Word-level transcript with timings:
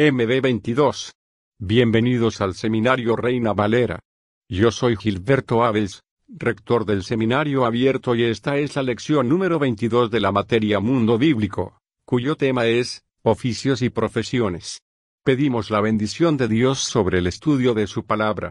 MB22. 0.00 1.10
Bienvenidos 1.58 2.40
al 2.40 2.54
Seminario 2.54 3.16
Reina 3.16 3.52
Valera. 3.52 4.00
Yo 4.48 4.70
soy 4.70 4.96
Gilberto 4.96 5.62
Aves, 5.62 6.00
rector 6.26 6.86
del 6.86 7.04
Seminario 7.04 7.66
Abierto 7.66 8.14
y 8.14 8.24
esta 8.24 8.56
es 8.56 8.76
la 8.76 8.82
lección 8.82 9.28
número 9.28 9.58
22 9.58 10.10
de 10.10 10.20
la 10.20 10.32
materia 10.32 10.80
Mundo 10.80 11.18
Bíblico, 11.18 11.82
cuyo 12.06 12.36
tema 12.36 12.64
es, 12.64 13.02
Oficios 13.20 13.82
y 13.82 13.90
Profesiones. 13.90 14.80
Pedimos 15.22 15.70
la 15.70 15.82
bendición 15.82 16.38
de 16.38 16.48
Dios 16.48 16.78
sobre 16.78 17.18
el 17.18 17.26
estudio 17.26 17.74
de 17.74 17.86
su 17.86 18.06
palabra. 18.06 18.48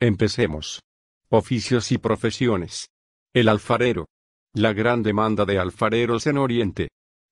Empecemos. 0.00 0.82
Oficios 1.30 1.92
y 1.92 1.96
profesiones. 1.96 2.90
El 3.32 3.48
alfarero. 3.48 4.06
La 4.52 4.74
gran 4.74 5.02
demanda 5.02 5.46
de 5.46 5.58
alfareros 5.58 6.26
en 6.26 6.36
Oriente. 6.36 6.90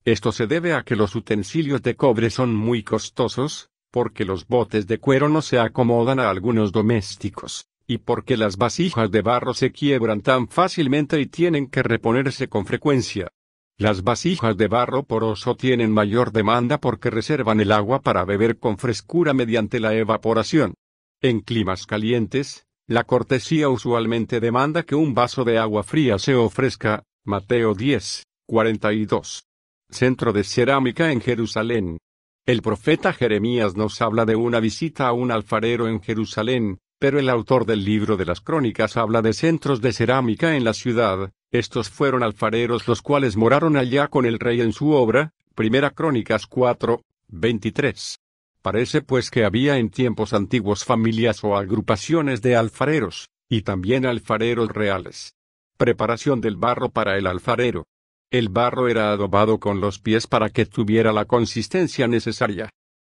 Esto 0.08 0.32
se 0.32 0.46
debe 0.46 0.72
a 0.72 0.84
que 0.84 0.96
los 0.96 1.14
utensilios 1.14 1.82
de 1.82 1.94
cobre 1.94 2.30
son 2.30 2.54
muy 2.54 2.82
costosos, 2.82 3.68
porque 3.90 4.24
los 4.24 4.46
botes 4.46 4.86
de 4.86 4.98
cuero 4.98 5.28
no 5.28 5.42
se 5.42 5.58
acomodan 5.58 6.18
a 6.18 6.30
algunos 6.30 6.72
domésticos, 6.72 7.66
y 7.86 7.98
porque 7.98 8.38
las 8.38 8.56
vasijas 8.56 9.10
de 9.10 9.20
barro 9.20 9.52
se 9.52 9.70
quiebran 9.70 10.22
tan 10.22 10.48
fácilmente 10.48 11.20
y 11.20 11.26
tienen 11.26 11.66
que 11.66 11.82
reponerse 11.82 12.48
con 12.48 12.64
frecuencia. 12.64 13.28
Las 13.76 14.02
vasijas 14.02 14.56
de 14.56 14.68
barro 14.68 15.02
poroso 15.02 15.56
tienen 15.56 15.92
mayor 15.92 16.32
demanda 16.32 16.78
porque 16.78 17.10
reservan 17.10 17.60
el 17.60 17.70
agua 17.70 18.00
para 18.00 18.24
beber 18.24 18.58
con 18.58 18.78
frescura 18.78 19.34
mediante 19.34 19.78
la 19.78 19.94
evaporación. 19.94 20.72
En 21.20 21.40
climas 21.40 21.84
calientes, 21.84 22.64
la 22.86 23.04
cortesía 23.04 23.68
usualmente 23.68 24.40
demanda 24.40 24.84
que 24.84 24.94
un 24.94 25.12
vaso 25.12 25.44
de 25.44 25.58
agua 25.58 25.82
fría 25.82 26.18
se 26.18 26.34
ofrezca, 26.34 27.02
Mateo 27.26 27.74
10, 27.74 28.22
42. 28.46 29.47
Centro 29.90 30.32
de 30.32 30.44
Cerámica 30.44 31.10
en 31.12 31.20
Jerusalén. 31.20 31.98
El 32.46 32.62
profeta 32.62 33.12
Jeremías 33.12 33.76
nos 33.76 34.00
habla 34.02 34.24
de 34.24 34.36
una 34.36 34.60
visita 34.60 35.08
a 35.08 35.12
un 35.12 35.32
alfarero 35.32 35.88
en 35.88 36.00
Jerusalén, 36.02 36.78
pero 36.98 37.18
el 37.18 37.30
autor 37.30 37.64
del 37.64 37.84
libro 37.84 38.16
de 38.16 38.26
las 38.26 38.40
crónicas 38.40 38.96
habla 38.96 39.22
de 39.22 39.32
centros 39.32 39.80
de 39.80 39.92
cerámica 39.92 40.56
en 40.56 40.64
la 40.64 40.74
ciudad, 40.74 41.32
estos 41.50 41.88
fueron 41.88 42.22
alfareros 42.22 42.86
los 42.86 43.00
cuales 43.00 43.36
moraron 43.36 43.76
allá 43.76 44.08
con 44.08 44.26
el 44.26 44.38
rey 44.38 44.60
en 44.60 44.72
su 44.72 44.90
obra, 44.90 45.32
Primera 45.54 45.90
Crónicas 45.90 46.46
4, 46.46 47.02
23. 47.28 48.18
Parece 48.60 49.00
pues 49.00 49.30
que 49.30 49.44
había 49.44 49.78
en 49.78 49.88
tiempos 49.88 50.34
antiguos 50.34 50.84
familias 50.84 51.42
o 51.44 51.56
agrupaciones 51.56 52.42
de 52.42 52.56
alfareros, 52.56 53.30
y 53.48 53.62
también 53.62 54.04
alfareros 54.04 54.68
reales. 54.68 55.34
Preparación 55.78 56.42
del 56.42 56.56
barro 56.56 56.90
para 56.90 57.16
el 57.16 57.26
alfarero. 57.26 57.86
El 58.30 58.50
barro 58.50 58.88
era 58.88 59.10
adobado 59.10 59.58
con 59.58 59.80
los 59.80 59.98
pies 59.98 60.26
para 60.26 60.50
que 60.50 60.66
tuviera 60.66 61.12
la 61.12 61.24
consistencia 61.24 62.06
necesaria. 62.06 62.68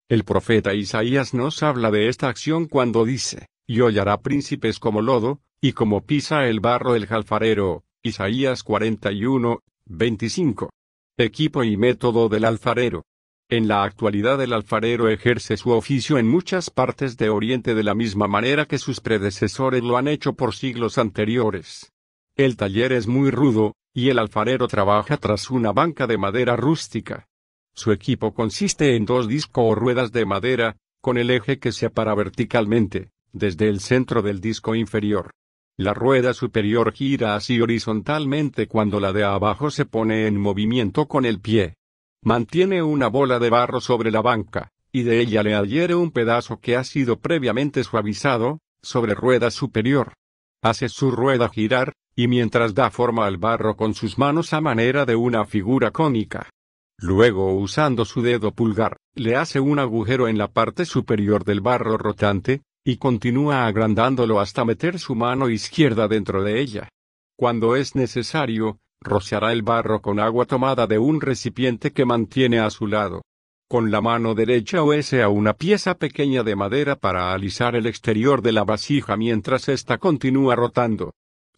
El 0.08 0.22
profeta 0.22 0.75
Isaías 0.75 1.34
nos 1.34 1.64
habla 1.64 1.91
de 1.91 2.08
esta 2.08 2.28
acción 2.28 2.66
cuando 2.66 3.05
dice, 3.05 3.47
y 3.66 3.80
hollará 3.80 4.20
príncipes 4.20 4.78
como 4.78 5.02
lodo, 5.02 5.41
y 5.60 5.72
como 5.72 6.06
pisa 6.06 6.47
el 6.47 6.60
barro 6.60 6.94
el 6.94 7.08
alfarero. 7.10 7.83
Isaías 8.00 8.62
41, 8.62 9.60
25. 9.86 10.70
Equipo 11.19 11.64
y 11.64 11.77
método 11.77 12.28
del 12.28 12.44
alfarero. 12.44 13.03
En 13.50 13.66
la 13.66 13.82
actualidad 13.82 14.41
el 14.41 14.53
alfarero 14.53 15.08
ejerce 15.08 15.56
su 15.56 15.70
oficio 15.70 16.19
en 16.19 16.28
muchas 16.28 16.70
partes 16.70 17.16
de 17.16 17.28
Oriente 17.28 17.75
de 17.75 17.82
la 17.82 17.97
misma 17.97 18.28
manera 18.28 18.66
que 18.66 18.78
sus 18.78 19.00
predecesores 19.00 19.82
lo 19.82 19.97
han 19.97 20.06
hecho 20.06 20.34
por 20.34 20.55
siglos 20.55 20.97
anteriores. 20.97 21.91
El 22.36 22.56
taller 22.56 22.92
es 22.92 23.08
muy 23.08 23.32
rudo, 23.32 23.75
y 23.94 24.11
el 24.11 24.19
alfarero 24.19 24.69
trabaja 24.69 25.17
tras 25.17 25.50
una 25.50 25.72
banca 25.72 26.06
de 26.06 26.19
madera 26.19 26.56
rústica. 26.56 27.27
Su 27.75 27.92
equipo 27.92 28.34
consiste 28.34 28.97
en 28.97 29.05
dos 29.05 29.28
discos 29.28 29.64
o 29.67 29.75
ruedas 29.75 30.12
de 30.12 30.27
madera, 30.27 30.77
con 31.00 31.17
el 31.17 31.31
eje 31.31 31.58
que 31.58 31.72
separa 31.72 32.14
verticalmente, 32.14 33.11
desde 33.33 33.69
el 33.69 33.81
centro 33.81 34.22
del 34.22 34.41
disco 34.41 34.75
inferior. 34.75 35.31
La 35.77 35.94
rueda 35.94 36.34
superior 36.34 36.92
gira 36.92 37.36
así 37.36 37.61
horizontalmente 37.61 38.66
cuando 38.66 38.98
la 38.98 39.12
de 39.12 39.22
abajo 39.22 39.71
se 39.71 39.84
pone 39.84 40.27
en 40.27 40.37
movimiento 40.41 41.06
con 41.06 41.25
el 41.25 41.41
pie. 41.41 41.75
Mantiene 42.21 42.82
una 42.82 43.06
bola 43.06 43.38
de 43.38 43.48
barro 43.48 43.81
sobre 43.81 44.10
la 44.10 44.21
banca, 44.21 44.72
y 44.91 45.04
de 45.04 45.21
ella 45.21 45.44
le 45.44 45.54
adhiere 45.54 45.94
un 45.94 46.10
pedazo 46.10 46.59
que 46.59 46.77
ha 46.77 46.82
sido 46.82 47.21
previamente 47.21 47.84
suavizado, 47.84 48.59
sobre 48.82 49.15
rueda 49.15 49.53
superior. 49.53 50.15
Hace 50.62 50.88
su 50.88 51.12
rueda 51.12 51.48
girar, 51.48 51.93
y 52.18 52.26
mientras 52.26 52.74
da 52.74 52.90
forma 52.90 53.26
al 53.26 53.36
barro 53.36 53.76
con 53.76 53.94
sus 53.94 54.18
manos 54.18 54.52
a 54.52 54.60
manera 54.60 55.06
de 55.06 55.14
una 55.14 55.44
figura 55.44 55.92
cónica. 55.92 56.50
Luego 56.98 57.54
usando 57.54 58.04
su 58.04 58.22
dedo 58.22 58.50
pulgar, 58.50 58.96
le 59.14 59.36
hace 59.36 59.60
un 59.60 59.78
agujero 59.78 60.26
en 60.26 60.36
la 60.36 60.48
parte 60.48 60.84
superior 60.84 61.44
del 61.44 61.60
barro 61.60 61.96
rotante, 61.96 62.62
y 62.84 62.96
continúa 62.96 63.68
agrandándolo 63.68 64.40
hasta 64.40 64.64
meter 64.64 64.98
su 64.98 65.14
mano 65.14 65.48
izquierda 65.48 66.08
dentro 66.08 66.42
de 66.42 66.60
ella. 66.60 66.88
Cuando 67.36 67.76
es 67.76 67.94
necesario, 67.94 68.78
rociará 69.00 69.52
el 69.52 69.62
barro 69.62 70.02
con 70.02 70.18
agua 70.18 70.44
tomada 70.44 70.88
de 70.88 70.98
un 70.98 71.20
recipiente 71.20 71.92
que 71.92 72.04
mantiene 72.04 72.58
a 72.58 72.70
su 72.70 72.88
lado. 72.88 73.22
Con 73.68 73.92
la 73.92 74.00
mano 74.00 74.34
derecha 74.34 74.82
huese 74.82 75.22
a 75.22 75.28
una 75.28 75.52
pieza 75.52 75.94
pequeña 75.94 76.42
de 76.42 76.56
madera 76.56 76.96
para 76.96 77.32
alisar 77.32 77.76
el 77.76 77.86
exterior 77.86 78.42
de 78.42 78.50
la 78.50 78.64
vasija 78.64 79.16
mientras 79.16 79.68
ésta 79.68 79.98
continúa 79.98 80.56
rotando. 80.56 81.12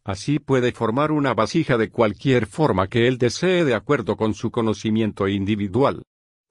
Así 0.04 0.38
puede 0.38 0.72
formar 0.72 1.12
una 1.12 1.34
vasija 1.34 1.76
de 1.76 1.90
cualquier 1.90 2.46
forma 2.46 2.88
que 2.88 3.06
él 3.06 3.18
desee 3.18 3.64
de 3.64 3.74
acuerdo 3.74 4.16
con 4.16 4.34
su 4.34 4.50
conocimiento 4.50 5.28
individual. 5.28 6.04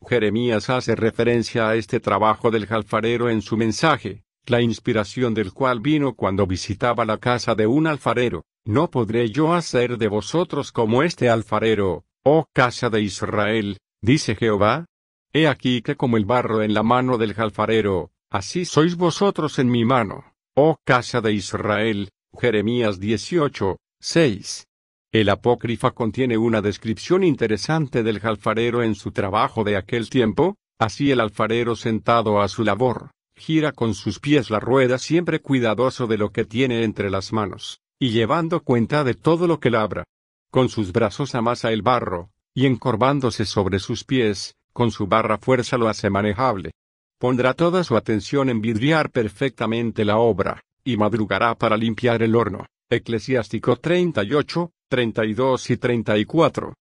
Jeremías 0.07 0.69
hace 0.69 0.95
referencia 0.95 1.67
a 1.67 1.75
este 1.75 1.99
trabajo 1.99 2.51
del 2.51 2.67
alfarero 2.69 3.29
en 3.29 3.41
su 3.41 3.57
mensaje, 3.57 4.23
la 4.45 4.61
inspiración 4.61 5.33
del 5.33 5.51
cual 5.51 5.79
vino 5.79 6.13
cuando 6.13 6.47
visitaba 6.47 7.05
la 7.05 7.17
casa 7.17 7.55
de 7.55 7.67
un 7.67 7.87
alfarero. 7.87 8.45
¿No 8.65 8.89
podré 8.89 9.29
yo 9.29 9.53
hacer 9.53 9.97
de 9.97 10.07
vosotros 10.07 10.71
como 10.71 11.01
este 11.01 11.29
alfarero, 11.29 12.05
oh 12.23 12.45
casa 12.53 12.89
de 12.89 13.01
Israel? 13.01 13.77
dice 14.01 14.35
Jehová. 14.35 14.85
He 15.33 15.47
aquí 15.47 15.81
que 15.81 15.95
como 15.95 16.17
el 16.17 16.25
barro 16.25 16.61
en 16.61 16.73
la 16.73 16.83
mano 16.83 17.17
del 17.17 17.35
alfarero, 17.37 18.11
así 18.29 18.65
sois 18.65 18.95
vosotros 18.95 19.59
en 19.59 19.69
mi 19.69 19.85
mano, 19.85 20.33
oh 20.55 20.77
casa 20.85 21.21
de 21.21 21.33
Israel, 21.33 22.09
Jeremías 22.37 22.99
18, 22.99 23.77
6. 23.99 24.67
El 25.11 25.29
apócrifa 25.29 25.91
contiene 25.91 26.37
una 26.37 26.61
descripción 26.61 27.23
interesante 27.23 28.03
del 28.03 28.21
alfarero 28.23 28.83
en 28.83 28.95
su 28.95 29.11
trabajo 29.11 29.63
de 29.63 29.75
aquel 29.75 30.09
tiempo, 30.09 30.55
así 30.77 31.11
el 31.11 31.19
alfarero 31.19 31.75
sentado 31.75 32.41
a 32.41 32.47
su 32.47 32.63
labor, 32.63 33.11
gira 33.35 33.71
con 33.71 33.93
sus 33.93 34.19
pies 34.19 34.49
la 34.49 34.59
rueda 34.59 34.99
siempre 34.99 35.41
cuidadoso 35.41 36.07
de 36.07 36.17
lo 36.17 36.31
que 36.31 36.45
tiene 36.45 36.83
entre 36.83 37.09
las 37.09 37.33
manos, 37.33 37.81
y 37.99 38.11
llevando 38.11 38.61
cuenta 38.61 39.03
de 39.03 39.15
todo 39.15 39.47
lo 39.47 39.59
que 39.59 39.71
labra. 39.71 40.03
Con 40.51 40.69
sus 40.69 40.93
brazos 40.93 41.35
amasa 41.35 41.71
el 41.71 41.81
barro, 41.81 42.29
y 42.53 42.67
encorvándose 42.67 43.45
sobre 43.45 43.79
sus 43.79 44.03
pies, 44.03 44.55
con 44.71 44.91
su 44.91 45.07
barra 45.07 45.39
fuerza 45.39 45.77
lo 45.77 45.89
hace 45.89 46.09
manejable. 46.09 46.71
Pondrá 47.17 47.53
toda 47.53 47.83
su 47.83 47.97
atención 47.97 48.49
en 48.49 48.61
vidriar 48.61 49.11
perfectamente 49.11 50.05
la 50.05 50.17
obra, 50.17 50.61
y 50.83 50.97
madrugará 50.97 51.55
para 51.55 51.77
limpiar 51.77 52.23
el 52.23 52.35
horno. 52.35 52.65
Eclesiástico 52.89 53.75
38, 53.75 54.71
32 54.89 55.69
y 55.69 55.77
34. 55.77 56.73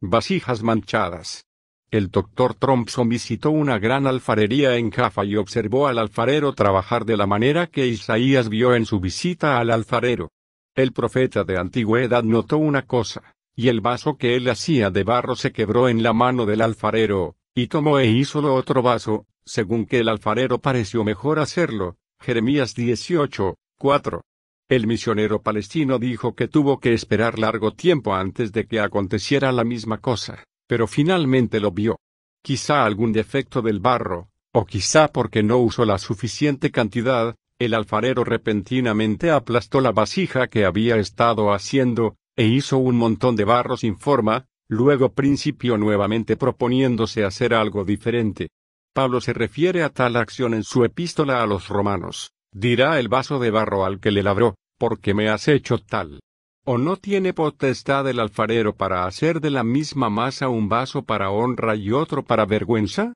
Vasijas 0.00 0.62
manchadas. 0.62 1.44
El 1.90 2.10
doctor 2.10 2.54
Thompson 2.54 3.08
visitó 3.08 3.50
una 3.50 3.78
gran 3.78 4.06
alfarería 4.06 4.76
en 4.76 4.90
Jaffa 4.90 5.24
y 5.24 5.36
observó 5.36 5.86
al 5.86 5.98
alfarero 5.98 6.52
trabajar 6.52 7.04
de 7.04 7.16
la 7.16 7.26
manera 7.26 7.68
que 7.68 7.86
Isaías 7.86 8.48
vio 8.48 8.74
en 8.74 8.86
su 8.86 9.00
visita 9.00 9.58
al 9.58 9.70
alfarero. 9.70 10.30
El 10.74 10.92
profeta 10.92 11.44
de 11.44 11.58
antigüedad 11.58 12.22
notó 12.22 12.58
una 12.58 12.82
cosa, 12.82 13.34
y 13.54 13.68
el 13.68 13.80
vaso 13.80 14.16
que 14.16 14.36
él 14.36 14.48
hacía 14.50 14.90
de 14.90 15.04
barro 15.04 15.36
se 15.36 15.52
quebró 15.52 15.88
en 15.88 16.02
la 16.02 16.12
mano 16.12 16.44
del 16.44 16.60
alfarero, 16.60 17.36
y 17.54 17.68
tomó 17.68 17.98
e 17.98 18.06
hízolo 18.06 18.54
otro 18.54 18.82
vaso, 18.82 19.26
según 19.44 19.86
que 19.86 20.00
el 20.00 20.08
alfarero 20.08 20.58
pareció 20.60 21.02
mejor 21.02 21.38
hacerlo, 21.38 21.96
Jeremías 22.26 22.74
18, 22.74 23.54
4. 23.78 24.20
El 24.68 24.88
misionero 24.88 25.42
palestino 25.42 26.00
dijo 26.00 26.34
que 26.34 26.48
tuvo 26.48 26.80
que 26.80 26.92
esperar 26.92 27.38
largo 27.38 27.70
tiempo 27.74 28.16
antes 28.16 28.50
de 28.50 28.66
que 28.66 28.80
aconteciera 28.80 29.52
la 29.52 29.62
misma 29.62 29.98
cosa, 29.98 30.42
pero 30.66 30.88
finalmente 30.88 31.60
lo 31.60 31.70
vio. 31.70 32.00
Quizá 32.42 32.84
algún 32.84 33.12
defecto 33.12 33.62
del 33.62 33.78
barro, 33.78 34.30
o 34.52 34.66
quizá 34.66 35.06
porque 35.06 35.44
no 35.44 35.58
usó 35.58 35.84
la 35.84 35.98
suficiente 35.98 36.72
cantidad, 36.72 37.36
el 37.60 37.74
alfarero 37.74 38.24
repentinamente 38.24 39.30
aplastó 39.30 39.80
la 39.80 39.92
vasija 39.92 40.48
que 40.48 40.64
había 40.64 40.96
estado 40.96 41.52
haciendo, 41.52 42.16
e 42.34 42.46
hizo 42.46 42.76
un 42.78 42.96
montón 42.96 43.36
de 43.36 43.44
barro 43.44 43.76
sin 43.76 43.96
forma, 44.00 44.46
luego 44.68 45.12
principió 45.12 45.78
nuevamente 45.78 46.36
proponiéndose 46.36 47.22
hacer 47.22 47.54
algo 47.54 47.84
diferente. 47.84 48.48
Pablo 48.96 49.20
se 49.20 49.34
refiere 49.34 49.82
a 49.82 49.90
tal 49.90 50.16
acción 50.16 50.54
en 50.54 50.64
su 50.64 50.82
epístola 50.82 51.42
a 51.42 51.46
los 51.46 51.68
romanos. 51.68 52.30
Dirá 52.50 52.98
el 52.98 53.08
vaso 53.08 53.38
de 53.38 53.50
barro 53.50 53.84
al 53.84 54.00
que 54.00 54.10
le 54.10 54.22
labró, 54.22 54.54
porque 54.78 55.12
me 55.12 55.28
has 55.28 55.48
hecho 55.48 55.76
tal. 55.76 56.20
¿O 56.64 56.78
no 56.78 56.96
tiene 56.96 57.34
potestad 57.34 58.08
el 58.08 58.18
alfarero 58.20 58.74
para 58.74 59.04
hacer 59.04 59.42
de 59.42 59.50
la 59.50 59.64
misma 59.64 60.08
masa 60.08 60.48
un 60.48 60.70
vaso 60.70 61.02
para 61.02 61.30
honra 61.30 61.76
y 61.76 61.92
otro 61.92 62.24
para 62.24 62.46
vergüenza? 62.46 63.12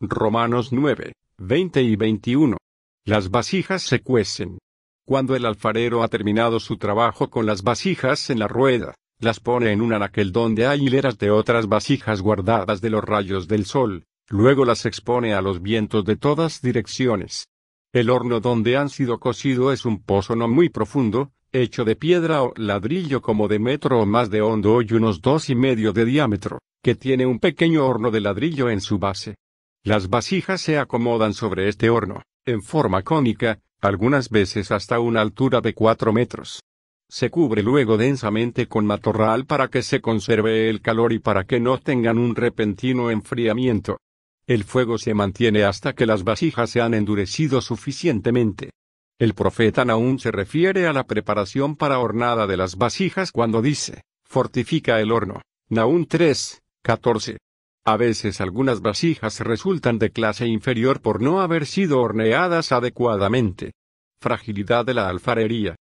Romanos 0.00 0.72
9, 0.72 1.12
20 1.38 1.82
y 1.84 1.94
21. 1.94 2.56
Las 3.04 3.30
vasijas 3.30 3.84
se 3.84 4.02
cuecen. 4.02 4.58
Cuando 5.06 5.36
el 5.36 5.46
alfarero 5.46 6.02
ha 6.02 6.08
terminado 6.08 6.58
su 6.58 6.76
trabajo 6.76 7.30
con 7.30 7.46
las 7.46 7.62
vasijas 7.62 8.30
en 8.30 8.40
la 8.40 8.48
rueda, 8.48 8.96
las 9.20 9.38
pone 9.38 9.70
en 9.70 9.80
un 9.80 9.92
anaquel 9.92 10.32
donde 10.32 10.66
hay 10.66 10.86
hileras 10.86 11.18
de 11.18 11.30
otras 11.30 11.68
vasijas 11.68 12.20
guardadas 12.20 12.80
de 12.80 12.90
los 12.90 13.04
rayos 13.04 13.46
del 13.46 13.64
sol, 13.64 14.02
luego 14.28 14.64
las 14.64 14.86
expone 14.86 15.34
a 15.34 15.42
los 15.42 15.60
vientos 15.62 16.04
de 16.04 16.16
todas 16.16 16.62
direcciones. 16.62 17.48
El 17.92 18.10
horno 18.10 18.40
donde 18.40 18.76
han 18.76 18.88
sido 18.88 19.20
cocido 19.20 19.72
es 19.72 19.84
un 19.84 20.02
pozo 20.02 20.34
no 20.34 20.48
muy 20.48 20.68
profundo, 20.68 21.32
hecho 21.52 21.84
de 21.84 21.94
piedra 21.94 22.42
o 22.42 22.52
ladrillo 22.56 23.22
como 23.22 23.46
de 23.46 23.58
metro 23.58 24.00
o 24.00 24.06
más 24.06 24.30
de 24.30 24.42
hondo 24.42 24.82
y 24.82 24.92
unos 24.92 25.20
dos 25.20 25.48
y 25.50 25.54
medio 25.54 25.92
de 25.92 26.04
diámetro, 26.04 26.58
que 26.82 26.96
tiene 26.96 27.26
un 27.26 27.38
pequeño 27.38 27.86
horno 27.86 28.10
de 28.10 28.20
ladrillo 28.20 28.68
en 28.68 28.80
su 28.80 28.98
base. 28.98 29.36
Las 29.84 30.08
vasijas 30.08 30.60
se 30.60 30.78
acomodan 30.78 31.34
sobre 31.34 31.68
este 31.68 31.90
horno, 31.90 32.22
en 32.44 32.62
forma 32.62 33.02
cónica, 33.02 33.60
algunas 33.80 34.30
veces 34.30 34.72
hasta 34.72 34.98
una 34.98 35.20
altura 35.20 35.60
de 35.60 35.74
cuatro 35.74 36.12
metros. 36.12 36.60
Se 37.08 37.30
cubre 37.30 37.62
luego 37.62 37.96
densamente 37.96 38.66
con 38.66 38.86
matorral 38.86 39.44
para 39.44 39.68
que 39.68 39.82
se 39.82 40.00
conserve 40.00 40.68
el 40.70 40.80
calor 40.80 41.12
y 41.12 41.18
para 41.18 41.44
que 41.44 41.60
no 41.60 41.78
tengan 41.78 42.18
un 42.18 42.34
repentino 42.34 43.10
enfriamiento. 43.10 43.98
El 44.46 44.64
fuego 44.64 44.98
se 44.98 45.14
mantiene 45.14 45.64
hasta 45.64 45.94
que 45.94 46.04
las 46.04 46.22
vasijas 46.22 46.68
se 46.68 46.82
han 46.82 46.92
endurecido 46.92 47.62
suficientemente. 47.62 48.70
El 49.18 49.32
profeta 49.32 49.86
Naúm 49.86 50.18
se 50.18 50.30
refiere 50.30 50.86
a 50.86 50.92
la 50.92 51.06
preparación 51.06 51.76
para 51.76 51.98
hornada 51.98 52.46
de 52.46 52.58
las 52.58 52.76
vasijas 52.76 53.32
cuando 53.32 53.62
dice, 53.62 54.02
fortifica 54.24 55.00
el 55.00 55.12
horno. 55.12 55.40
Naúm 55.70 56.04
3, 56.04 56.60
14. 56.82 57.38
A 57.86 57.96
veces 57.96 58.42
algunas 58.42 58.82
vasijas 58.82 59.40
resultan 59.40 59.98
de 59.98 60.10
clase 60.10 60.46
inferior 60.46 61.00
por 61.00 61.22
no 61.22 61.40
haber 61.40 61.64
sido 61.64 62.00
horneadas 62.00 62.70
adecuadamente. 62.72 63.72
Fragilidad 64.20 64.84
de 64.84 64.94
la 64.94 65.08
alfarería. 65.08 65.76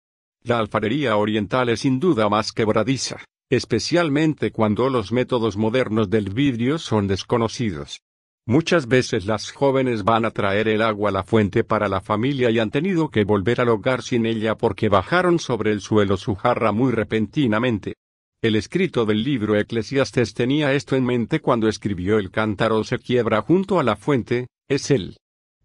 La 0.44 0.60
alfarería 0.60 1.18
oriental 1.18 1.70
es 1.70 1.80
sin 1.80 2.00
duda 2.00 2.30
más 2.30 2.52
quebradiza, 2.52 3.24
especialmente 3.50 4.52
cuando 4.52 4.90
los 4.90 5.12
métodos 5.12 5.58
modernos 5.58 6.12
del 6.12 6.30
vidrio 6.32 6.78
son 6.78 7.08
desconocidos. 7.08 8.02
Muchas 8.48 8.88
veces 8.88 9.28
las 9.28 9.52
jóvenes 9.52 10.04
van 10.04 10.26
a 10.26 10.32
traer 10.32 10.68
el 10.68 10.82
agua 10.82 11.10
a 11.10 11.14
la 11.14 11.24
fuente 11.24 11.64
para 11.64 11.88
la 11.88 12.02
familia 12.02 12.50
y 12.50 12.58
han 12.58 12.72
tenido 12.72 13.10
que 13.10 13.24
volver 13.24 13.62
al 13.62 13.70
hogar 13.70 14.02
sin 14.02 14.26
ella 14.26 14.56
porque 14.56 14.90
bajaron 14.90 15.38
sobre 15.38 15.72
el 15.72 15.80
suelo 15.80 16.18
su 16.18 16.34
jarra 16.36 16.72
muy 16.72 16.92
repentinamente. 16.92 17.94
El 18.42 18.56
escrito 18.56 19.06
del 19.06 19.24
libro 19.24 19.56
Eclesiastes 19.56 20.34
tenía 20.34 20.74
esto 20.74 20.96
en 20.96 21.06
mente 21.06 21.40
cuando 21.40 21.68
escribió 21.68 22.18
el 22.18 22.32
cántaro 22.32 22.84
se 22.84 22.98
quiebra 22.98 23.44
junto 23.44 23.80
a 23.80 23.84
la 23.84 23.96
fuente, 23.96 24.48
es 24.68 24.90
el 24.90 25.18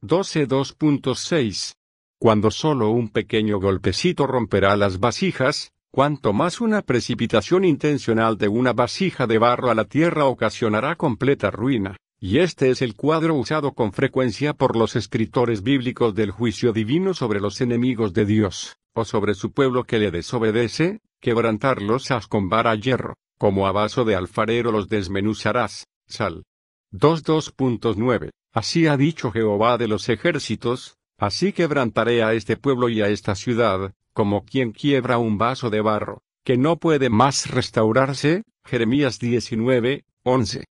12.2.6. 0.03 1.73
Cuando 2.19 2.51
solo 2.51 2.91
un 2.91 3.09
pequeño 3.09 3.59
golpecito 3.59 4.27
romperá 4.27 4.77
las 4.77 5.01
vasijas, 5.01 5.73
cuanto 5.91 6.35
más 6.35 6.61
una 6.61 6.83
precipitación 6.83 7.65
intencional 7.65 8.37
de 8.37 8.49
una 8.49 8.75
vasija 8.75 9.27
de 9.27 9.39
barro 9.39 9.71
a 9.71 9.75
la 9.75 9.87
tierra 9.87 10.27
ocasionará 10.27 10.97
completa 10.97 11.51
ruina. 11.51 11.97
Y 12.19 12.39
este 12.39 12.71
es 12.71 12.81
el 12.81 12.95
cuadro 12.95 13.35
usado 13.35 13.73
con 13.73 13.93
frecuencia 13.93 14.55
por 14.55 14.75
los 14.75 14.97
escritores 14.97 15.63
bíblicos 15.63 16.15
del 16.15 16.31
juicio 16.31 16.73
divino 16.73 17.13
sobre 17.13 17.41
los 17.41 17.61
enemigos 17.61 18.15
de 18.15 18.25
Dios, 18.25 18.79
o 18.95 19.05
sobre 19.05 19.35
su 19.35 19.53
pueblo 19.53 19.85
que 19.85 19.99
le 19.99 20.11
desobedece, 20.11 21.01
quebrantarlos 21.21 22.11
as 22.11 22.27
con 22.27 22.49
vara 22.49 22.75
hierro, 22.75 23.17
como 23.37 23.67
a 23.67 23.73
vaso 23.73 24.05
de 24.05 24.15
alfarero 24.15 24.73
los 24.73 24.89
desmenuzarás. 24.89 25.87
Sal. 26.07 26.45
2.2.9. 26.93 28.31
Así 28.55 28.87
ha 28.87 28.97
dicho 28.97 29.31
Jehová 29.31 29.77
de 29.77 29.89
los 29.89 30.09
ejércitos, 30.09 30.97
así 31.19 31.53
quebrantaré 31.53 32.23
a 32.23 32.33
este 32.33 32.57
pueblo 32.57 32.89
y 32.89 33.03
a 33.03 33.09
esta 33.09 33.35
ciudad, 33.35 33.93
como 34.15 34.47
quien 34.47 34.73
quiebra 34.73 35.19
un 35.19 35.37
vaso 35.37 35.69
de 35.69 35.83
barro, 35.83 36.23
que 36.45 36.57
no 36.57 36.79
puede 36.79 37.11
más 37.11 37.51
restaurarse. 37.51 38.45
Jeremías 38.65 39.19
19, 39.19 40.07
11. 40.23 40.65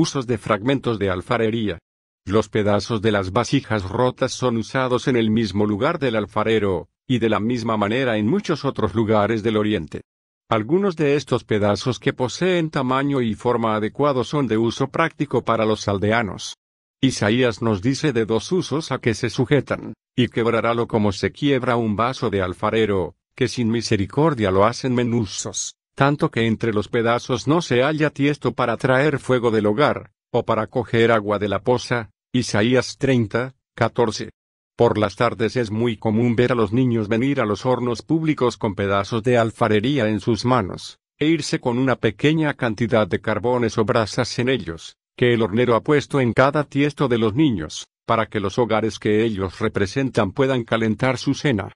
Usos 0.00 0.28
de 0.28 0.38
fragmentos 0.38 1.00
de 1.00 1.10
alfarería. 1.10 1.80
Los 2.24 2.48
pedazos 2.48 3.02
de 3.02 3.10
las 3.10 3.32
vasijas 3.32 3.82
rotas 3.82 4.30
son 4.30 4.56
usados 4.56 5.08
en 5.08 5.16
el 5.16 5.28
mismo 5.28 5.66
lugar 5.66 5.98
del 5.98 6.14
alfarero, 6.14 6.88
y 7.08 7.18
de 7.18 7.28
la 7.28 7.40
misma 7.40 7.76
manera 7.76 8.16
en 8.16 8.28
muchos 8.28 8.64
otros 8.64 8.94
lugares 8.94 9.42
del 9.42 9.56
Oriente. 9.56 10.02
Algunos 10.48 10.94
de 10.94 11.16
estos 11.16 11.42
pedazos 11.42 11.98
que 11.98 12.12
poseen 12.12 12.70
tamaño 12.70 13.20
y 13.22 13.34
forma 13.34 13.74
adecuado 13.74 14.22
son 14.22 14.46
de 14.46 14.56
uso 14.56 14.86
práctico 14.86 15.42
para 15.42 15.66
los 15.66 15.88
aldeanos. 15.88 16.54
Isaías 17.00 17.60
nos 17.60 17.82
dice 17.82 18.12
de 18.12 18.24
dos 18.24 18.52
usos 18.52 18.92
a 18.92 19.00
que 19.00 19.14
se 19.14 19.30
sujetan, 19.30 19.94
y 20.16 20.28
quebrarálo 20.28 20.86
como 20.86 21.10
se 21.10 21.32
quiebra 21.32 21.74
un 21.74 21.96
vaso 21.96 22.30
de 22.30 22.40
alfarero, 22.40 23.16
que 23.34 23.48
sin 23.48 23.68
misericordia 23.68 24.52
lo 24.52 24.64
hacen 24.64 24.94
menusos, 24.94 25.74
tanto 25.98 26.30
que 26.30 26.46
entre 26.46 26.72
los 26.72 26.86
pedazos 26.86 27.48
no 27.48 27.60
se 27.60 27.82
halla 27.82 28.10
tiesto 28.10 28.52
para 28.52 28.76
traer 28.76 29.18
fuego 29.18 29.50
del 29.50 29.66
hogar, 29.66 30.12
o 30.30 30.44
para 30.44 30.68
coger 30.68 31.10
agua 31.10 31.40
de 31.40 31.48
la 31.48 31.64
poza. 31.64 32.10
Isaías 32.32 32.98
30, 32.98 33.56
14. 33.74 34.30
Por 34.76 34.96
las 34.96 35.16
tardes 35.16 35.56
es 35.56 35.72
muy 35.72 35.96
común 35.96 36.36
ver 36.36 36.52
a 36.52 36.54
los 36.54 36.72
niños 36.72 37.08
venir 37.08 37.40
a 37.40 37.46
los 37.46 37.66
hornos 37.66 38.02
públicos 38.02 38.56
con 38.56 38.76
pedazos 38.76 39.24
de 39.24 39.38
alfarería 39.38 40.08
en 40.08 40.20
sus 40.20 40.44
manos, 40.44 41.00
e 41.18 41.26
irse 41.26 41.58
con 41.58 41.78
una 41.78 41.96
pequeña 41.96 42.54
cantidad 42.54 43.08
de 43.08 43.20
carbones 43.20 43.76
o 43.76 43.84
brasas 43.84 44.38
en 44.38 44.50
ellos, 44.50 44.94
que 45.16 45.34
el 45.34 45.42
hornero 45.42 45.74
ha 45.74 45.82
puesto 45.82 46.20
en 46.20 46.32
cada 46.32 46.62
tiesto 46.62 47.08
de 47.08 47.18
los 47.18 47.34
niños, 47.34 47.88
para 48.06 48.26
que 48.26 48.38
los 48.38 48.56
hogares 48.60 49.00
que 49.00 49.24
ellos 49.24 49.58
representan 49.58 50.30
puedan 50.30 50.62
calentar 50.62 51.18
su 51.18 51.34
cena. 51.34 51.72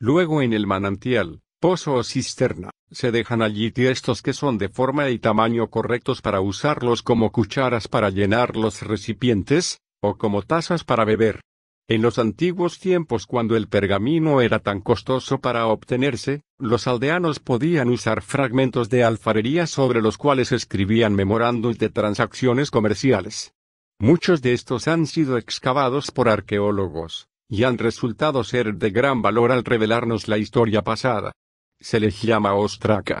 Luego 0.00 0.40
en 0.40 0.54
el 0.54 0.66
manantial, 0.66 1.42
o 1.68 2.04
cisterna, 2.04 2.70
se 2.92 3.10
dejan 3.10 3.42
allí 3.42 3.72
tiestos 3.72 4.22
que 4.22 4.32
son 4.32 4.56
de 4.56 4.68
forma 4.68 5.10
y 5.10 5.18
tamaño 5.18 5.68
correctos 5.68 6.22
para 6.22 6.40
usarlos 6.40 7.02
como 7.02 7.32
cucharas 7.32 7.88
para 7.88 8.10
llenar 8.10 8.56
los 8.56 8.82
recipientes, 8.82 9.78
o 10.00 10.16
como 10.16 10.42
tazas 10.42 10.84
para 10.84 11.04
beber. 11.04 11.40
En 11.88 12.02
los 12.02 12.18
antiguos 12.18 12.78
tiempos 12.78 13.26
cuando 13.26 13.56
el 13.56 13.68
pergamino 13.68 14.40
era 14.40 14.60
tan 14.60 14.80
costoso 14.80 15.40
para 15.40 15.66
obtenerse, 15.66 16.42
los 16.58 16.86
aldeanos 16.86 17.40
podían 17.40 17.88
usar 17.88 18.22
fragmentos 18.22 18.88
de 18.88 19.02
alfarería 19.02 19.66
sobre 19.66 20.00
los 20.00 20.18
cuales 20.18 20.52
escribían 20.52 21.14
memorándums 21.14 21.78
de 21.78 21.90
transacciones 21.90 22.70
comerciales. 22.70 23.54
Muchos 23.98 24.40
de 24.40 24.52
estos 24.52 24.86
han 24.86 25.06
sido 25.06 25.36
excavados 25.36 26.10
por 26.12 26.28
arqueólogos, 26.28 27.28
y 27.48 27.64
han 27.64 27.78
resultado 27.78 28.44
ser 28.44 28.74
de 28.74 28.90
gran 28.90 29.22
valor 29.22 29.50
al 29.50 29.64
revelarnos 29.64 30.28
la 30.28 30.38
historia 30.38 30.82
pasada. 30.82 31.32
Se 31.80 32.00
les 32.00 32.22
llama 32.22 32.54
ostraca. 32.54 33.18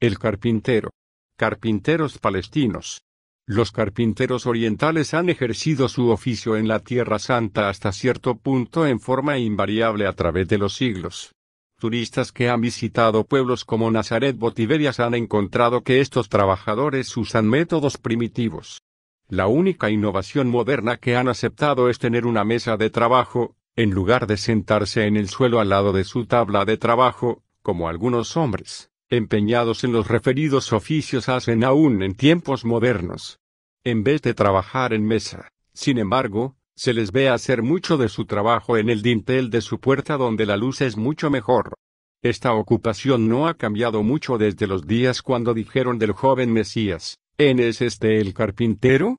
El 0.00 0.18
carpintero. 0.18 0.90
Carpinteros 1.36 2.18
palestinos. 2.18 3.02
Los 3.46 3.70
carpinteros 3.70 4.46
orientales 4.46 5.14
han 5.14 5.28
ejercido 5.28 5.88
su 5.88 6.08
oficio 6.08 6.56
en 6.56 6.68
la 6.68 6.80
Tierra 6.80 7.18
Santa 7.18 7.68
hasta 7.68 7.92
cierto 7.92 8.36
punto 8.36 8.86
en 8.86 8.98
forma 8.98 9.38
invariable 9.38 10.06
a 10.06 10.12
través 10.14 10.48
de 10.48 10.58
los 10.58 10.74
siglos. 10.74 11.34
Turistas 11.78 12.32
que 12.32 12.48
han 12.48 12.60
visitado 12.60 13.24
pueblos 13.24 13.64
como 13.64 13.90
Nazaret 13.90 14.36
o 14.40 14.52
Tiberias 14.52 15.00
han 15.00 15.14
encontrado 15.14 15.82
que 15.82 16.00
estos 16.00 16.28
trabajadores 16.28 17.16
usan 17.16 17.48
métodos 17.48 17.98
primitivos. 17.98 18.82
La 19.28 19.46
única 19.46 19.90
innovación 19.90 20.48
moderna 20.48 20.96
que 20.96 21.16
han 21.16 21.28
aceptado 21.28 21.88
es 21.88 21.98
tener 21.98 22.26
una 22.26 22.44
mesa 22.44 22.76
de 22.76 22.90
trabajo, 22.90 23.54
en 23.76 23.90
lugar 23.90 24.26
de 24.26 24.38
sentarse 24.38 25.06
en 25.06 25.16
el 25.16 25.28
suelo 25.28 25.60
al 25.60 25.68
lado 25.68 25.92
de 25.92 26.04
su 26.04 26.26
tabla 26.26 26.64
de 26.64 26.78
trabajo, 26.78 27.44
como 27.68 27.90
algunos 27.90 28.38
hombres 28.38 28.90
empeñados 29.10 29.84
en 29.84 29.92
los 29.92 30.08
referidos 30.08 30.72
oficios 30.72 31.28
hacen 31.28 31.64
aún 31.64 32.02
en 32.02 32.14
tiempos 32.14 32.64
modernos. 32.64 33.40
En 33.84 34.04
vez 34.04 34.22
de 34.22 34.32
trabajar 34.32 34.94
en 34.94 35.04
mesa, 35.04 35.50
sin 35.74 35.98
embargo, 35.98 36.56
se 36.74 36.94
les 36.94 37.12
ve 37.12 37.28
hacer 37.28 37.62
mucho 37.62 37.98
de 37.98 38.08
su 38.08 38.24
trabajo 38.24 38.78
en 38.78 38.88
el 38.88 39.02
dintel 39.02 39.50
de 39.50 39.60
su 39.60 39.80
puerta 39.80 40.16
donde 40.16 40.46
la 40.46 40.56
luz 40.56 40.80
es 40.80 40.96
mucho 40.96 41.28
mejor. 41.28 41.74
Esta 42.22 42.54
ocupación 42.54 43.28
no 43.28 43.48
ha 43.48 43.52
cambiado 43.52 44.02
mucho 44.02 44.38
desde 44.38 44.66
los 44.66 44.86
días 44.86 45.20
cuando 45.20 45.52
dijeron 45.52 45.98
del 45.98 46.12
joven 46.12 46.50
Mesías, 46.50 47.18
¿en 47.36 47.58
es 47.60 47.82
este 47.82 48.18
el 48.18 48.32
carpintero? 48.32 49.18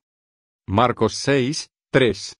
Marcos 0.66 1.14
6, 1.14 1.68
3. 1.92 2.34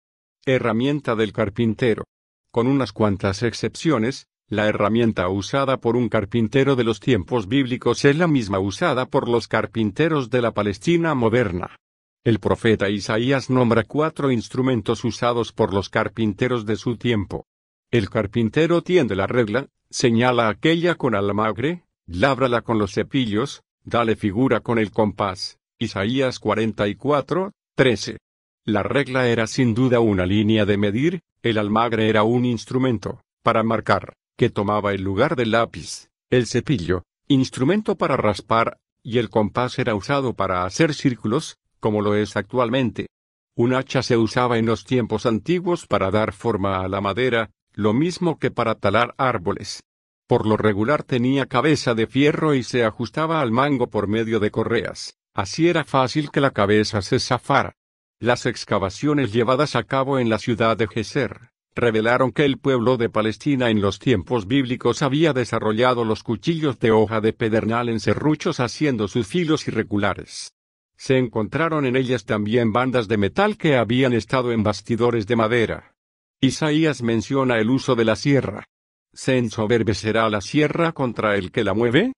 Herramienta 0.44 1.14
del 1.14 1.32
carpintero. 1.32 2.02
Con 2.50 2.66
unas 2.66 2.90
cuantas 2.90 3.44
excepciones, 3.44 4.26
la 4.50 4.66
herramienta 4.66 5.28
usada 5.28 5.76
por 5.76 5.96
un 5.96 6.08
carpintero 6.08 6.74
de 6.74 6.82
los 6.82 6.98
tiempos 6.98 7.46
bíblicos 7.46 8.04
es 8.04 8.16
la 8.16 8.26
misma 8.26 8.58
usada 8.58 9.06
por 9.06 9.28
los 9.28 9.46
carpinteros 9.46 10.28
de 10.28 10.42
la 10.42 10.50
Palestina 10.50 11.14
moderna. 11.14 11.76
El 12.24 12.40
profeta 12.40 12.90
Isaías 12.90 13.48
nombra 13.48 13.84
cuatro 13.84 14.32
instrumentos 14.32 15.04
usados 15.04 15.52
por 15.52 15.72
los 15.72 15.88
carpinteros 15.88 16.66
de 16.66 16.74
su 16.74 16.96
tiempo. 16.96 17.46
El 17.92 18.10
carpintero 18.10 18.82
tiende 18.82 19.14
la 19.14 19.28
regla, 19.28 19.68
señala 19.88 20.48
aquella 20.48 20.96
con 20.96 21.14
almagre, 21.14 21.84
lábrala 22.06 22.62
con 22.62 22.76
los 22.76 22.92
cepillos, 22.92 23.62
dale 23.84 24.16
figura 24.16 24.60
con 24.60 24.80
el 24.80 24.90
compás. 24.90 25.58
Isaías 25.78 26.40
44, 26.40 27.52
13. 27.76 28.18
La 28.64 28.82
regla 28.82 29.28
era 29.28 29.46
sin 29.46 29.74
duda 29.74 30.00
una 30.00 30.26
línea 30.26 30.66
de 30.66 30.76
medir, 30.76 31.20
el 31.40 31.56
almagre 31.56 32.08
era 32.08 32.24
un 32.24 32.44
instrumento, 32.44 33.22
para 33.42 33.62
marcar, 33.62 34.14
que 34.40 34.48
tomaba 34.48 34.94
el 34.94 35.02
lugar 35.02 35.36
del 35.36 35.50
lápiz, 35.50 36.08
el 36.30 36.46
cepillo, 36.46 37.02
instrumento 37.28 37.96
para 37.96 38.16
raspar, 38.16 38.78
y 39.02 39.18
el 39.18 39.28
compás 39.28 39.78
era 39.78 39.94
usado 39.94 40.32
para 40.32 40.64
hacer 40.64 40.94
círculos, 40.94 41.58
como 41.78 42.00
lo 42.00 42.14
es 42.14 42.38
actualmente. 42.38 43.08
Un 43.54 43.74
hacha 43.74 44.02
se 44.02 44.16
usaba 44.16 44.56
en 44.56 44.64
los 44.64 44.86
tiempos 44.86 45.26
antiguos 45.26 45.86
para 45.86 46.10
dar 46.10 46.32
forma 46.32 46.80
a 46.80 46.88
la 46.88 47.02
madera, 47.02 47.50
lo 47.74 47.92
mismo 47.92 48.38
que 48.38 48.50
para 48.50 48.76
talar 48.76 49.14
árboles. 49.18 49.82
Por 50.26 50.46
lo 50.46 50.56
regular 50.56 51.02
tenía 51.02 51.44
cabeza 51.44 51.94
de 51.94 52.06
fierro 52.06 52.54
y 52.54 52.62
se 52.62 52.86
ajustaba 52.86 53.42
al 53.42 53.52
mango 53.52 53.90
por 53.90 54.08
medio 54.08 54.40
de 54.40 54.50
correas, 54.50 55.18
así 55.34 55.68
era 55.68 55.84
fácil 55.84 56.30
que 56.30 56.40
la 56.40 56.52
cabeza 56.52 57.02
se 57.02 57.20
zafara. 57.20 57.74
Las 58.18 58.46
excavaciones 58.46 59.34
llevadas 59.34 59.76
a 59.76 59.82
cabo 59.82 60.18
en 60.18 60.30
la 60.30 60.38
ciudad 60.38 60.78
de 60.78 60.88
Geser 60.88 61.49
revelaron 61.74 62.32
que 62.32 62.44
el 62.44 62.58
pueblo 62.58 62.96
de 62.96 63.08
Palestina 63.08 63.70
en 63.70 63.80
los 63.80 63.98
tiempos 63.98 64.46
bíblicos 64.46 65.02
había 65.02 65.32
desarrollado 65.32 66.04
los 66.04 66.22
cuchillos 66.22 66.78
de 66.78 66.90
hoja 66.90 67.20
de 67.20 67.32
pedernal 67.32 67.88
en 67.88 68.00
serruchos 68.00 68.60
haciendo 68.60 69.08
sus 69.08 69.26
filos 69.26 69.66
irregulares. 69.68 70.52
Se 70.96 71.16
encontraron 71.16 71.86
en 71.86 71.96
ellas 71.96 72.24
también 72.24 72.72
bandas 72.72 73.08
de 73.08 73.16
metal 73.16 73.56
que 73.56 73.76
habían 73.76 74.12
estado 74.12 74.52
en 74.52 74.62
bastidores 74.62 75.26
de 75.26 75.36
madera. 75.36 75.94
Isaías 76.42 77.02
menciona 77.02 77.58
el 77.58 77.70
uso 77.70 77.94
de 77.94 78.04
la 78.04 78.16
sierra. 78.16 78.64
¿Se 79.12 79.38
ensoberbecerá 79.38 80.28
la 80.28 80.40
sierra 80.40 80.92
contra 80.92 81.36
el 81.36 81.52
que 81.52 81.64
la 81.64 81.74
mueve? 81.74 82.12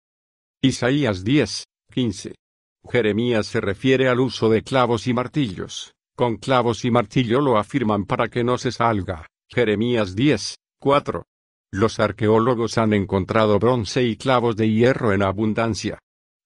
Isaías 0.61 1.25
10, 1.25 1.65
15. 1.93 2.35
Jeremías 2.91 3.47
se 3.47 3.61
refiere 3.61 4.09
al 4.09 4.21
uso 4.21 4.51
de 4.51 4.63
clavos 4.63 5.07
y 5.07 5.15
martillos. 5.15 5.93
Con 6.17 6.37
clavos 6.37 6.85
y 6.85 6.91
martillo 6.91 7.41
lo 7.41 7.59
afirman 7.59 8.05
para 8.05 8.29
que 8.29 8.45
no 8.45 8.59
se 8.59 8.73
salga. 8.73 9.27
Jeremías 9.55 10.17
10, 10.17 10.57
4. 10.81 11.27
Los 11.73 12.01
arqueólogos 12.01 12.79
han 12.79 12.95
encontrado 12.95 13.59
bronce 13.59 14.03
y 14.03 14.17
clavos 14.17 14.57
de 14.57 14.71
hierro 14.71 15.13
en 15.13 15.23
abundancia. 15.23 15.99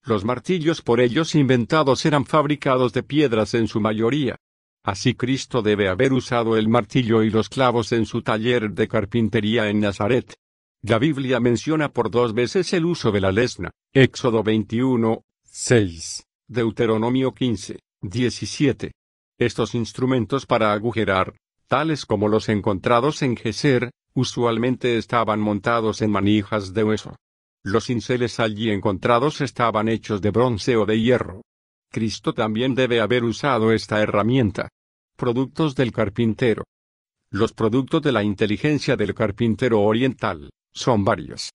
Los 0.04 0.24
martillos 0.24 0.82
por 0.82 1.00
ellos 1.00 1.36
inventados 1.36 2.04
eran 2.04 2.24
fabricados 2.24 2.92
de 2.92 3.04
piedras 3.04 3.54
en 3.54 3.68
su 3.68 3.80
mayoría. 3.80 4.34
Así 4.82 5.14
Cristo 5.14 5.62
debe 5.62 5.88
haber 5.88 6.12
usado 6.12 6.56
el 6.56 6.68
martillo 6.68 7.22
y 7.22 7.30
los 7.30 7.48
clavos 7.48 7.92
en 7.92 8.06
su 8.06 8.22
taller 8.22 8.72
de 8.72 8.88
carpintería 8.88 9.68
en 9.70 9.80
Nazaret. 9.80 10.34
La 10.82 10.98
Biblia 10.98 11.38
menciona 11.38 11.92
por 11.92 12.10
dos 12.10 12.34
veces 12.34 12.72
el 12.72 12.86
uso 12.86 13.12
de 13.12 13.20
la 13.20 13.30
lesna. 13.30 13.70
Éxodo 13.92 14.42
21, 14.42 15.22
6. 15.44 16.24
Deuteronomio 16.48 17.32
15, 17.32 17.78
17. 18.02 18.92
Estos 19.38 19.74
instrumentos 19.76 20.46
para 20.46 20.72
agujerar, 20.72 21.34
tales 21.66 22.06
como 22.06 22.28
los 22.28 22.48
encontrados 22.48 23.22
en 23.22 23.36
Geser, 23.36 23.90
usualmente 24.14 24.96
estaban 24.96 25.40
montados 25.40 26.02
en 26.02 26.10
manijas 26.10 26.72
de 26.72 26.84
hueso. 26.84 27.16
Los 27.62 27.86
cinceles 27.86 28.38
allí 28.40 28.70
encontrados 28.70 29.40
estaban 29.40 29.88
hechos 29.88 30.22
de 30.22 30.30
bronce 30.30 30.76
o 30.76 30.86
de 30.86 31.00
hierro. 31.00 31.42
Cristo 31.90 32.32
también 32.32 32.74
debe 32.74 33.00
haber 33.00 33.24
usado 33.24 33.72
esta 33.72 34.00
herramienta. 34.00 34.68
Productos 35.16 35.74
del 35.74 35.92
carpintero. 35.92 36.64
Los 37.30 37.52
productos 37.52 38.02
de 38.02 38.12
la 38.12 38.22
inteligencia 38.22 38.96
del 38.96 39.14
carpintero 39.14 39.80
oriental 39.82 40.50
son 40.72 41.04
varios. 41.04 41.50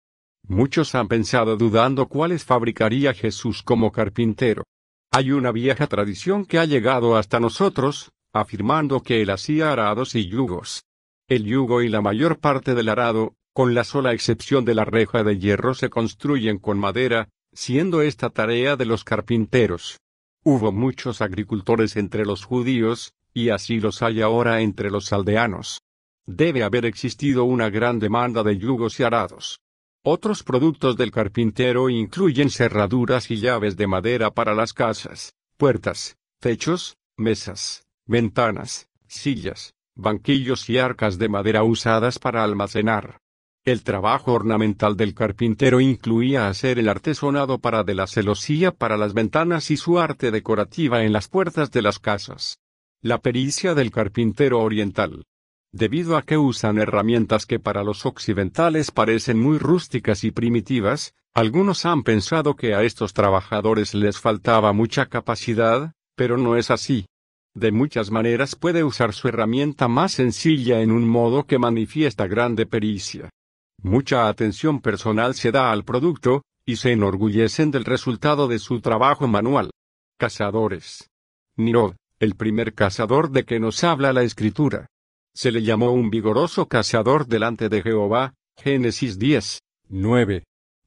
Muchos 0.47 0.95
han 0.95 1.07
pensado 1.07 1.55
dudando 1.55 2.07
cuáles 2.07 2.43
fabricaría 2.43 3.13
Jesús 3.13 3.63
como 3.63 3.91
carpintero. 3.91 4.63
Hay 5.11 5.31
una 5.31 5.51
vieja 5.51 5.87
tradición 5.87 6.45
que 6.45 6.57
ha 6.59 6.65
llegado 6.65 7.15
hasta 7.15 7.39
nosotros, 7.39 8.11
afirmando 8.33 9.01
que 9.01 9.21
él 9.21 9.29
hacía 9.29 9.71
arados 9.71 10.15
y 10.15 10.27
yugos. 10.27 10.83
El 11.27 11.45
yugo 11.45 11.81
y 11.81 11.89
la 11.89 12.01
mayor 12.01 12.39
parte 12.39 12.75
del 12.75 12.89
arado, 12.89 13.35
con 13.53 13.73
la 13.73 13.83
sola 13.83 14.13
excepción 14.13 14.65
de 14.65 14.75
la 14.75 14.85
reja 14.85 15.23
de 15.23 15.37
hierro, 15.37 15.73
se 15.73 15.89
construyen 15.89 16.57
con 16.57 16.79
madera, 16.79 17.29
siendo 17.53 18.01
esta 18.01 18.29
tarea 18.29 18.75
de 18.75 18.85
los 18.85 19.03
carpinteros. 19.03 19.99
Hubo 20.43 20.71
muchos 20.71 21.21
agricultores 21.21 21.95
entre 21.95 22.25
los 22.25 22.45
judíos, 22.45 23.13
y 23.33 23.49
así 23.49 23.79
los 23.79 24.01
hay 24.01 24.21
ahora 24.21 24.61
entre 24.61 24.89
los 24.89 25.13
aldeanos. 25.13 25.81
Debe 26.25 26.63
haber 26.63 26.85
existido 26.85 27.43
una 27.43 27.69
gran 27.69 27.99
demanda 27.99 28.43
de 28.43 28.57
yugos 28.57 28.99
y 28.99 29.03
arados. 29.03 29.59
Otros 30.03 30.43
productos 30.43 30.97
del 30.97 31.11
carpintero 31.11 31.89
incluyen 31.89 32.49
cerraduras 32.49 33.29
y 33.29 33.37
llaves 33.37 33.77
de 33.77 33.87
madera 33.87 34.31
para 34.31 34.55
las 34.55 34.73
casas, 34.73 35.33
puertas, 35.57 36.17
techos, 36.39 36.97
mesas, 37.17 37.83
ventanas, 38.05 38.89
sillas, 39.07 39.73
banquillos 39.95 40.69
y 40.69 40.77
arcas 40.77 41.17
de 41.17 41.29
madera 41.29 41.63
usadas 41.63 42.19
para 42.19 42.43
almacenar. 42.43 43.19
El 43.63 43.83
trabajo 43.83 44.33
ornamental 44.33 44.97
del 44.97 45.13
carpintero 45.13 45.79
incluía 45.79 46.47
hacer 46.47 46.79
el 46.79 46.89
artesonado 46.89 47.59
para 47.59 47.83
de 47.83 47.93
la 47.93 48.07
celosía 48.07 48.71
para 48.71 48.97
las 48.97 49.13
ventanas 49.13 49.69
y 49.69 49.77
su 49.77 49.99
arte 49.99 50.31
decorativa 50.31 51.03
en 51.03 51.13
las 51.13 51.27
puertas 51.27 51.71
de 51.71 51.81
las 51.81 51.99
casas. 51.99 52.59
La 53.01 53.19
pericia 53.19 53.75
del 53.75 53.91
carpintero 53.91 54.61
oriental 54.61 55.25
debido 55.71 56.17
a 56.17 56.23
que 56.23 56.37
usan 56.37 56.77
herramientas 56.77 57.45
que 57.45 57.59
para 57.59 57.83
los 57.83 58.05
occidentales 58.05 58.91
parecen 58.91 59.39
muy 59.39 59.57
rústicas 59.57 60.23
y 60.23 60.31
primitivas, 60.31 61.13
algunos 61.33 61.85
han 61.85 62.03
pensado 62.03 62.55
que 62.55 62.75
a 62.75 62.83
estos 62.83 63.13
trabajadores 63.13 63.93
les 63.93 64.19
faltaba 64.19 64.73
mucha 64.73 65.05
capacidad, 65.05 65.93
pero 66.15 66.37
no 66.37 66.57
es 66.57 66.71
así. 66.71 67.05
De 67.53 67.71
muchas 67.71 68.11
maneras 68.11 68.55
puede 68.55 68.83
usar 68.83 69.13
su 69.13 69.27
herramienta 69.27 69.87
más 69.87 70.13
sencilla 70.13 70.81
en 70.81 70.91
un 70.91 71.07
modo 71.07 71.45
que 71.45 71.59
manifiesta 71.59 72.27
grande 72.27 72.65
pericia. 72.65 73.29
Mucha 73.81 74.27
atención 74.27 74.79
personal 74.79 75.35
se 75.35 75.51
da 75.51 75.71
al 75.71 75.83
producto, 75.83 76.43
y 76.65 76.77
se 76.77 76.91
enorgullecen 76.91 77.71
del 77.71 77.85
resultado 77.85 78.47
de 78.47 78.59
su 78.59 78.79
trabajo 78.79 79.27
manual. 79.27 79.71
Cazadores. 80.17 81.09
Nirod, 81.57 81.95
el 82.19 82.35
primer 82.35 82.73
cazador 82.73 83.31
de 83.31 83.43
que 83.43 83.59
nos 83.59 83.83
habla 83.83 84.13
la 84.13 84.23
escritura, 84.23 84.87
se 85.33 85.51
le 85.51 85.63
llamó 85.63 85.91
un 85.91 86.09
vigoroso 86.09 86.67
cazador 86.67 87.25
delante 87.25 87.69
de 87.69 87.81
Jehová, 87.81 88.33
Génesis 88.57 89.17
10, 89.17 89.59
9. 89.89 90.43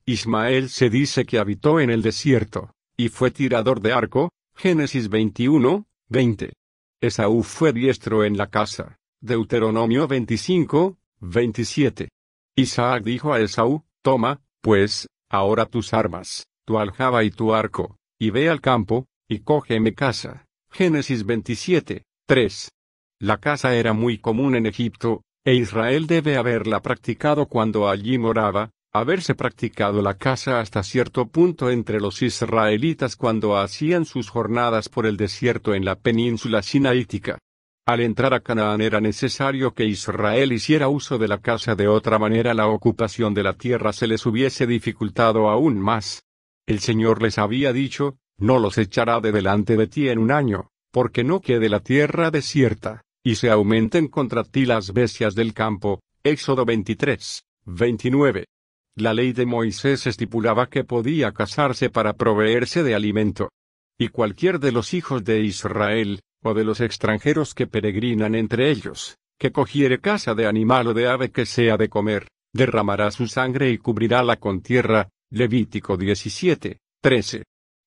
Ismael 0.07 0.69
se 0.69 0.91
dice 0.91 1.25
que 1.25 1.39
habitó 1.39 1.81
en 1.81 1.91
el 1.91 2.03
desierto, 2.03 2.71
y 2.97 3.09
fue 3.09 3.31
tirador 3.31 3.81
de 3.81 3.93
arco, 3.93 4.31
Génesis 4.55 5.09
21, 5.09 5.87
20. 6.15 6.53
Esaú 7.01 7.43
fue 7.43 7.73
diestro 7.73 8.25
en 8.25 8.37
la 8.37 8.47
casa, 8.47 9.01
Deuteronomio 9.21 10.07
25, 10.07 10.97
27. 11.19 12.09
Isaac 12.55 13.03
dijo 13.03 13.33
a 13.33 13.41
Esaú, 13.41 13.83
Toma, 14.01 14.41
pues, 14.61 15.09
ahora 15.29 15.67
tus 15.67 15.93
armas, 15.93 16.47
tu 16.65 16.79
aljaba 16.79 17.25
y 17.25 17.33
tu 17.33 17.53
arco, 17.53 17.97
y 18.17 18.31
ve 18.31 18.49
al 18.49 18.61
campo, 18.61 19.07
y 19.29 19.41
cógeme 19.41 19.93
casa. 19.95 20.47
Génesis 20.71 21.27
27, 21.27 22.05
3. 22.29 22.69
La 23.19 23.39
caza 23.39 23.75
era 23.75 23.93
muy 23.93 24.19
común 24.19 24.55
en 24.55 24.67
Egipto, 24.67 25.23
e 25.45 25.55
Israel 25.57 26.07
debe 26.07 26.37
haberla 26.37 26.81
practicado 26.81 27.47
cuando 27.47 27.89
allí 27.89 28.19
moraba, 28.19 28.71
haberse 28.95 29.35
practicado 29.35 30.03
la 30.03 30.15
caza 30.15 30.61
hasta 30.61 30.85
cierto 30.85 31.27
punto 31.27 31.69
entre 31.69 31.99
los 32.01 32.23
israelitas 32.23 33.17
cuando 33.17 33.59
hacían 33.59 34.05
sus 34.05 34.31
jornadas 34.31 34.89
por 34.89 35.05
el 35.05 35.17
desierto 35.17 35.75
en 35.75 35.85
la 35.85 35.97
península 35.97 36.63
sinaítica. 36.63 37.39
Al 37.87 38.01
entrar 38.01 38.33
a 38.35 38.41
Canaán 38.41 38.81
era 38.81 39.01
necesario 39.01 39.75
que 39.75 39.85
Israel 39.85 40.53
hiciera 40.53 40.89
uso 40.89 41.19
de 41.19 41.27
la 41.27 41.39
caza 41.39 41.75
de 41.75 41.89
otra 41.89 42.21
manera 42.21 42.55
la 42.55 42.69
ocupación 42.69 43.35
de 43.35 43.43
la 43.43 43.55
tierra 43.55 43.93
se 43.93 44.07
les 44.07 44.25
hubiese 44.27 44.65
dificultado 44.65 45.51
aún 45.51 45.81
más. 45.81 46.23
El 46.65 46.79
Señor 46.79 47.21
les 47.21 47.37
había 47.39 47.73
dicho, 47.73 48.17
no 48.39 48.61
los 48.61 48.79
echará 48.79 49.21
de 49.21 49.33
delante 49.33 49.77
de 49.77 49.89
ti 49.89 50.09
en 50.09 50.21
un 50.21 50.31
año, 50.31 50.69
porque 50.93 51.25
no 51.25 51.41
quede 51.41 51.69
la 51.69 51.81
tierra 51.81 52.31
desierta 52.31 53.03
y 53.25 53.35
se 53.35 53.51
aumenten 53.51 54.07
contra 54.07 54.45
ti 54.45 54.67
las 54.67 54.93
bestias 54.93 55.35
del 55.35 55.53
campo. 55.53 56.01
Éxodo 56.23 56.65
23, 56.65 57.43
29. 57.65 58.45
La 58.97 59.13
ley 59.13 59.33
de 59.33 59.45
Moisés 59.45 60.07
estipulaba 60.07 60.69
que 60.69 60.85
podía 60.85 61.33
casarse 61.33 61.91
para 61.91 62.13
proveerse 62.13 62.85
de 62.85 62.95
alimento. 62.95 63.49
Y 63.99 64.09
cualquier 64.09 64.61
de 64.61 64.71
los 64.71 64.95
hijos 64.95 65.25
de 65.25 65.41
Israel, 65.41 66.21
o 66.45 66.55
de 66.55 66.63
los 66.63 66.81
extranjeros 66.81 67.55
que 67.55 67.67
peregrinan 67.67 68.37
entre 68.37 68.71
ellos, 68.71 69.17
que 69.37 69.51
cogiere 69.51 69.99
casa 69.99 70.37
de 70.37 70.47
animal 70.47 70.87
o 70.87 70.95
de 70.95 71.09
ave 71.09 71.33
que 71.33 71.45
sea 71.45 71.77
de 71.77 71.89
comer, 71.89 72.29
derramará 72.53 73.11
su 73.11 73.27
sangre 73.27 73.71
y 73.71 73.79
cubrirála 73.79 74.37
con 74.37 74.61
tierra. 74.61 75.09
Levítico 75.31 75.97
17, 75.97 76.79
13. 77.01 77.43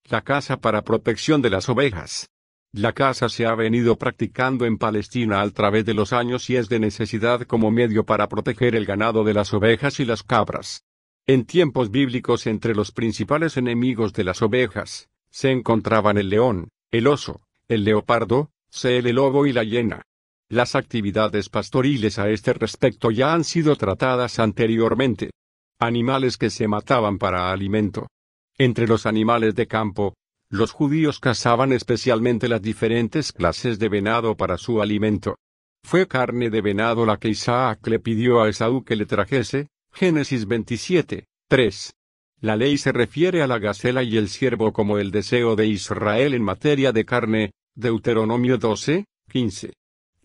La 0.10 0.22
casa 0.24 0.58
para 0.58 0.82
protección 0.82 1.42
de 1.42 1.50
las 1.50 1.70
ovejas. 1.70 2.28
La 2.74 2.92
caza 2.92 3.30
se 3.30 3.46
ha 3.46 3.56
venido 3.56 3.98
practicando 3.98 4.66
en 4.66 4.78
Palestina 4.78 5.42
a 5.42 5.50
través 5.52 5.86
de 5.86 5.94
los 5.94 6.12
años 6.12 6.50
y 6.50 6.58
es 6.58 6.68
de 6.68 6.80
necesidad 6.80 7.44
como 7.44 7.72
medio 7.72 8.06
para 8.06 8.28
proteger 8.28 8.76
el 8.76 8.86
ganado 8.86 9.24
de 9.24 9.34
las 9.34 9.54
ovejas 9.54 10.02
y 10.02 10.06
las 10.06 10.24
cabras. 10.24 10.84
En 11.28 11.44
tiempos 11.46 11.92
bíblicos 11.92 12.48
entre 12.48 12.74
los 12.74 12.94
principales 12.94 13.58
enemigos 13.58 14.14
de 14.14 14.24
las 14.24 14.42
ovejas, 14.42 15.10
se 15.30 15.52
encontraban 15.52 16.18
el 16.18 16.30
león, 16.30 16.70
el 16.90 17.06
oso, 17.06 17.42
el 17.68 17.84
leopardo. 17.84 18.50
El 18.84 19.16
lobo 19.16 19.48
y 19.48 19.54
la 19.54 19.64
hiena. 19.64 20.04
Las 20.50 20.76
actividades 20.76 21.50
pastoriles 21.50 22.20
a 22.20 22.30
este 22.30 22.54
respecto 22.54 23.12
ya 23.12 23.34
han 23.34 23.44
sido 23.44 23.76
tratadas 23.76 24.40
anteriormente. 24.40 25.32
Animales 25.80 26.38
que 26.38 26.50
se 26.50 26.68
mataban 26.68 27.18
para 27.18 27.52
alimento. 27.52 28.08
Entre 28.58 28.88
los 28.88 29.06
animales 29.06 29.56
de 29.56 29.66
campo, 29.66 30.14
los 30.50 30.72
judíos 30.72 31.20
cazaban 31.20 31.74
especialmente 31.74 32.48
las 32.48 32.62
diferentes 32.62 33.32
clases 33.32 33.80
de 33.80 33.90
venado 33.90 34.36
para 34.36 34.58
su 34.58 34.82
alimento. 34.82 35.38
Fue 35.84 36.08
carne 36.08 36.50
de 36.50 36.62
venado 36.62 37.06
la 37.06 37.18
que 37.18 37.30
Isaac 37.30 37.88
le 37.88 38.00
pidió 38.00 38.42
a 38.42 38.50
Esaú 38.50 38.84
que 38.84 38.96
le 38.96 39.06
trajese, 39.06 39.70
Génesis 40.00 40.46
27, 40.46 41.26
3. 41.48 41.94
La 42.42 42.56
ley 42.56 42.78
se 42.78 42.92
refiere 42.92 43.42
a 43.42 43.48
la 43.48 43.58
gacela 43.58 44.04
y 44.04 44.16
el 44.18 44.30
ciervo 44.30 44.72
como 44.72 45.00
el 45.00 45.10
deseo 45.10 45.56
de 45.56 45.66
Israel 45.66 46.36
en 46.36 46.44
materia 46.44 46.92
de 46.92 47.04
carne, 47.04 47.52
Deuteronomio 47.74 48.60
12, 48.60 49.06
15. 49.32 49.74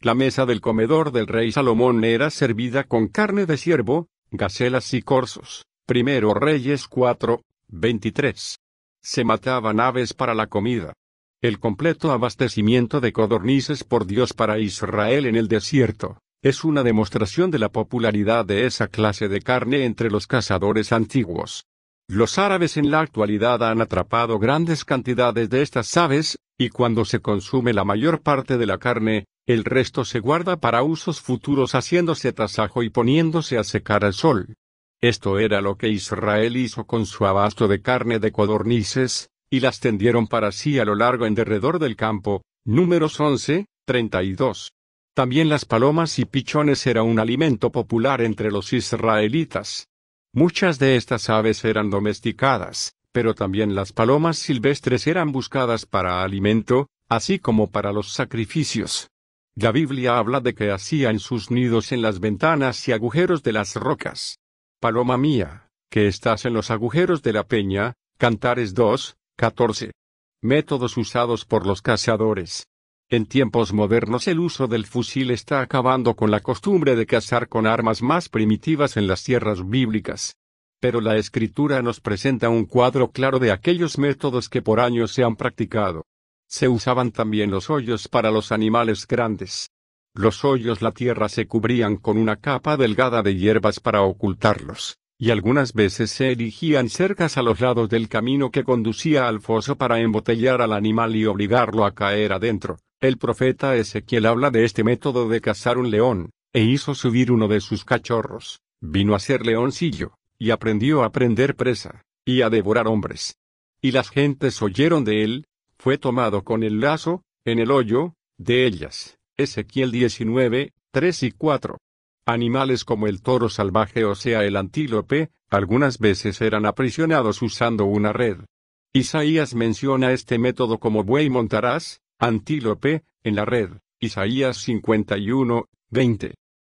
La 0.03 0.15
mesa 0.15 0.45
del 0.45 0.61
comedor 0.61 1.11
del 1.11 1.27
rey 1.27 1.53
Salomón 1.53 2.05
era 2.05 2.29
servida 2.29 2.85
con 2.85 3.09
carne 3.09 3.47
de 3.47 3.57
ciervo, 3.57 4.09
gacelas 4.31 4.93
y 4.93 5.01
corzos. 5.01 5.65
Primero 5.87 6.35
Reyes 6.35 6.87
4, 6.87 7.41
23. 7.69 8.59
Se 9.01 9.25
mataban 9.25 9.81
aves 9.81 10.13
para 10.13 10.35
la 10.35 10.49
comida. 10.49 10.93
El 11.41 11.59
completo 11.59 12.13
abastecimiento 12.13 13.01
de 13.01 13.15
codornices 13.15 13.85
por 13.85 14.05
Dios 14.05 14.35
para 14.35 14.59
Israel 14.59 15.25
en 15.25 15.37
el 15.37 15.49
desierto, 15.49 16.19
es 16.43 16.65
una 16.65 16.83
demostración 16.83 17.53
de 17.53 17.61
la 17.61 17.69
popularidad 17.69 18.45
de 18.45 18.67
esa 18.67 18.89
clase 18.89 19.29
de 19.29 19.41
carne 19.41 19.85
entre 19.85 20.11
los 20.11 20.27
cazadores 20.27 20.93
antiguos. 20.93 21.67
Los 22.09 22.37
árabes 22.37 22.77
en 22.77 22.91
la 22.91 23.01
actualidad 23.01 23.63
han 23.63 23.81
atrapado 23.81 24.41
grandes 24.41 24.85
cantidades 24.85 25.49
de 25.51 25.63
estas 25.63 25.97
aves, 25.97 26.39
y 26.59 26.69
cuando 26.69 27.05
se 27.05 27.21
consume 27.21 27.73
la 27.73 27.85
mayor 27.85 28.23
parte 28.23 28.59
de 28.59 28.67
la 28.67 28.79
carne, 28.79 29.27
el 29.47 29.65
resto 29.65 30.05
se 30.05 30.19
guarda 30.19 30.57
para 30.57 30.83
usos 30.83 31.21
futuros 31.21 31.77
haciéndose 31.77 32.33
tasajo 32.33 32.83
y 32.83 32.91
poniéndose 32.91 33.57
a 33.57 33.65
secar 33.65 34.05
al 34.05 34.13
sol. 34.13 34.55
Esto 35.01 35.39
era 35.39 35.61
lo 35.61 35.77
que 35.77 35.89
Israel 35.89 36.57
hizo 36.57 36.87
con 36.87 37.07
su 37.07 37.25
abasto 37.25 37.69
de 37.69 37.83
carne 37.83 38.19
de 38.19 38.33
codornices, 38.33 39.31
y 39.49 39.61
las 39.61 39.79
tendieron 39.79 40.27
para 40.27 40.51
sí 40.51 40.81
a 40.81 40.85
lo 40.85 40.97
largo 40.97 41.27
en 41.27 41.35
derredor 41.35 41.79
del 41.79 41.95
campo. 41.95 42.43
Números 42.65 43.21
11, 43.21 43.67
32. 43.87 44.73
También 45.15 45.51
las 45.51 45.67
palomas 45.67 46.19
y 46.19 46.25
pichones 46.25 46.87
era 46.87 47.03
un 47.03 47.19
alimento 47.19 47.71
popular 47.71 48.23
entre 48.23 48.51
los 48.51 48.73
israelitas. 48.73 49.89
Muchas 50.33 50.79
de 50.79 50.97
estas 50.97 51.29
aves 51.29 51.65
eran 51.67 51.91
domesticadas, 51.91 52.95
pero 53.13 53.35
también 53.35 53.75
las 53.75 53.93
palomas 53.93 54.39
silvestres 54.39 55.07
eran 55.07 55.31
buscadas 55.31 55.85
para 55.85 56.25
alimento, 56.25 56.89
así 57.11 57.39
como 57.39 57.71
para 57.71 57.93
los 57.93 58.13
sacrificios. 58.15 59.11
La 59.55 59.71
Biblia 59.71 60.17
habla 60.17 60.41
de 60.41 60.55
que 60.55 60.71
hacían 60.71 61.19
sus 61.19 61.51
nidos 61.51 61.93
en 61.93 62.01
las 62.01 62.19
ventanas 62.19 62.89
y 62.89 62.93
agujeros 62.93 63.43
de 63.43 63.53
las 63.53 63.77
rocas. 63.77 64.39
Paloma 64.81 65.19
mía, 65.19 65.69
que 65.91 66.09
estás 66.09 66.47
en 66.47 66.55
los 66.55 66.71
agujeros 66.71 67.23
de 67.23 67.35
la 67.35 67.47
peña, 67.47 67.93
Cantares 68.17 68.73
2, 68.73 69.15
14. 69.37 69.93
Métodos 70.41 70.97
usados 70.97 71.45
por 71.45 71.67
los 71.67 71.83
cazadores. 71.83 72.65
En 73.13 73.27
tiempos 73.27 73.75
modernos 73.75 74.27
el 74.27 74.41
uso 74.41 74.69
del 74.69 74.87
fusil 74.87 75.33
está 75.33 75.61
acabando 75.61 76.17
con 76.17 76.31
la 76.31 76.41
costumbre 76.41 76.97
de 76.97 77.05
cazar 77.05 77.47
con 77.47 77.67
armas 77.67 78.01
más 78.01 78.31
primitivas 78.31 78.97
en 78.97 79.07
las 79.07 79.23
tierras 79.23 79.69
bíblicas. 79.69 80.39
Pero 80.81 81.03
la 81.03 81.19
escritura 81.19 81.83
nos 81.83 82.01
presenta 82.01 82.49
un 82.49 82.65
cuadro 82.65 83.11
claro 83.11 83.39
de 83.39 83.53
aquellos 83.53 83.99
métodos 83.99 84.49
que 84.49 84.63
por 84.63 84.81
años 84.81 85.13
se 85.13 85.25
han 85.25 85.37
practicado. 85.37 86.07
Se 86.49 86.69
usaban 86.69 87.13
también 87.13 87.51
los 87.51 87.69
hoyos 87.69 88.09
para 88.09 88.31
los 88.31 88.51
animales 88.51 89.07
grandes. 89.07 89.69
Los 90.15 90.43
hoyos 90.43 90.81
la 90.81 90.93
tierra 90.93 91.29
se 91.29 91.47
cubrían 91.47 91.99
con 91.99 92.17
una 92.17 92.37
capa 92.37 92.79
delgada 92.79 93.23
de 93.23 93.37
hierbas 93.37 93.79
para 93.79 94.01
ocultarlos, 94.01 94.97
y 95.19 95.29
algunas 95.29 95.75
veces 95.75 96.11
se 96.13 96.33
erigían 96.33 96.89
cercas 96.89 97.37
a 97.37 97.43
los 97.43 97.61
lados 97.61 97.91
del 97.91 98.09
camino 98.09 98.51
que 98.51 98.65
conducía 98.65 99.29
al 99.29 99.43
foso 99.43 99.77
para 99.77 100.01
embotellar 100.01 100.63
al 100.63 100.73
animal 100.73 101.15
y 101.15 101.27
obligarlo 101.27 101.85
a 101.85 101.93
caer 101.93 102.33
adentro. 102.33 102.79
El 103.03 103.19
profeta 103.19 103.75
Ezequiel 103.75 104.27
habla 104.27 104.53
de 104.53 104.65
este 104.65 104.85
método 104.85 105.29
de 105.29 105.41
cazar 105.41 105.77
un 105.77 105.91
león, 105.91 106.31
e 106.53 106.63
hizo 106.63 106.95
subir 106.95 107.33
uno 107.33 107.49
de 107.49 107.61
sus 107.61 107.85
cachorros, 107.85 108.61
vino 108.81 109.17
a 109.17 109.19
ser 109.19 109.45
leoncillo, 109.45 110.15
y 110.39 110.51
aprendió 110.51 111.03
a 111.03 111.11
prender 111.11 111.57
presa, 111.57 112.05
y 112.25 112.43
a 112.43 112.49
devorar 112.49 112.87
hombres. 112.87 113.35
Y 113.81 113.91
las 113.91 114.09
gentes 114.09 114.63
oyeron 114.63 115.03
de 115.03 115.25
él, 115.25 115.47
fue 115.79 115.99
tomado 115.99 116.45
con 116.45 116.63
el 116.63 116.79
lazo, 116.79 117.25
en 117.45 117.59
el 117.59 117.73
hoyo, 117.73 118.15
de 118.39 118.67
ellas. 118.67 119.19
Ezequiel 119.37 119.91
19, 119.91 120.73
3 120.93 121.23
y 121.25 121.33
4. 121.33 121.79
Animales 122.25 122.85
como 122.85 123.09
el 123.09 123.21
toro 123.21 123.49
salvaje 123.49 124.05
o 124.05 124.15
sea 124.15 124.45
el 124.45 124.55
antílope, 124.55 125.31
algunas 125.51 125.99
veces 125.99 126.41
eran 126.41 126.67
aprisionados 126.67 127.43
usando 127.43 127.85
una 127.85 128.13
red. 128.13 128.45
Isaías 128.93 129.57
menciona 129.57 130.13
este 130.13 130.39
método 130.39 130.79
como 130.79 131.03
buey 131.03 131.31
montarás, 131.31 132.02
antílope, 132.23 133.03
en 133.25 133.35
la 133.35 133.45
red. 133.45 133.71
Isaías 133.99 134.59
51, 134.59 135.67
20. 135.91 136.35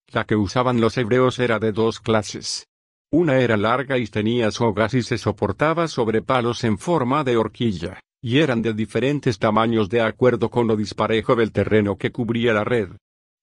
La 0.10 0.26
que 0.26 0.36
usaban 0.36 0.82
los 0.82 0.98
hebreos 0.98 1.40
era 1.40 1.58
de 1.58 1.72
dos 1.72 2.02
clases. 2.02 2.68
Una 3.12 3.40
era 3.40 3.56
larga 3.56 3.98
y 3.98 4.08
tenía 4.08 4.52
sogas 4.52 4.94
y 4.94 5.04
se 5.04 5.18
soportaba 5.18 5.88
sobre 5.88 6.22
palos 6.22 6.66
en 6.66 6.78
forma 6.78 7.24
de 7.24 7.38
horquilla 7.38 8.02
y 8.22 8.40
eran 8.40 8.62
de 8.62 8.74
diferentes 8.74 9.40
tamaños 9.40 9.88
de 9.90 10.02
acuerdo 10.02 10.50
con 10.50 10.68
lo 10.68 10.76
disparejo 10.76 11.36
del 11.36 11.54
terreno 11.54 11.98
que 11.98 12.12
cubría 12.12 12.52
la 12.52 12.66
red. 12.66 12.90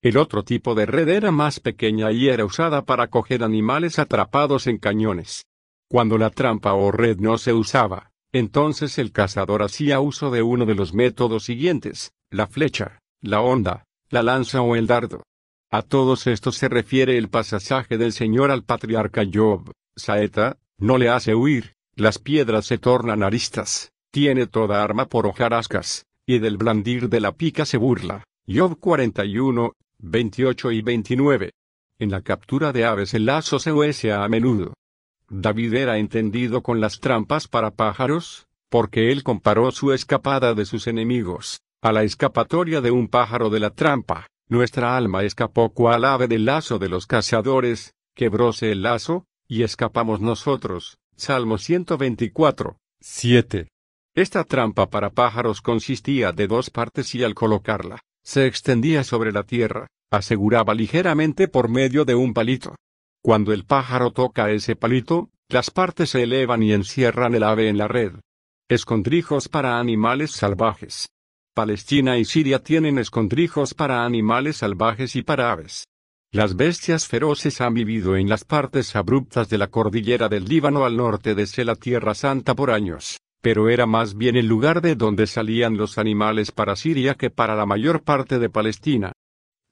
El 0.02 0.18
otro 0.18 0.42
tipo 0.44 0.74
de 0.74 0.84
red 0.84 1.08
era 1.08 1.30
más 1.30 1.58
pequeña 1.58 2.12
y 2.12 2.28
era 2.28 2.44
usada 2.44 2.84
para 2.84 3.08
coger 3.08 3.42
animales 3.42 3.98
atrapados 3.98 4.66
en 4.66 4.76
cañones. 4.76 5.46
Cuando 5.88 6.18
la 6.18 6.28
trampa 6.28 6.74
o 6.74 6.90
red 6.90 7.16
no 7.18 7.38
se 7.38 7.54
usaba, 7.54 8.10
entonces 8.34 8.98
el 8.98 9.12
cazador 9.12 9.62
hacía 9.62 10.00
uso 10.00 10.32
de 10.32 10.42
uno 10.42 10.66
de 10.66 10.74
los 10.74 10.92
métodos 10.92 11.44
siguientes, 11.44 12.12
la 12.30 12.48
flecha, 12.48 12.98
la 13.20 13.40
onda, 13.40 13.84
la 14.10 14.24
lanza 14.24 14.60
o 14.60 14.74
el 14.74 14.88
dardo. 14.88 15.22
A 15.70 15.82
todos 15.82 16.26
estos 16.26 16.56
se 16.56 16.68
refiere 16.68 17.16
el 17.16 17.28
pasaje 17.28 17.96
del 17.96 18.12
Señor 18.12 18.50
al 18.50 18.64
patriarca 18.64 19.22
Job, 19.32 19.70
Saeta, 19.94 20.58
no 20.78 20.98
le 20.98 21.10
hace 21.10 21.36
huir, 21.36 21.74
las 21.94 22.18
piedras 22.18 22.66
se 22.66 22.76
tornan 22.76 23.22
aristas, 23.22 23.92
tiene 24.10 24.48
toda 24.48 24.82
arma 24.82 25.06
por 25.06 25.28
hojarascas, 25.28 26.04
y 26.26 26.40
del 26.40 26.56
blandir 26.56 27.08
de 27.08 27.20
la 27.20 27.30
pica 27.30 27.64
se 27.64 27.76
burla. 27.76 28.24
Job 28.48 28.80
41, 28.80 29.74
28 29.98 30.72
y 30.72 30.82
29. 30.82 31.52
En 32.00 32.10
la 32.10 32.20
captura 32.22 32.72
de 32.72 32.84
aves 32.84 33.14
el 33.14 33.26
lazo 33.26 33.60
se 33.60 33.72
huese 33.72 34.12
a 34.12 34.28
menudo. 34.28 34.74
David 35.30 35.74
era 35.74 35.98
entendido 35.98 36.62
con 36.62 36.80
las 36.80 37.00
trampas 37.00 37.48
para 37.48 37.70
pájaros, 37.70 38.46
porque 38.68 39.10
él 39.10 39.22
comparó 39.22 39.70
su 39.70 39.92
escapada 39.92 40.54
de 40.54 40.66
sus 40.66 40.86
enemigos, 40.86 41.60
a 41.82 41.92
la 41.92 42.02
escapatoria 42.02 42.80
de 42.80 42.90
un 42.90 43.08
pájaro 43.08 43.50
de 43.50 43.60
la 43.60 43.70
trampa. 43.70 44.26
Nuestra 44.48 44.96
alma 44.96 45.22
escapó 45.22 45.70
cual 45.70 46.04
ave 46.04 46.28
del 46.28 46.44
lazo 46.44 46.78
de 46.78 46.88
los 46.88 47.06
cazadores, 47.06 47.94
quebróse 48.14 48.70
el 48.70 48.82
lazo, 48.82 49.24
y 49.48 49.62
escapamos 49.62 50.20
nosotros. 50.20 50.98
Salmo 51.16 51.58
124, 51.58 52.76
7. 53.00 53.68
Esta 54.14 54.44
trampa 54.44 54.90
para 54.90 55.10
pájaros 55.10 55.62
consistía 55.62 56.32
de 56.32 56.46
dos 56.46 56.70
partes 56.70 57.14
y 57.14 57.24
al 57.24 57.34
colocarla, 57.34 58.00
se 58.22 58.46
extendía 58.46 59.04
sobre 59.04 59.32
la 59.32 59.44
tierra, 59.44 59.88
aseguraba 60.10 60.74
ligeramente 60.74 61.48
por 61.48 61.68
medio 61.68 62.04
de 62.04 62.14
un 62.14 62.34
palito. 62.34 62.76
Cuando 63.24 63.54
el 63.54 63.64
pájaro 63.64 64.10
toca 64.10 64.50
ese 64.50 64.76
palito, 64.76 65.30
las 65.48 65.70
partes 65.70 66.10
se 66.10 66.24
elevan 66.24 66.62
y 66.62 66.74
encierran 66.74 67.34
el 67.34 67.42
ave 67.42 67.70
en 67.70 67.78
la 67.78 67.88
red. 67.88 68.12
Escondrijos 68.68 69.48
para 69.48 69.78
animales 69.78 70.32
salvajes. 70.32 71.08
Palestina 71.54 72.18
y 72.18 72.26
Siria 72.26 72.58
tienen 72.58 72.98
escondrijos 72.98 73.72
para 73.72 74.04
animales 74.04 74.58
salvajes 74.58 75.16
y 75.16 75.22
para 75.22 75.52
aves. 75.52 75.86
Las 76.32 76.54
bestias 76.54 77.06
feroces 77.06 77.62
han 77.62 77.72
vivido 77.72 78.14
en 78.14 78.28
las 78.28 78.44
partes 78.44 78.94
abruptas 78.94 79.48
de 79.48 79.56
la 79.56 79.68
cordillera 79.68 80.28
del 80.28 80.44
Líbano 80.44 80.84
al 80.84 80.98
norte 80.98 81.34
de 81.34 81.64
la 81.64 81.76
Tierra 81.76 82.14
Santa 82.14 82.54
por 82.54 82.70
años 82.70 83.16
pero 83.44 83.68
era 83.68 83.84
más 83.84 84.16
bien 84.16 84.36
el 84.36 84.46
lugar 84.46 84.80
de 84.80 84.94
donde 84.94 85.26
salían 85.26 85.76
los 85.76 85.98
animales 85.98 86.50
para 86.50 86.76
Siria 86.76 87.14
que 87.14 87.28
para 87.28 87.54
la 87.54 87.66
mayor 87.66 88.02
parte 88.02 88.38
de 88.38 88.48
Palestina. 88.48 89.12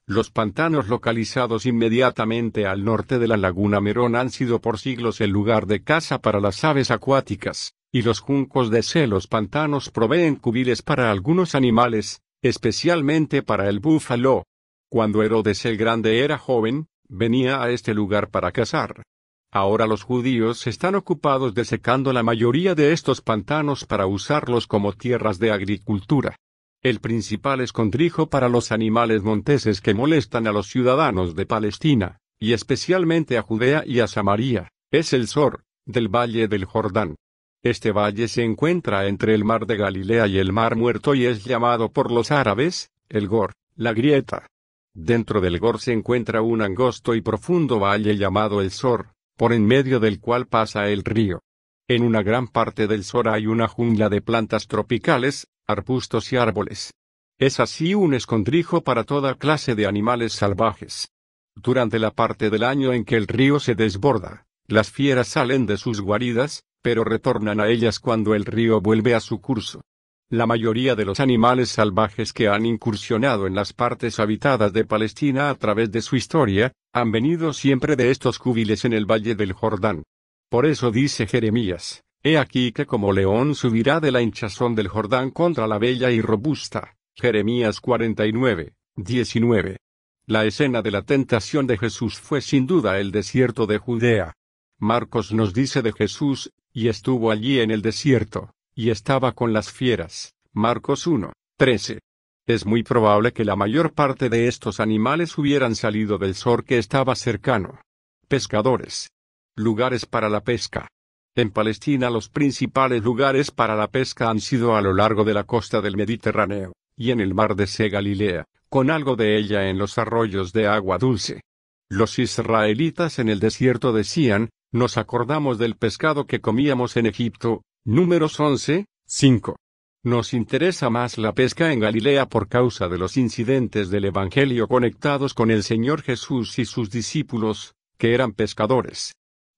Los 0.06 0.30
pantanos 0.30 0.88
localizados 0.88 1.64
inmediatamente 1.64 2.66
al 2.66 2.84
norte 2.84 3.20
de 3.20 3.28
la 3.28 3.36
laguna 3.36 3.80
Merón 3.80 4.16
han 4.16 4.30
sido 4.30 4.60
por 4.60 4.80
siglos 4.80 5.20
el 5.20 5.30
lugar 5.30 5.66
de 5.66 5.84
caza 5.84 6.20
para 6.20 6.40
las 6.40 6.64
aves 6.64 6.90
acuáticas, 6.90 7.74
y 7.92 8.02
los 8.02 8.18
juncos 8.18 8.70
de 8.70 8.82
celos 8.82 9.28
pantanos 9.28 9.90
proveen 9.90 10.34
cubiles 10.34 10.82
para 10.82 11.12
algunos 11.12 11.54
animales, 11.54 12.20
especialmente 12.42 13.42
para 13.42 13.68
el 13.68 13.78
búfalo. 13.78 14.44
Cuando 14.90 15.22
Herodes 15.22 15.64
el 15.66 15.76
Grande 15.76 16.24
era 16.24 16.36
joven, 16.36 16.88
venía 17.08 17.62
a 17.62 17.70
este 17.70 17.94
lugar 17.94 18.30
para 18.30 18.50
cazar. 18.50 19.04
Ahora 19.52 19.86
los 19.86 20.02
judíos 20.02 20.66
están 20.66 20.96
ocupados 20.96 21.54
desecando 21.54 22.12
la 22.12 22.24
mayoría 22.24 22.74
de 22.74 22.92
estos 22.92 23.20
pantanos 23.20 23.84
para 23.84 24.06
usarlos 24.06 24.66
como 24.66 24.94
tierras 24.94 25.38
de 25.38 25.52
agricultura. 25.52 26.36
El 26.82 26.98
principal 26.98 27.60
escondrijo 27.60 28.28
para 28.28 28.48
los 28.48 28.72
animales 28.72 29.22
monteses 29.22 29.80
que 29.80 29.94
molestan 29.94 30.48
a 30.48 30.52
los 30.52 30.66
ciudadanos 30.66 31.36
de 31.36 31.46
Palestina, 31.46 32.18
y 32.40 32.54
especialmente 32.54 33.38
a 33.38 33.42
Judea 33.42 33.84
y 33.86 34.00
a 34.00 34.08
Samaria, 34.08 34.68
es 34.90 35.12
el 35.12 35.28
Sor, 35.28 35.62
del 35.86 36.08
valle 36.08 36.48
del 36.48 36.64
Jordán. 36.64 37.14
Este 37.62 37.92
valle 37.92 38.26
se 38.26 38.42
encuentra 38.42 39.06
entre 39.06 39.32
el 39.32 39.44
mar 39.44 39.64
de 39.66 39.76
Galilea 39.76 40.26
y 40.26 40.38
el 40.38 40.52
mar 40.52 40.74
muerto 40.74 41.14
y 41.14 41.24
es 41.24 41.44
llamado 41.44 41.92
por 41.92 42.10
los 42.10 42.32
árabes, 42.32 42.90
el 43.08 43.28
Gor, 43.28 43.52
la 43.76 43.92
grieta. 43.92 44.48
Dentro 44.92 45.40
del 45.40 45.60
Gor 45.60 45.78
se 45.78 45.92
encuentra 45.92 46.42
un 46.42 46.62
angosto 46.62 47.14
y 47.14 47.20
profundo 47.20 47.78
valle 47.78 48.16
llamado 48.16 48.60
el 48.60 48.72
Sor, 48.72 49.12
por 49.36 49.52
en 49.52 49.64
medio 49.64 50.00
del 50.00 50.18
cual 50.18 50.48
pasa 50.48 50.88
el 50.88 51.04
río. 51.04 51.42
En 51.88 52.04
una 52.04 52.22
gran 52.22 52.46
parte 52.46 52.86
del 52.86 53.02
Sor 53.02 53.28
hay 53.28 53.46
una 53.46 53.66
jungla 53.66 54.08
de 54.08 54.22
plantas 54.22 54.68
tropicales, 54.68 55.48
arbustos 55.66 56.32
y 56.32 56.36
árboles. 56.36 56.92
Es 57.38 57.58
así 57.58 57.94
un 57.94 58.14
escondrijo 58.14 58.82
para 58.82 59.04
toda 59.04 59.34
clase 59.34 59.74
de 59.74 59.86
animales 59.86 60.32
salvajes. 60.32 61.10
Durante 61.56 61.98
la 61.98 62.12
parte 62.12 62.50
del 62.50 62.62
año 62.62 62.92
en 62.92 63.04
que 63.04 63.16
el 63.16 63.26
río 63.26 63.58
se 63.58 63.74
desborda, 63.74 64.46
las 64.68 64.90
fieras 64.90 65.28
salen 65.28 65.66
de 65.66 65.76
sus 65.76 66.00
guaridas, 66.00 66.62
pero 66.82 67.04
retornan 67.04 67.60
a 67.60 67.68
ellas 67.68 67.98
cuando 67.98 68.34
el 68.34 68.44
río 68.44 68.80
vuelve 68.80 69.14
a 69.14 69.20
su 69.20 69.40
curso. 69.40 69.82
La 70.30 70.46
mayoría 70.46 70.94
de 70.94 71.04
los 71.04 71.20
animales 71.20 71.68
salvajes 71.68 72.32
que 72.32 72.48
han 72.48 72.64
incursionado 72.64 73.46
en 73.46 73.54
las 73.54 73.72
partes 73.72 74.18
habitadas 74.18 74.72
de 74.72 74.84
Palestina 74.84 75.50
a 75.50 75.56
través 75.56 75.90
de 75.90 76.00
su 76.00 76.16
historia, 76.16 76.72
han 76.94 77.12
venido 77.12 77.52
siempre 77.52 77.96
de 77.96 78.10
estos 78.10 78.38
cúbiles 78.38 78.84
en 78.84 78.92
el 78.94 79.04
valle 79.04 79.34
del 79.34 79.52
Jordán. 79.52 80.04
Por 80.52 80.66
eso 80.66 80.90
dice 80.90 81.26
Jeremías, 81.26 82.04
He 82.22 82.36
aquí 82.36 82.72
que 82.72 82.84
como 82.84 83.14
león 83.14 83.54
subirá 83.54 84.00
de 84.00 84.12
la 84.12 84.20
hinchazón 84.20 84.74
del 84.74 84.86
Jordán 84.86 85.30
contra 85.30 85.66
la 85.66 85.78
bella 85.78 86.10
y 86.10 86.20
robusta. 86.20 86.98
Jeremías 87.14 87.80
49, 87.80 88.74
19. 88.96 89.78
La 90.26 90.44
escena 90.44 90.82
de 90.82 90.90
la 90.90 91.00
tentación 91.00 91.66
de 91.66 91.78
Jesús 91.78 92.18
fue 92.18 92.42
sin 92.42 92.66
duda 92.66 93.00
el 93.00 93.12
desierto 93.12 93.66
de 93.66 93.78
Judea. 93.78 94.34
Marcos 94.78 95.32
nos 95.32 95.54
dice 95.54 95.80
de 95.80 95.94
Jesús, 95.94 96.52
y 96.70 96.88
estuvo 96.88 97.30
allí 97.30 97.60
en 97.60 97.70
el 97.70 97.80
desierto, 97.80 98.50
y 98.74 98.90
estaba 98.90 99.32
con 99.32 99.54
las 99.54 99.72
fieras. 99.72 100.34
Marcos 100.52 101.06
1, 101.06 101.32
13. 101.56 102.00
Es 102.46 102.66
muy 102.66 102.82
probable 102.82 103.32
que 103.32 103.46
la 103.46 103.56
mayor 103.56 103.94
parte 103.94 104.28
de 104.28 104.48
estos 104.48 104.80
animales 104.80 105.38
hubieran 105.38 105.74
salido 105.74 106.18
del 106.18 106.34
Sor 106.34 106.62
que 106.62 106.76
estaba 106.76 107.14
cercano. 107.14 107.80
Pescadores. 108.28 109.08
Lugares 109.56 110.06
para 110.06 110.30
la 110.30 110.42
pesca. 110.42 110.88
En 111.36 111.50
Palestina 111.50 112.08
los 112.08 112.30
principales 112.30 113.02
lugares 113.02 113.50
para 113.50 113.76
la 113.76 113.86
pesca 113.88 114.30
han 114.30 114.40
sido 114.40 114.76
a 114.76 114.80
lo 114.80 114.94
largo 114.94 115.24
de 115.24 115.34
la 115.34 115.44
costa 115.44 115.82
del 115.82 115.94
Mediterráneo, 115.94 116.72
y 116.96 117.10
en 117.10 117.20
el 117.20 117.34
mar 117.34 117.54
de 117.54 117.66
Se 117.66 117.90
Galilea, 117.90 118.46
con 118.70 118.90
algo 118.90 119.14
de 119.14 119.36
ella 119.36 119.68
en 119.68 119.76
los 119.76 119.98
arroyos 119.98 120.54
de 120.54 120.68
agua 120.68 120.96
dulce. 120.96 121.42
Los 121.90 122.18
israelitas 122.18 123.18
en 123.18 123.28
el 123.28 123.40
desierto 123.40 123.92
decían, 123.92 124.48
nos 124.72 124.96
acordamos 124.96 125.58
del 125.58 125.76
pescado 125.76 126.26
que 126.26 126.40
comíamos 126.40 126.96
en 126.96 127.04
Egipto, 127.04 127.60
números 127.84 128.40
11, 128.40 128.86
5. 129.06 129.56
Nos 130.02 130.32
interesa 130.32 130.88
más 130.88 131.18
la 131.18 131.34
pesca 131.34 131.74
en 131.74 131.80
Galilea 131.80 132.24
por 132.26 132.48
causa 132.48 132.88
de 132.88 132.96
los 132.96 133.18
incidentes 133.18 133.90
del 133.90 134.06
Evangelio 134.06 134.66
conectados 134.66 135.34
con 135.34 135.50
el 135.50 135.62
Señor 135.62 136.00
Jesús 136.00 136.58
y 136.58 136.64
sus 136.64 136.90
discípulos, 136.90 137.74
que 137.98 138.14
eran 138.14 138.32
pescadores. 138.32 139.12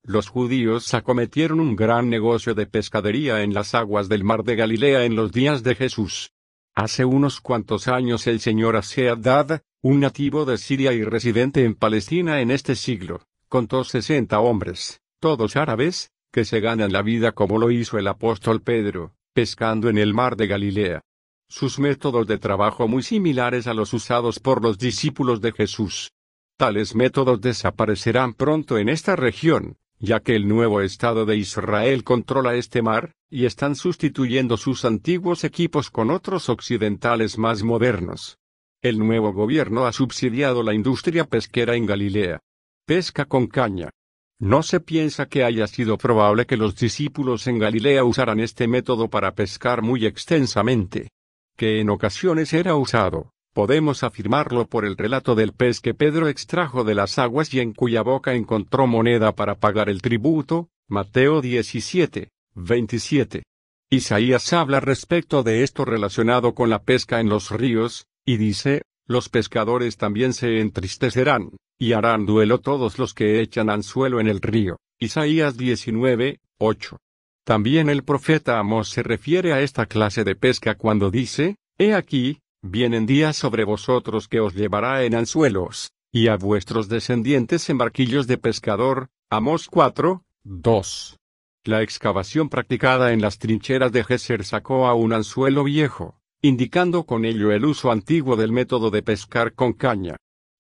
Los 0.07 0.29
judíos 0.29 0.93
acometieron 0.93 1.61
un 1.61 1.77
gran 1.77 2.11
negocio 2.11 2.55
de 2.55 2.67
pescadería 2.67 3.43
en 3.43 3.55
las 3.55 3.75
aguas 3.75 4.07
del 4.11 4.23
mar 4.23 4.45
de 4.45 4.55
Galilea 4.55 5.07
en 5.07 5.17
los 5.17 5.33
días 5.33 5.63
de 5.63 5.75
Jesús. 5.75 6.31
Hace 6.75 7.07
unos 7.07 7.41
cuantos 7.41 7.89
años 7.89 8.27
el 8.27 8.41
señor 8.41 8.77
Aseadad, 8.77 9.63
un 9.81 10.01
nativo 10.01 10.45
de 10.45 10.59
Siria 10.59 10.93
y 10.93 11.03
residente 11.05 11.65
en 11.65 11.75
Palestina 11.75 12.43
en 12.43 12.51
este 12.51 12.77
siglo, 12.77 13.23
contó 13.49 13.83
sesenta 13.83 14.41
hombres, 14.41 15.01
todos 15.21 15.57
árabes, 15.57 16.11
que 16.31 16.45
se 16.45 16.61
ganan 16.61 16.93
la 16.93 17.01
vida 17.01 17.33
como 17.33 17.59
lo 17.59 17.71
hizo 17.71 17.97
el 17.97 18.07
apóstol 18.07 18.61
Pedro, 18.61 19.15
pescando 19.33 19.89
en 19.89 19.97
el 19.97 20.13
mar 20.13 20.37
de 20.37 20.49
Galilea. 20.49 21.01
Sus 21.49 21.79
métodos 21.79 22.27
de 22.27 22.37
trabajo 22.37 22.89
muy 22.89 23.03
similares 23.03 23.67
a 23.67 23.73
los 23.73 23.95
usados 23.95 24.39
por 24.39 24.63
los 24.63 24.77
discípulos 24.77 25.41
de 25.41 25.53
Jesús. 25.53 26.13
Tales 26.59 26.95
métodos 26.95 27.41
desaparecerán 27.41 28.35
pronto 28.35 28.77
en 28.77 28.91
esta 28.91 29.17
región, 29.17 29.79
ya 29.99 30.21
que 30.21 30.37
el 30.37 30.49
nuevo 30.49 30.81
Estado 30.81 31.25
de 31.25 31.37
Israel 31.37 32.05
controla 32.05 32.55
este 32.55 32.83
mar, 32.83 33.13
y 33.31 33.47
están 33.47 33.75
sustituyendo 33.75 34.57
sus 34.57 34.85
antiguos 34.85 35.45
equipos 35.45 35.91
con 35.91 36.11
otros 36.11 36.49
occidentales 36.49 37.39
más 37.39 37.63
modernos. 37.63 38.39
El 38.83 38.99
nuevo 38.99 39.33
gobierno 39.33 39.87
ha 39.87 39.93
subsidiado 39.93 40.63
la 40.63 40.75
industria 40.75 41.25
pesquera 41.25 41.75
en 41.75 41.87
Galilea. 41.87 42.41
Pesca 42.87 43.25
con 43.25 43.47
caña. 43.47 43.91
No 44.39 44.63
se 44.63 44.81
piensa 44.81 45.27
que 45.27 45.43
haya 45.43 45.67
sido 45.67 45.97
probable 45.97 46.45
que 46.45 46.57
los 46.57 46.77
discípulos 46.77 47.47
en 47.47 47.59
Galilea 47.59 48.05
usaran 48.05 48.41
este 48.41 48.69
método 48.69 49.09
para 49.09 49.35
pescar 49.35 49.83
muy 49.83 50.07
extensamente. 50.07 51.09
Que 51.57 51.81
en 51.81 51.89
ocasiones 51.89 52.53
era 52.53 52.75
usado, 52.75 53.31
Podemos 53.55 54.03
afirmarlo 54.03 54.67
por 54.67 54.85
el 54.85 54.97
relato 54.97 55.37
del 55.37 55.53
pez 55.53 55.81
que 55.81 55.95
Pedro 55.95 56.27
extrajo 56.27 56.83
de 56.83 56.97
las 56.97 57.21
aguas 57.21 57.55
y 57.55 57.61
en 57.61 57.73
cuya 57.73 58.03
boca 58.03 58.35
encontró 58.35 58.89
moneda 58.89 59.37
para 59.37 59.55
pagar 59.55 59.89
el 59.89 60.03
tributo, 60.03 60.71
Mateo 60.89 61.41
17, 61.41 62.31
27. 62.57 63.45
Isaías 63.91 64.53
habla 64.53 64.81
respecto 64.81 65.45
de 65.45 65.63
esto 65.63 65.85
relacionado 65.85 66.53
con 66.53 66.69
la 66.69 66.83
pesca 66.83 67.21
en 67.21 67.29
los 67.29 67.53
ríos, 67.53 68.09
y 68.27 68.39
dice, 68.39 68.83
los 69.07 69.29
pescadores 69.29 69.99
también 69.99 70.33
se 70.33 70.59
entristecerán, 70.59 71.51
y 71.79 71.93
harán 71.93 72.27
duelo 72.27 72.59
todos 72.59 72.99
los 72.99 73.15
que 73.15 73.41
echan 73.41 73.71
anzuelo 73.71 74.19
en 74.19 74.27
el 74.27 74.41
río. 74.41 74.79
Isaías 74.99 75.57
19, 75.57 76.41
8. 76.59 76.97
También 77.45 77.89
el 77.89 78.03
profeta 78.03 78.59
Amós 78.59 78.89
se 78.89 79.05
refiere 79.05 79.53
a 79.53 79.61
esta 79.61 79.87
clase 79.87 80.25
de 80.25 80.35
pesca 80.35 80.75
cuando 80.75 81.13
dice, 81.13 81.55
He 81.79 81.95
aquí, 81.95 82.41
Vienen 82.67 83.05
días 83.05 83.37
sobre 83.37 83.65
vosotros 83.65 84.27
que 84.27 84.41
os 84.41 84.55
llevará 84.55 85.05
en 85.05 85.15
anzuelos, 85.15 85.93
y 86.11 86.29
a 86.29 86.37
vuestros 86.39 86.89
descendientes 86.89 87.69
en 87.69 87.77
barquillos 87.77 88.27
de 88.27 88.39
pescador. 88.39 89.11
Amos 89.31 89.69
4, 89.69 90.25
2. 90.45 91.19
La 91.65 91.83
excavación 91.83 92.49
practicada 92.49 93.13
en 93.13 93.21
las 93.21 93.39
trincheras 93.39 93.93
de 93.93 94.03
Gesser 94.03 94.47
sacó 94.47 94.87
a 94.87 94.95
un 94.95 95.13
anzuelo 95.13 95.65
viejo, 95.65 96.19
indicando 96.41 97.05
con 97.05 97.27
ello 97.27 97.53
el 97.53 97.67
uso 97.67 97.93
antiguo 97.93 98.35
del 98.35 98.51
método 98.51 98.91
de 98.91 99.03
pescar 99.03 99.53
con 99.53 99.75
caña. 99.75 100.17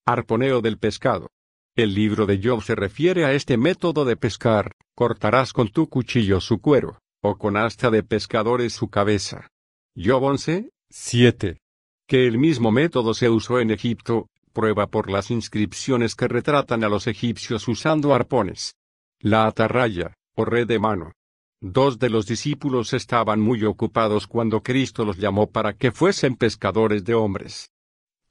Arponeo 0.06 0.60
del 0.60 0.76
pescado. 0.76 1.30
El 1.74 1.94
libro 1.94 2.26
de 2.26 2.38
Job 2.44 2.62
se 2.62 2.74
refiere 2.74 3.24
a 3.24 3.32
este 3.32 3.56
método 3.56 4.04
de 4.04 4.18
pescar, 4.18 4.72
cortarás 4.94 5.54
con 5.54 5.70
tu 5.70 5.88
cuchillo 5.88 6.42
su 6.42 6.60
cuero, 6.60 6.98
o 7.22 7.38
con 7.38 7.56
asta 7.56 7.90
de 7.90 8.02
pescadores 8.02 8.74
su 8.74 8.90
cabeza. 8.90 9.48
Job 9.96 10.22
11, 10.22 10.68
7. 10.90 11.63
Que 12.06 12.26
el 12.26 12.38
mismo 12.38 12.70
método 12.70 13.14
se 13.14 13.30
usó 13.30 13.60
en 13.60 13.70
Egipto, 13.70 14.28
prueba 14.52 14.86
por 14.86 15.10
las 15.10 15.30
inscripciones 15.30 16.14
que 16.14 16.28
retratan 16.28 16.84
a 16.84 16.88
los 16.88 17.06
egipcios 17.06 17.66
usando 17.66 18.14
arpones. 18.14 18.76
La 19.20 19.46
atarraya, 19.46 20.14
o 20.34 20.44
red 20.44 20.66
de 20.66 20.78
mano. 20.78 21.12
Dos 21.60 21.98
de 21.98 22.10
los 22.10 22.26
discípulos 22.26 22.92
estaban 22.92 23.40
muy 23.40 23.64
ocupados 23.64 24.26
cuando 24.26 24.62
Cristo 24.62 25.04
los 25.06 25.16
llamó 25.16 25.50
para 25.50 25.72
que 25.72 25.92
fuesen 25.92 26.36
pescadores 26.36 27.04
de 27.04 27.14
hombres. 27.14 27.70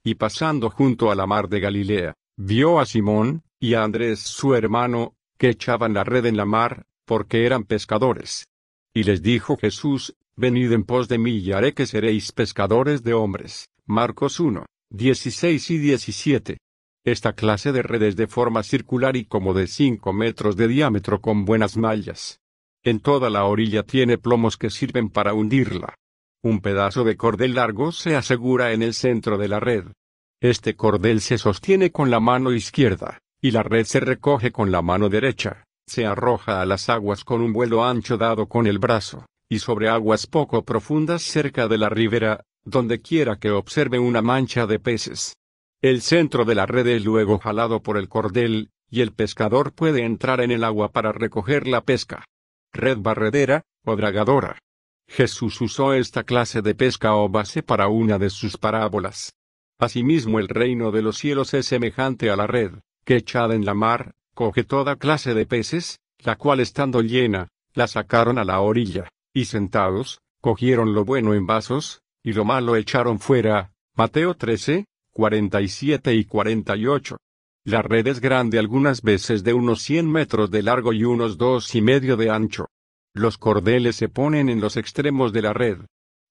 Y 0.04 0.14
pasando 0.14 0.70
junto 0.70 1.10
a 1.10 1.16
la 1.16 1.26
mar 1.26 1.48
de 1.48 1.58
Galilea, 1.58 2.14
vio 2.36 2.78
a 2.78 2.86
Simón, 2.86 3.42
y 3.58 3.74
a 3.74 3.82
Andrés 3.82 4.20
su 4.20 4.54
hermano, 4.54 5.16
que 5.36 5.48
echaban 5.48 5.94
la 5.94 6.04
red 6.04 6.26
en 6.26 6.36
la 6.36 6.44
mar, 6.44 6.86
porque 7.04 7.44
eran 7.44 7.64
pescadores. 7.64 8.46
Y 8.92 9.02
les 9.02 9.20
dijo 9.20 9.56
Jesús, 9.56 10.14
Venid 10.36 10.72
en 10.72 10.82
pos 10.82 11.06
de 11.06 11.16
mí 11.16 11.36
y 11.36 11.52
haré 11.52 11.74
que 11.74 11.86
seréis 11.86 12.32
pescadores 12.32 13.04
de 13.04 13.14
hombres. 13.14 13.68
Marcos 13.86 14.40
1, 14.40 14.66
16 14.90 15.70
y 15.70 15.78
17. 15.78 16.58
Esta 17.04 17.34
clase 17.34 17.70
de 17.70 17.82
redes 17.82 18.16
de 18.16 18.26
forma 18.26 18.64
circular 18.64 19.14
y 19.14 19.26
como 19.26 19.54
de 19.54 19.68
5 19.68 20.12
metros 20.12 20.56
de 20.56 20.66
diámetro 20.66 21.20
con 21.20 21.44
buenas 21.44 21.76
mallas. 21.76 22.40
En 22.82 22.98
toda 22.98 23.30
la 23.30 23.44
orilla 23.44 23.84
tiene 23.84 24.18
plomos 24.18 24.56
que 24.56 24.70
sirven 24.70 25.08
para 25.08 25.34
hundirla. 25.34 25.94
Un 26.42 26.60
pedazo 26.60 27.04
de 27.04 27.16
cordel 27.16 27.54
largo 27.54 27.92
se 27.92 28.16
asegura 28.16 28.72
en 28.72 28.82
el 28.82 28.94
centro 28.94 29.38
de 29.38 29.46
la 29.46 29.60
red. 29.60 29.84
Este 30.42 30.74
cordel 30.74 31.20
se 31.20 31.38
sostiene 31.38 31.92
con 31.92 32.10
la 32.10 32.18
mano 32.18 32.52
izquierda, 32.52 33.18
y 33.40 33.52
la 33.52 33.62
red 33.62 33.84
se 33.84 34.00
recoge 34.00 34.50
con 34.50 34.72
la 34.72 34.82
mano 34.82 35.08
derecha. 35.08 35.62
Se 35.86 36.06
arroja 36.06 36.60
a 36.60 36.66
las 36.66 36.88
aguas 36.88 37.22
con 37.22 37.40
un 37.40 37.52
vuelo 37.52 37.84
ancho 37.84 38.16
dado 38.16 38.48
con 38.48 38.66
el 38.66 38.80
brazo 38.80 39.26
y 39.48 39.58
sobre 39.58 39.88
aguas 39.88 40.26
poco 40.26 40.64
profundas 40.64 41.22
cerca 41.22 41.68
de 41.68 41.78
la 41.78 41.88
ribera, 41.88 42.44
donde 42.64 43.00
quiera 43.00 43.36
que 43.36 43.50
observe 43.50 43.98
una 43.98 44.22
mancha 44.22 44.66
de 44.66 44.78
peces. 44.78 45.36
El 45.82 46.00
centro 46.00 46.44
de 46.44 46.54
la 46.54 46.66
red 46.66 46.86
es 46.86 47.04
luego 47.04 47.38
jalado 47.38 47.82
por 47.82 47.98
el 47.98 48.08
cordel, 48.08 48.70
y 48.90 49.02
el 49.02 49.12
pescador 49.12 49.72
puede 49.72 50.04
entrar 50.04 50.40
en 50.40 50.50
el 50.50 50.64
agua 50.64 50.92
para 50.92 51.12
recoger 51.12 51.66
la 51.66 51.82
pesca. 51.82 52.24
Red 52.72 52.98
barredera, 53.00 53.62
o 53.84 53.96
dragadora. 53.96 54.58
Jesús 55.06 55.60
usó 55.60 55.92
esta 55.92 56.24
clase 56.24 56.62
de 56.62 56.74
pesca 56.74 57.14
o 57.14 57.28
base 57.28 57.62
para 57.62 57.88
una 57.88 58.18
de 58.18 58.30
sus 58.30 58.56
parábolas. 58.56 59.34
Asimismo 59.78 60.38
el 60.38 60.48
reino 60.48 60.90
de 60.90 61.02
los 61.02 61.18
cielos 61.18 61.52
es 61.52 61.66
semejante 61.66 62.30
a 62.30 62.36
la 62.36 62.46
red, 62.46 62.72
que 63.04 63.16
echada 63.16 63.54
en 63.54 63.64
la 63.64 63.74
mar, 63.74 64.14
coge 64.34 64.64
toda 64.64 64.96
clase 64.96 65.34
de 65.34 65.44
peces, 65.44 65.98
la 66.20 66.36
cual 66.36 66.60
estando 66.60 67.02
llena, 67.02 67.48
la 67.74 67.86
sacaron 67.86 68.38
a 68.38 68.44
la 68.44 68.60
orilla, 68.60 69.08
y 69.34 69.46
sentados, 69.46 70.20
cogieron 70.40 70.94
lo 70.94 71.04
bueno 71.04 71.34
en 71.34 71.46
vasos, 71.46 72.00
y 72.22 72.32
lo 72.32 72.44
malo 72.44 72.76
echaron 72.76 73.18
fuera. 73.18 73.72
Mateo 73.96 74.34
13, 74.34 74.86
47 75.12 76.14
y 76.14 76.24
48. 76.24 77.16
La 77.64 77.82
red 77.82 78.06
es 78.06 78.20
grande 78.20 78.58
algunas 78.58 79.02
veces 79.02 79.42
de 79.42 79.52
unos 79.52 79.82
100 79.82 80.10
metros 80.10 80.50
de 80.50 80.62
largo 80.62 80.92
y 80.92 81.04
unos 81.04 81.36
dos 81.36 81.74
y 81.74 81.82
medio 81.82 82.16
de 82.16 82.30
ancho. 82.30 82.66
Los 83.12 83.38
cordeles 83.38 83.96
se 83.96 84.08
ponen 84.08 84.48
en 84.48 84.60
los 84.60 84.76
extremos 84.76 85.32
de 85.32 85.42
la 85.42 85.52
red. 85.52 85.78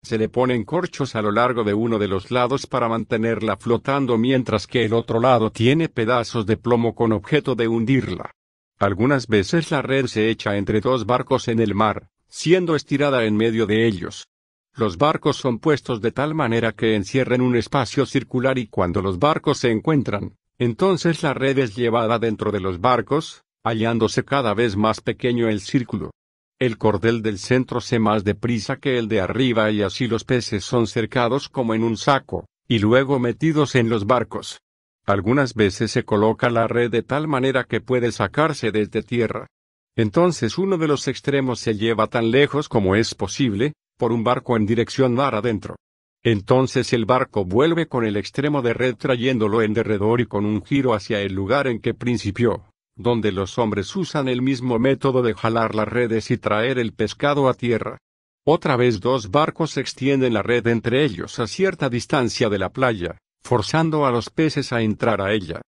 Se 0.04 0.18
le 0.18 0.30
ponen 0.30 0.64
corchos 0.64 1.16
a 1.16 1.22
lo 1.22 1.32
largo 1.32 1.64
de 1.64 1.74
uno 1.74 1.98
de 1.98 2.08
los 2.08 2.30
lados 2.30 2.68
para 2.68 2.90
mantenerla 2.90 3.58
flotando 3.58 4.18
mientras 4.18 4.68
que 4.68 4.86
el 4.86 4.94
otro 4.94 5.20
lado 5.20 5.52
tiene 5.52 5.90
pedazos 5.90 6.46
de 6.46 6.58
plomo 6.58 6.94
con 6.94 7.14
objeto 7.14 7.56
de 7.56 7.68
hundirla. 7.68 8.32
Algunas 8.80 9.28
veces 9.28 9.72
la 9.72 9.82
red 9.82 10.08
se 10.08 10.30
echa 10.30 10.58
entre 10.58 10.82
dos 10.82 11.06
barcos 11.06 11.48
en 11.48 11.60
el 11.60 11.74
mar, 11.74 12.10
siendo 12.34 12.76
estirada 12.76 13.26
en 13.26 13.38
medio 13.38 13.68
de 13.68 13.86
ellos. 13.86 14.28
Los 14.74 14.98
barcos 14.98 15.38
son 15.38 15.60
puestos 15.60 16.02
de 16.02 16.12
tal 16.12 16.34
manera 16.34 16.72
que 16.72 16.96
encierren 16.96 17.42
un 17.42 17.56
espacio 17.56 18.08
circular 18.08 18.58
y 18.58 18.66
cuando 18.66 19.04
los 19.04 19.20
barcos 19.20 19.60
se 19.60 19.70
encuentran, 19.70 20.36
entonces 20.58 21.22
la 21.22 21.36
red 21.36 21.60
es 21.60 21.76
llevada 21.76 22.18
dentro 22.18 22.52
de 22.52 22.60
los 22.60 22.82
barcos, 22.82 23.44
hallándose 23.64 24.26
cada 24.26 24.56
vez 24.56 24.76
más 24.76 25.00
pequeño 25.00 25.48
el 25.48 25.62
círculo. 25.62 26.10
El 26.58 26.80
cordel 26.80 27.22
del 27.22 27.38
centro 27.38 27.82
se 27.82 28.00
más 28.00 28.24
deprisa 28.24 28.78
que 28.78 28.98
el 28.98 29.08
de 29.08 29.22
arriba 29.22 29.70
y 29.70 29.84
así 29.84 30.08
los 30.08 30.24
peces 30.24 30.66
son 30.66 30.88
cercados 30.88 31.50
como 31.50 31.76
en 31.76 31.84
un 31.84 31.98
saco, 31.98 32.48
y 32.68 32.80
luego 32.80 33.20
metidos 33.20 33.76
en 33.76 33.90
los 33.90 34.08
barcos. 34.08 34.60
Algunas 35.06 35.54
veces 35.54 35.92
se 35.92 36.04
coloca 36.04 36.50
la 36.50 36.68
red 36.68 36.90
de 36.90 37.04
tal 37.04 37.28
manera 37.28 37.66
que 37.66 37.80
puede 37.80 38.12
sacarse 38.12 38.72
desde 38.72 39.04
tierra. 39.04 39.46
Entonces 39.96 40.58
uno 40.58 40.78
de 40.78 40.88
los 40.88 41.08
extremos 41.08 41.60
se 41.60 41.76
lleva 41.76 42.08
tan 42.08 42.32
lejos 42.32 42.70
como 42.70 42.96
es 42.96 43.16
posible, 43.16 43.74
por 43.98 44.12
un 44.12 44.24
barco 44.24 44.58
en 44.58 44.66
dirección 44.66 45.14
mar 45.14 45.36
adentro. 45.36 45.76
Entonces 46.24 46.94
el 46.94 47.06
barco 47.06 47.46
vuelve 47.46 47.88
con 47.88 48.06
el 48.06 48.18
extremo 48.18 48.62
de 48.62 48.74
red 48.74 48.96
trayéndolo 48.96 49.62
en 49.62 49.74
derredor 49.74 50.22
y 50.22 50.26
con 50.26 50.46
un 50.46 50.64
giro 50.64 50.94
hacia 50.94 51.22
el 51.22 51.34
lugar 51.34 51.68
en 51.68 51.80
que 51.80 51.94
principió 51.94 52.66
donde 52.96 53.32
los 53.32 53.58
hombres 53.58 53.96
usan 53.96 54.28
el 54.28 54.42
mismo 54.42 54.78
método 54.78 55.24
de 55.24 55.34
jalar 55.34 55.74
las 55.76 55.88
redes 55.88 56.30
y 56.32 56.38
traer 56.38 56.78
el 56.78 56.94
pescado 56.94 57.50
a 57.50 57.54
tierra. 57.54 57.98
Otra 58.46 58.76
vez 58.76 59.00
dos 59.00 59.32
barcos 59.32 59.78
extienden 59.78 60.34
la 60.34 60.44
red 60.44 60.68
entre 60.68 61.04
ellos 61.04 61.40
a 61.40 61.48
cierta 61.48 61.90
distancia 61.90 62.50
de 62.50 62.60
la 62.60 62.70
playa, 62.70 63.18
forzando 63.42 64.06
a 64.06 64.12
los 64.12 64.30
peces 64.30 64.74
a 64.74 64.82
entrar 64.82 65.22
a 65.22 65.34
ella. 65.34 65.62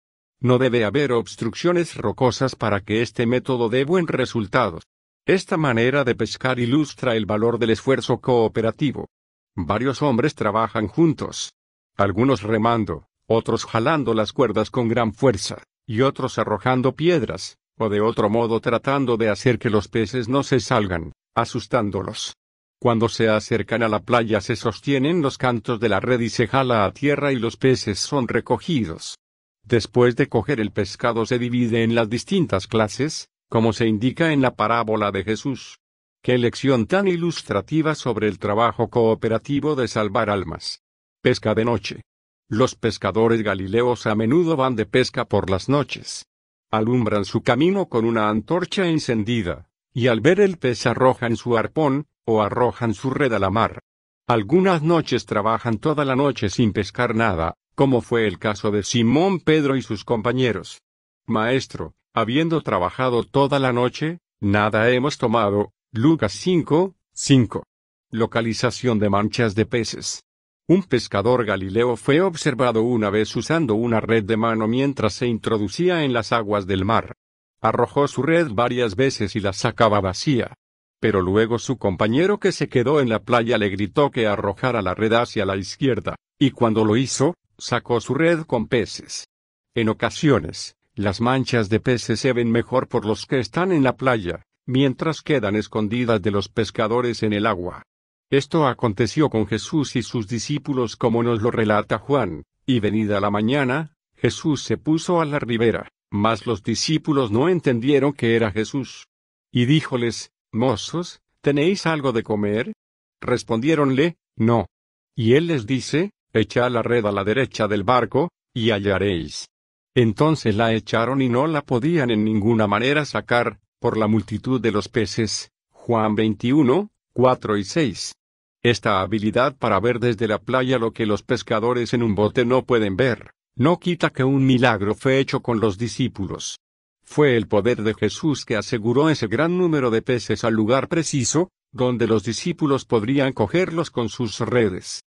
No 0.43 0.57
debe 0.57 0.83
haber 0.83 1.13
obstrucciones 1.13 1.95
rocosas 1.95 2.57
para 2.57 2.81
que 2.81 3.01
este 3.01 3.25
método 3.25 3.69
dé 3.69 3.85
buen 3.85 4.07
resultado. 4.07 4.81
Esta 5.25 5.55
manera 5.55 6.03
de 6.03 6.15
pescar 6.15 6.59
ilustra 6.59 7.15
el 7.15 7.25
valor 7.25 7.57
del 7.59 7.69
esfuerzo 7.69 8.19
cooperativo. 8.19 9.07
Varios 9.55 10.01
hombres 10.01 10.35
trabajan 10.35 10.89
juntos. 10.89 11.53
Algunos 11.95 12.43
remando, 12.43 13.07
otros 13.25 13.63
jalando 13.63 14.13
las 14.13 14.33
cuerdas 14.33 14.69
con 14.69 14.89
gran 14.89 15.13
fuerza 15.13 15.63
y 15.87 16.01
otros 16.01 16.37
arrojando 16.37 16.93
piedras, 16.93 17.57
o 17.79 17.87
de 17.87 18.01
otro 18.01 18.29
modo 18.29 18.59
tratando 18.59 19.15
de 19.15 19.29
hacer 19.29 19.57
que 19.57 19.69
los 19.69 19.87
peces 19.87 20.27
no 20.27 20.43
se 20.43 20.59
salgan, 20.59 21.13
asustándolos. 21.35 22.35
Cuando 22.79 23.07
se 23.07 23.29
acercan 23.29 23.81
a 23.81 23.87
la 23.87 23.99
playa 23.99 24.41
se 24.41 24.57
sostienen 24.57 25.21
los 25.21 25.37
cantos 25.37 25.79
de 25.79 25.87
la 25.87 26.01
red 26.01 26.19
y 26.19 26.27
se 26.27 26.47
jala 26.47 26.83
a 26.83 26.91
tierra 26.91 27.31
y 27.31 27.37
los 27.37 27.55
peces 27.55 27.97
son 27.97 28.27
recogidos. 28.27 29.15
Después 29.63 30.15
de 30.15 30.27
coger 30.27 30.59
el 30.59 30.71
pescado 30.71 31.25
se 31.25 31.39
divide 31.39 31.83
en 31.83 31.95
las 31.95 32.09
distintas 32.09 32.67
clases, 32.67 33.29
como 33.49 33.71
se 33.71 33.87
indica 33.87 34.33
en 34.33 34.41
la 34.41 34.55
parábola 34.55 35.11
de 35.11 35.23
Jesús. 35.23 35.79
Qué 36.21 36.37
lección 36.37 36.85
tan 36.85 37.07
ilustrativa 37.07 37.95
sobre 37.95 38.27
el 38.27 38.39
trabajo 38.39 38.89
cooperativo 38.89 39.75
de 39.75 39.87
salvar 39.87 40.29
almas. 40.29 40.81
Pesca 41.21 41.53
de 41.53 41.65
noche. 41.65 42.01
Los 42.49 42.75
pescadores 42.75 43.41
galileos 43.41 44.05
a 44.05 44.15
menudo 44.15 44.55
van 44.55 44.75
de 44.75 44.85
pesca 44.85 45.25
por 45.25 45.49
las 45.49 45.69
noches. 45.69 46.27
Alumbran 46.71 47.25
su 47.25 47.41
camino 47.41 47.87
con 47.87 48.05
una 48.05 48.29
antorcha 48.29 48.87
encendida, 48.87 49.69
y 49.93 50.07
al 50.07 50.21
ver 50.21 50.39
el 50.39 50.57
pez 50.57 50.85
arrojan 50.85 51.35
su 51.35 51.57
arpón, 51.57 52.07
o 52.25 52.41
arrojan 52.41 52.93
su 52.93 53.09
red 53.09 53.33
a 53.33 53.39
la 53.39 53.49
mar. 53.49 53.79
Algunas 54.27 54.81
noches 54.81 55.25
trabajan 55.25 55.77
toda 55.77 56.05
la 56.05 56.15
noche 56.15 56.49
sin 56.49 56.73
pescar 56.73 57.15
nada, 57.15 57.55
como 57.75 58.01
fue 58.01 58.27
el 58.27 58.39
caso 58.39 58.71
de 58.71 58.83
Simón 58.83 59.39
Pedro 59.39 59.75
y 59.75 59.81
sus 59.81 60.03
compañeros. 60.03 60.81
Maestro, 61.25 61.93
habiendo 62.13 62.61
trabajado 62.61 63.23
toda 63.23 63.59
la 63.59 63.73
noche, 63.73 64.19
nada 64.39 64.89
hemos 64.89 65.17
tomado. 65.17 65.71
Lucas 65.91 66.33
5, 66.33 66.95
5. 67.13 67.63
Localización 68.11 68.99
de 68.99 69.09
manchas 69.09 69.55
de 69.55 69.65
peces. 69.65 70.23
Un 70.67 70.83
pescador 70.83 71.45
galileo 71.45 71.97
fue 71.97 72.21
observado 72.21 72.83
una 72.83 73.09
vez 73.09 73.35
usando 73.35 73.75
una 73.75 73.99
red 73.99 74.23
de 74.23 74.37
mano 74.37 74.67
mientras 74.67 75.13
se 75.13 75.27
introducía 75.27 76.03
en 76.03 76.13
las 76.13 76.31
aguas 76.31 76.65
del 76.65 76.85
mar. 76.85 77.15
Arrojó 77.61 78.07
su 78.07 78.21
red 78.23 78.47
varias 78.51 78.95
veces 78.95 79.35
y 79.35 79.39
la 79.39 79.53
sacaba 79.53 79.99
vacía. 79.99 80.53
Pero 80.99 81.21
luego 81.21 81.59
su 81.59 81.77
compañero 81.77 82.39
que 82.39 82.51
se 82.51 82.69
quedó 82.69 83.01
en 83.01 83.09
la 83.09 83.19
playa 83.19 83.57
le 83.57 83.69
gritó 83.69 84.09
que 84.09 84.25
arrojara 84.25 84.81
la 84.81 84.95
red 84.95 85.13
hacia 85.13 85.45
la 85.45 85.57
izquierda, 85.57 86.15
y 86.39 86.51
cuando 86.51 86.85
lo 86.85 86.95
hizo, 86.95 87.35
sacó 87.57 88.01
su 88.01 88.13
red 88.13 88.41
con 88.41 88.67
peces. 88.67 89.27
En 89.75 89.89
ocasiones, 89.89 90.75
las 90.95 91.21
manchas 91.21 91.69
de 91.69 91.79
peces 91.79 92.19
se 92.19 92.33
ven 92.33 92.51
mejor 92.51 92.87
por 92.87 93.05
los 93.05 93.25
que 93.25 93.39
están 93.39 93.71
en 93.71 93.83
la 93.83 93.95
playa, 93.95 94.43
mientras 94.65 95.21
quedan 95.21 95.55
escondidas 95.55 96.21
de 96.21 96.31
los 96.31 96.49
pescadores 96.49 97.23
en 97.23 97.33
el 97.33 97.45
agua. 97.45 97.83
Esto 98.29 98.67
aconteció 98.67 99.29
con 99.29 99.47
Jesús 99.47 99.95
y 99.95 100.03
sus 100.03 100.27
discípulos 100.27 100.95
como 100.95 101.23
nos 101.23 101.41
lo 101.41 101.51
relata 101.51 101.97
Juan, 101.99 102.43
y 102.65 102.79
venida 102.79 103.19
la 103.19 103.29
mañana, 103.29 103.95
Jesús 104.15 104.63
se 104.63 104.77
puso 104.77 105.21
a 105.21 105.25
la 105.25 105.39
ribera, 105.39 105.89
mas 106.09 106.45
los 106.45 106.63
discípulos 106.63 107.31
no 107.31 107.49
entendieron 107.49 108.13
que 108.13 108.35
era 108.35 108.51
Jesús. 108.51 109.07
Y 109.51 109.65
díjoles, 109.65 110.31
Mozos, 110.51 111.21
¿tenéis 111.41 111.85
algo 111.85 112.11
de 112.11 112.23
comer? 112.23 112.73
Respondiéronle, 113.19 114.17
No. 114.35 114.67
Y 115.15 115.33
él 115.33 115.47
les 115.47 115.65
dice, 115.65 116.11
Echad 116.33 116.71
la 116.71 116.81
red 116.81 117.05
a 117.05 117.11
la 117.11 117.23
derecha 117.23 117.67
del 117.67 117.83
barco, 117.83 118.29
y 118.55 118.71
hallaréis. 118.71 119.47
Entonces 119.95 120.55
la 120.55 120.73
echaron 120.73 121.21
y 121.21 121.29
no 121.29 121.45
la 121.45 121.61
podían 121.61 122.09
en 122.09 122.23
ninguna 122.23 122.65
manera 122.65 123.05
sacar, 123.05 123.59
por 123.79 123.97
la 123.97 124.07
multitud 124.07 124.59
de 124.59 124.71
los 124.71 124.89
peces. 124.89 125.51
Juan 125.71 126.15
21, 126.15 126.89
4 127.13 127.57
y 127.57 127.63
6. 127.63 128.15
Esta 128.63 129.01
habilidad 129.01 129.57
para 129.57 129.79
ver 129.79 129.99
desde 129.99 130.27
la 130.27 130.39
playa 130.39 130.79
lo 130.79 130.91
que 130.91 131.05
los 131.05 131.21
pescadores 131.21 131.93
en 131.93 132.01
un 132.01 132.15
bote 132.15 132.45
no 132.45 132.63
pueden 132.63 132.95
ver, 132.95 133.31
no 133.55 133.77
quita 133.77 134.09
que 134.09 134.23
un 134.23 134.45
milagro 134.45 134.95
fue 134.95 135.19
hecho 135.19 135.41
con 135.41 135.59
los 135.59 135.77
discípulos. 135.77 136.57
Fue 137.03 137.35
el 137.35 137.47
poder 137.47 137.83
de 137.83 137.93
Jesús 137.93 138.45
que 138.45 138.55
aseguró 138.55 139.09
ese 139.09 139.27
gran 139.27 139.57
número 139.57 139.91
de 139.91 140.01
peces 140.01 140.43
al 140.45 140.53
lugar 140.53 140.87
preciso, 140.87 141.49
donde 141.71 142.07
los 142.07 142.23
discípulos 142.23 142.85
podrían 142.85 143.33
cogerlos 143.33 143.91
con 143.91 144.09
sus 144.09 144.39
redes. 144.39 145.03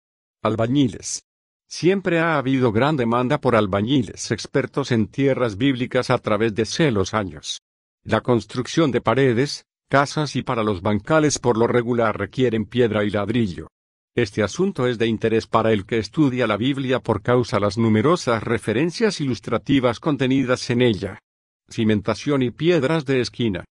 Albañiles. 0.46 1.22
Siempre 1.68 2.20
ha 2.20 2.38
habido 2.38 2.72
gran 2.72 2.96
demanda 2.96 3.40
por 3.40 3.56
albañiles 3.56 4.30
expertos 4.30 4.92
en 4.92 5.08
tierras 5.08 5.56
bíblicas 5.56 6.10
a 6.10 6.18
través 6.18 6.54
de 6.54 6.90
los 6.92 7.12
años. 7.12 7.60
La 8.04 8.20
construcción 8.20 8.92
de 8.92 9.00
paredes, 9.00 9.66
casas 9.88 10.36
y 10.36 10.42
para 10.42 10.62
los 10.62 10.80
bancales 10.80 11.38
por 11.40 11.58
lo 11.58 11.66
regular 11.66 12.16
requieren 12.16 12.66
piedra 12.66 13.04
y 13.04 13.10
ladrillo. 13.10 13.68
Este 14.14 14.42
asunto 14.42 14.86
es 14.86 14.96
de 14.96 15.08
interés 15.08 15.46
para 15.46 15.72
el 15.72 15.84
que 15.84 15.98
estudia 15.98 16.46
la 16.46 16.56
Biblia 16.56 17.00
por 17.00 17.20
causa 17.20 17.60
las 17.60 17.76
numerosas 17.76 18.42
referencias 18.42 19.20
ilustrativas 19.20 20.00
contenidas 20.00 20.70
en 20.70 20.82
ella. 20.82 21.18
Cimentación 21.68 22.42
y 22.42 22.50
piedras 22.50 23.04
de 23.04 23.20
esquina. 23.20 23.64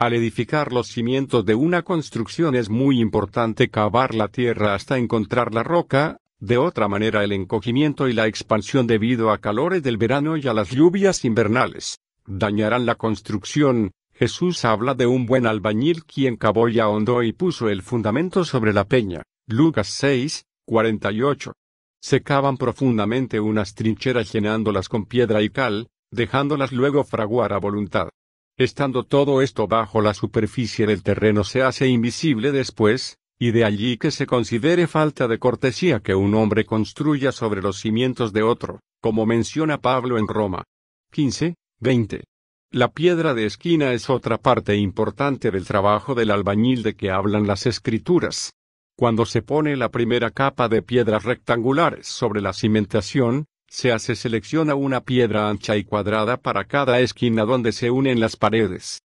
Al 0.00 0.14
edificar 0.14 0.72
los 0.72 0.88
cimientos 0.88 1.44
de 1.44 1.54
una 1.54 1.82
construcción 1.82 2.56
es 2.56 2.68
muy 2.68 2.98
importante 2.98 3.68
cavar 3.68 4.14
la 4.14 4.26
tierra 4.26 4.74
hasta 4.74 4.98
encontrar 4.98 5.54
la 5.54 5.62
roca, 5.62 6.16
de 6.42 6.58
otra 6.58 6.88
manera 6.88 7.22
el 7.22 7.30
encogimiento 7.30 8.08
y 8.08 8.12
la 8.12 8.26
expansión 8.26 8.88
debido 8.88 9.30
a 9.30 9.38
calores 9.38 9.80
del 9.84 9.96
verano 9.96 10.36
y 10.36 10.48
a 10.48 10.52
las 10.52 10.70
lluvias 10.70 11.24
invernales 11.24 12.00
dañarán 12.26 12.84
la 12.84 12.96
construcción, 12.96 13.92
Jesús 14.12 14.64
habla 14.64 14.94
de 14.94 15.06
un 15.06 15.24
buen 15.26 15.46
albañil 15.46 16.04
quien 16.04 16.36
cavó 16.36 16.68
y 16.68 16.80
ahondó 16.80 17.22
y 17.22 17.32
puso 17.32 17.68
el 17.68 17.82
fundamento 17.82 18.44
sobre 18.44 18.72
la 18.72 18.84
peña. 18.84 19.22
Lucas 19.46 19.86
6, 19.88 20.44
48. 20.66 21.52
Se 22.00 22.22
cavan 22.22 22.56
profundamente 22.56 23.38
unas 23.38 23.74
trincheras 23.74 24.32
llenándolas 24.32 24.88
con 24.88 25.06
piedra 25.06 25.42
y 25.42 25.50
cal, 25.50 25.86
dejándolas 26.10 26.72
luego 26.72 27.04
fraguar 27.04 27.52
a 27.52 27.58
voluntad. 27.58 28.08
Estando 28.56 29.04
todo 29.04 29.42
esto 29.42 29.68
bajo 29.68 30.00
la 30.00 30.12
superficie 30.12 30.86
del 30.86 31.04
terreno 31.04 31.44
se 31.44 31.62
hace 31.62 31.86
invisible 31.86 32.50
después, 32.50 33.18
y 33.42 33.50
de 33.50 33.64
allí 33.64 33.96
que 33.96 34.12
se 34.12 34.24
considere 34.24 34.86
falta 34.86 35.26
de 35.26 35.40
cortesía 35.40 35.98
que 35.98 36.14
un 36.14 36.32
hombre 36.36 36.64
construya 36.64 37.32
sobre 37.32 37.60
los 37.60 37.80
cimientos 37.80 38.32
de 38.32 38.44
otro, 38.44 38.78
como 39.00 39.26
menciona 39.26 39.78
Pablo 39.78 40.16
en 40.16 40.28
Roma. 40.28 40.62
15, 41.10 41.56
20. 41.80 42.22
La 42.70 42.92
piedra 42.92 43.34
de 43.34 43.46
esquina 43.46 43.94
es 43.94 44.08
otra 44.08 44.38
parte 44.38 44.76
importante 44.76 45.50
del 45.50 45.66
trabajo 45.66 46.14
del 46.14 46.30
albañil 46.30 46.84
de 46.84 46.94
que 46.94 47.10
hablan 47.10 47.48
las 47.48 47.66
escrituras. 47.66 48.52
Cuando 48.96 49.26
se 49.26 49.42
pone 49.42 49.76
la 49.76 49.88
primera 49.88 50.30
capa 50.30 50.68
de 50.68 50.82
piedras 50.82 51.24
rectangulares 51.24 52.06
sobre 52.06 52.40
la 52.42 52.52
cimentación, 52.52 53.46
se 53.68 53.90
hace 53.90 54.14
selecciona 54.14 54.76
una 54.76 55.00
piedra 55.00 55.48
ancha 55.48 55.76
y 55.76 55.82
cuadrada 55.82 56.36
para 56.36 56.66
cada 56.66 57.00
esquina 57.00 57.44
donde 57.44 57.72
se 57.72 57.90
unen 57.90 58.20
las 58.20 58.36
paredes. 58.36 59.00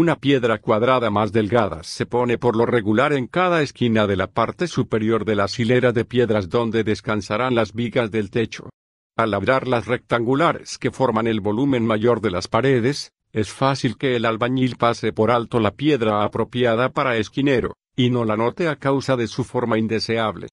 Una 0.00 0.14
piedra 0.14 0.58
cuadrada 0.58 1.10
más 1.10 1.32
delgada 1.32 1.82
se 1.82 2.06
pone 2.06 2.38
por 2.38 2.54
lo 2.54 2.66
regular 2.66 3.12
en 3.12 3.26
cada 3.26 3.62
esquina 3.62 4.06
de 4.06 4.14
la 4.14 4.28
parte 4.28 4.68
superior 4.68 5.24
de 5.24 5.34
la 5.34 5.48
hilera 5.58 5.90
de 5.90 6.04
piedras 6.04 6.48
donde 6.48 6.84
descansarán 6.84 7.56
las 7.56 7.72
vigas 7.72 8.12
del 8.12 8.30
techo. 8.30 8.70
Al 9.16 9.32
labrar 9.32 9.66
las 9.66 9.86
rectangulares 9.86 10.78
que 10.78 10.92
forman 10.92 11.26
el 11.26 11.40
volumen 11.40 11.84
mayor 11.84 12.20
de 12.20 12.30
las 12.30 12.46
paredes, 12.46 13.10
es 13.32 13.50
fácil 13.50 13.98
que 13.98 14.14
el 14.14 14.24
albañil 14.24 14.76
pase 14.76 15.12
por 15.12 15.32
alto 15.32 15.58
la 15.58 15.72
piedra 15.72 16.22
apropiada 16.22 16.90
para 16.90 17.16
esquinero, 17.16 17.74
y 17.96 18.10
no 18.10 18.24
la 18.24 18.36
note 18.36 18.68
a 18.68 18.76
causa 18.76 19.16
de 19.16 19.26
su 19.26 19.42
forma 19.42 19.78
indeseable. 19.78 20.46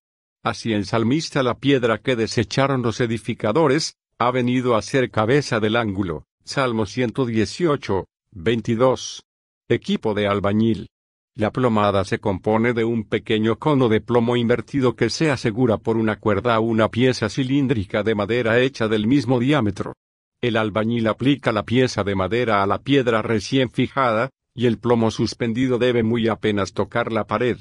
Así 0.43 0.73
el 0.73 0.88
salmista 0.88 1.43
la 1.43 1.60
piedra 1.60 1.99
que 1.99 2.15
desecharon 2.15 2.81
los 2.81 2.99
edificadores, 2.99 3.93
ha 4.17 4.31
venido 4.31 4.75
a 4.75 4.81
ser 4.81 5.12
cabeza 5.12 5.60
del 5.60 5.75
ángulo. 5.75 6.23
Salmo 6.43 6.88
118, 6.88 8.05
22. 8.31 9.25
Equipo 9.67 10.13
de 10.13 10.28
albañil. 10.28 10.89
La 11.36 11.49
plomada 11.49 12.06
se 12.06 12.19
compone 12.19 12.73
de 12.73 12.84
un 12.84 13.04
pequeño 13.04 13.58
cono 13.58 13.89
de 13.89 13.99
plomo 13.99 14.36
invertido 14.36 14.95
que 14.95 15.10
se 15.10 15.32
asegura 15.32 15.80
por 15.80 15.97
una 15.97 16.19
cuerda 16.19 16.54
a 16.54 16.60
una 16.60 16.89
pieza 16.89 17.30
cilíndrica 17.30 18.04
de 18.04 18.13
madera 18.13 18.60
hecha 18.60 18.88
del 18.88 19.08
mismo 19.08 19.39
diámetro. 19.39 19.93
El 20.39 20.56
albañil 20.58 21.08
aplica 21.08 21.51
la 21.51 21.63
pieza 21.63 22.04
de 22.04 22.13
madera 22.13 22.62
a 22.62 22.67
la 22.67 22.84
piedra 22.84 23.23
recién 23.23 23.71
fijada, 23.71 24.30
y 24.56 24.67
el 24.67 24.78
plomo 24.78 25.10
suspendido 25.10 25.80
debe 25.80 26.04
muy 26.04 26.28
apenas 26.28 26.71
tocar 26.71 27.12
la 27.12 27.25
pared. 27.25 27.58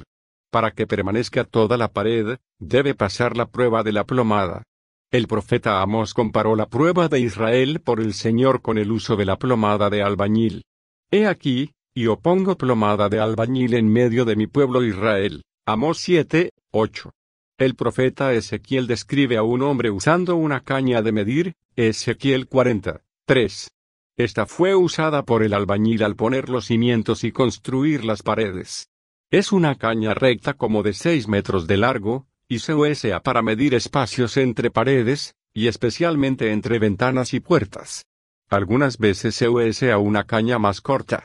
Para 0.53 0.73
que 0.73 0.87
permanezca 0.87 1.45
toda 1.45 1.79
la 1.79 1.91
pared, 1.91 2.37
debe 2.61 2.95
pasar 2.95 3.35
la 3.35 3.47
prueba 3.47 3.83
de 3.83 3.93
la 3.93 4.05
plomada. 4.05 4.63
El 5.11 5.27
profeta 5.27 5.81
Amos 5.81 6.13
comparó 6.13 6.55
la 6.55 6.67
prueba 6.67 7.09
de 7.09 7.21
Israel 7.21 7.81
por 7.81 7.99
el 7.99 8.13
Señor 8.13 8.61
con 8.61 8.77
el 8.77 8.93
uso 8.93 9.17
de 9.17 9.25
la 9.25 9.39
plomada 9.39 9.89
de 9.89 10.03
albañil. 10.03 10.65
He 11.11 11.27
aquí, 11.27 11.71
y 11.97 12.09
opongo 12.09 12.59
plomada 12.59 13.09
de 13.09 13.21
albañil 13.21 13.75
en 13.75 13.89
medio 13.89 14.25
de 14.25 14.35
mi 14.35 14.49
pueblo 14.49 14.83
Israel. 14.83 15.45
Amos 15.65 15.99
7, 15.99 16.51
8. 16.73 17.13
El 17.57 17.77
profeta 17.77 18.33
Ezequiel 18.33 18.89
describe 18.89 19.37
a 19.37 19.45
un 19.45 19.63
hombre 19.63 19.93
usando 19.93 20.35
una 20.35 20.61
caña 20.61 21.03
de 21.03 21.13
medir, 21.13 21.55
Ezequiel 21.77 22.49
40, 22.49 23.01
3. 23.27 23.71
Esta 24.17 24.47
fue 24.47 24.75
usada 24.75 25.25
por 25.25 25.45
el 25.45 25.55
albañil 25.55 26.03
al 26.03 26.17
poner 26.17 26.49
los 26.49 26.67
cimientos 26.67 27.23
y 27.23 27.31
construir 27.31 28.05
las 28.05 28.23
paredes. 28.25 28.89
Es 29.31 29.53
una 29.53 29.77
caña 29.77 30.15
recta 30.15 30.55
como 30.55 30.83
de 30.83 30.95
6 30.95 31.29
metros 31.29 31.69
de 31.69 31.77
largo, 31.77 32.27
y 32.49 32.59
se 32.59 32.75
usa 32.75 33.23
para 33.23 33.41
medir 33.41 33.73
espacios 33.73 34.37
entre 34.37 34.73
paredes, 34.73 35.37
y 35.53 35.69
especialmente 35.69 36.51
entre 36.51 36.81
ventanas 36.81 37.35
y 37.35 37.41
puertas. 37.41 38.05
Algunas 38.51 38.99
veces 38.99 39.37
se 39.37 39.49
usa 39.49 39.97
una 39.99 40.25
caña 40.25 40.59
más 40.59 40.81
corta. 40.81 41.25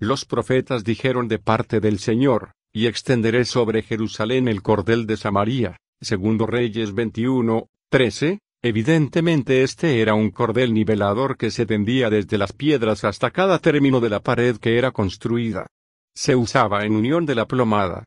Los 0.00 0.24
profetas 0.24 0.82
dijeron 0.82 1.28
de 1.28 1.38
parte 1.38 1.78
del 1.78 1.98
Señor, 1.98 2.52
y 2.72 2.86
extenderé 2.86 3.44
sobre 3.44 3.82
Jerusalén 3.82 4.48
el 4.48 4.62
cordel 4.62 5.06
de 5.06 5.18
Samaria. 5.18 5.76
Segundo 6.00 6.46
Reyes 6.46 6.94
21, 6.94 7.66
13. 7.90 8.38
Evidentemente 8.62 9.62
este 9.62 10.00
era 10.00 10.14
un 10.14 10.30
cordel 10.30 10.72
nivelador 10.72 11.36
que 11.36 11.50
se 11.50 11.66
tendía 11.66 12.08
desde 12.08 12.38
las 12.38 12.54
piedras 12.54 13.04
hasta 13.04 13.30
cada 13.30 13.58
término 13.58 14.00
de 14.00 14.08
la 14.08 14.20
pared 14.20 14.56
que 14.56 14.78
era 14.78 14.90
construida. 14.90 15.66
Se 16.14 16.34
usaba 16.34 16.86
en 16.86 16.94
unión 16.94 17.26
de 17.26 17.34
la 17.34 17.44
plomada. 17.44 18.04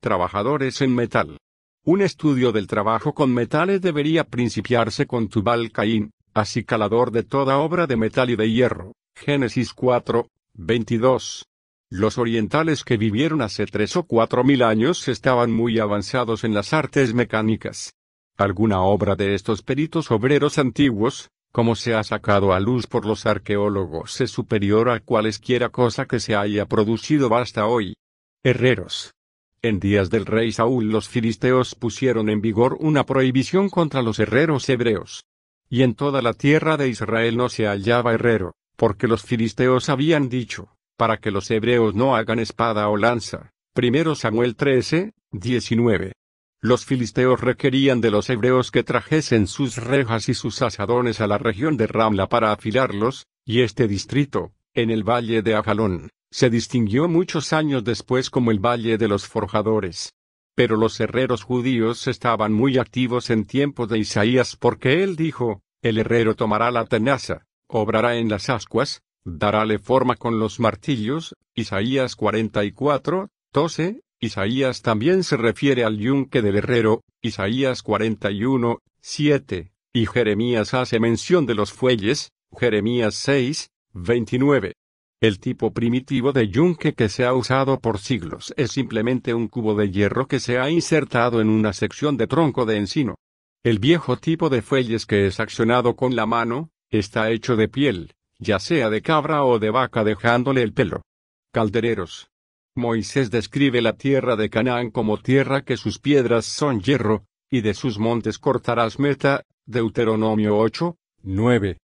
Trabajadores 0.00 0.80
en 0.80 0.96
metal. 0.96 1.38
Un 1.84 2.02
estudio 2.02 2.50
del 2.50 2.66
trabajo 2.66 3.14
con 3.14 3.32
metales 3.32 3.80
debería 3.80 4.24
principiarse 4.24 5.06
con 5.06 5.28
Tubal 5.28 5.70
Caín, 5.70 6.10
acicalador 6.34 7.12
de 7.12 7.22
toda 7.22 7.58
obra 7.58 7.86
de 7.86 7.96
metal 7.96 8.30
y 8.30 8.36
de 8.36 8.50
hierro. 8.50 8.92
Génesis 9.14 9.72
4, 9.72 10.26
22. 10.58 11.44
Los 11.90 12.16
orientales 12.16 12.82
que 12.82 12.96
vivieron 12.96 13.42
hace 13.42 13.66
tres 13.66 13.94
o 13.94 14.04
cuatro 14.04 14.42
mil 14.42 14.62
años 14.62 15.06
estaban 15.06 15.52
muy 15.52 15.78
avanzados 15.78 16.44
en 16.44 16.54
las 16.54 16.72
artes 16.72 17.12
mecánicas. 17.12 17.92
Alguna 18.38 18.80
obra 18.80 19.16
de 19.16 19.34
estos 19.34 19.60
peritos 19.62 20.10
obreros 20.10 20.56
antiguos, 20.58 21.28
como 21.52 21.74
se 21.76 21.94
ha 21.94 22.02
sacado 22.02 22.54
a 22.54 22.60
luz 22.60 22.86
por 22.86 23.04
los 23.04 23.26
arqueólogos, 23.26 24.20
es 24.22 24.30
superior 24.30 24.88
a 24.88 25.00
cualesquiera 25.00 25.68
cosa 25.68 26.06
que 26.06 26.20
se 26.20 26.34
haya 26.34 26.64
producido 26.64 27.34
hasta 27.36 27.66
hoy. 27.66 27.94
Herreros, 28.42 29.12
en 29.60 29.78
días 29.78 30.08
del 30.08 30.24
rey 30.24 30.52
Saúl 30.52 30.90
los 30.90 31.06
filisteos 31.06 31.74
pusieron 31.74 32.30
en 32.30 32.40
vigor 32.40 32.78
una 32.80 33.04
prohibición 33.04 33.68
contra 33.68 34.00
los 34.00 34.18
herreros 34.18 34.66
hebreos. 34.70 35.24
Y 35.68 35.82
en 35.82 35.94
toda 35.94 36.22
la 36.22 36.32
tierra 36.32 36.78
de 36.78 36.88
Israel 36.88 37.36
no 37.36 37.50
se 37.50 37.66
hallaba 37.66 38.14
herrero, 38.14 38.54
porque 38.76 39.08
los 39.08 39.22
filisteos 39.22 39.88
habían 39.88 40.28
dicho, 40.28 40.76
para 40.96 41.18
que 41.18 41.30
los 41.30 41.50
hebreos 41.50 41.94
no 41.94 42.14
hagan 42.14 42.38
espada 42.38 42.88
o 42.88 42.96
lanza. 42.96 43.50
Primero 43.74 44.14
Samuel 44.14 44.56
13, 44.56 45.12
19. 45.32 46.12
Los 46.62 46.84
filisteos 46.84 47.40
requerían 47.40 48.00
de 48.00 48.10
los 48.10 48.30
hebreos 48.30 48.70
que 48.70 48.82
trajesen 48.82 49.46
sus 49.46 49.76
rejas 49.76 50.28
y 50.28 50.34
sus 50.34 50.62
asadones 50.62 51.20
a 51.20 51.26
la 51.26 51.38
región 51.38 51.76
de 51.76 51.86
Ramla 51.86 52.28
para 52.28 52.52
afilarlos, 52.52 53.26
y 53.44 53.60
este 53.60 53.86
distrito, 53.86 54.52
en 54.74 54.90
el 54.90 55.04
valle 55.04 55.42
de 55.42 55.54
Ajalón, 55.54 56.08
se 56.30 56.50
distinguió 56.50 57.08
muchos 57.08 57.52
años 57.52 57.84
después 57.84 58.30
como 58.30 58.50
el 58.50 58.58
Valle 58.58 58.98
de 58.98 59.08
los 59.08 59.26
Forjadores. 59.26 60.12
Pero 60.54 60.76
los 60.76 60.98
herreros 61.00 61.42
judíos 61.42 62.06
estaban 62.08 62.52
muy 62.52 62.78
activos 62.78 63.30
en 63.30 63.44
tiempos 63.44 63.88
de 63.88 63.98
Isaías 63.98 64.56
porque 64.56 65.02
él 65.02 65.16
dijo, 65.16 65.60
el 65.82 65.98
herrero 65.98 66.34
tomará 66.34 66.70
la 66.70 66.84
tenaza, 66.86 67.46
obrará 67.68 68.16
en 68.16 68.28
las 68.28 68.50
ascuas, 68.50 69.02
darále 69.24 69.78
forma 69.78 70.16
con 70.16 70.38
los 70.38 70.60
martillos, 70.60 71.34
Isaías 71.54 72.16
44, 72.16 73.28
12, 73.52 74.00
Isaías 74.20 74.82
también 74.82 75.24
se 75.24 75.36
refiere 75.36 75.84
al 75.84 75.98
yunque 75.98 76.42
del 76.42 76.56
herrero, 76.56 77.02
Isaías 77.20 77.82
41, 77.82 78.78
7, 79.00 79.72
y 79.92 80.06
Jeremías 80.06 80.74
hace 80.74 81.00
mención 81.00 81.46
de 81.46 81.54
los 81.54 81.72
fuelles, 81.72 82.30
Jeremías 82.58 83.14
6, 83.14 83.70
29. 83.92 84.74
El 85.20 85.40
tipo 85.40 85.72
primitivo 85.72 86.32
de 86.32 86.48
yunque 86.48 86.92
que 86.92 87.08
se 87.08 87.24
ha 87.24 87.32
usado 87.32 87.80
por 87.80 87.98
siglos 87.98 88.52
es 88.56 88.72
simplemente 88.72 89.32
un 89.32 89.48
cubo 89.48 89.74
de 89.74 89.90
hierro 89.90 90.28
que 90.28 90.40
se 90.40 90.58
ha 90.58 90.68
insertado 90.68 91.40
en 91.40 91.48
una 91.48 91.72
sección 91.72 92.18
de 92.18 92.26
tronco 92.26 92.66
de 92.66 92.76
encino. 92.76 93.14
El 93.64 93.78
viejo 93.78 94.18
tipo 94.18 94.50
de 94.50 94.60
fuelles 94.60 95.06
que 95.06 95.26
es 95.26 95.40
accionado 95.40 95.96
con 95.96 96.14
la 96.14 96.26
mano, 96.26 96.70
está 96.90 97.30
hecho 97.30 97.56
de 97.56 97.68
piel, 97.68 98.14
ya 98.38 98.58
sea 98.58 98.90
de 98.90 99.02
cabra 99.02 99.44
o 99.44 99.58
de 99.58 99.70
vaca 99.70 100.04
dejándole 100.04 100.62
el 100.62 100.72
pelo. 100.72 101.02
Caldereros. 101.52 102.28
Moisés 102.74 103.30
describe 103.30 103.80
la 103.80 103.94
tierra 103.94 104.36
de 104.36 104.50
Canaán 104.50 104.90
como 104.90 105.18
tierra 105.18 105.62
que 105.62 105.76
sus 105.76 105.98
piedras 105.98 106.44
son 106.44 106.80
hierro, 106.82 107.24
y 107.50 107.62
de 107.62 107.72
sus 107.74 107.98
montes 107.98 108.38
cortarás 108.38 108.98
meta, 108.98 109.42
Deuteronomio 109.64 110.58
8, 110.58 110.96
9. 111.22 111.78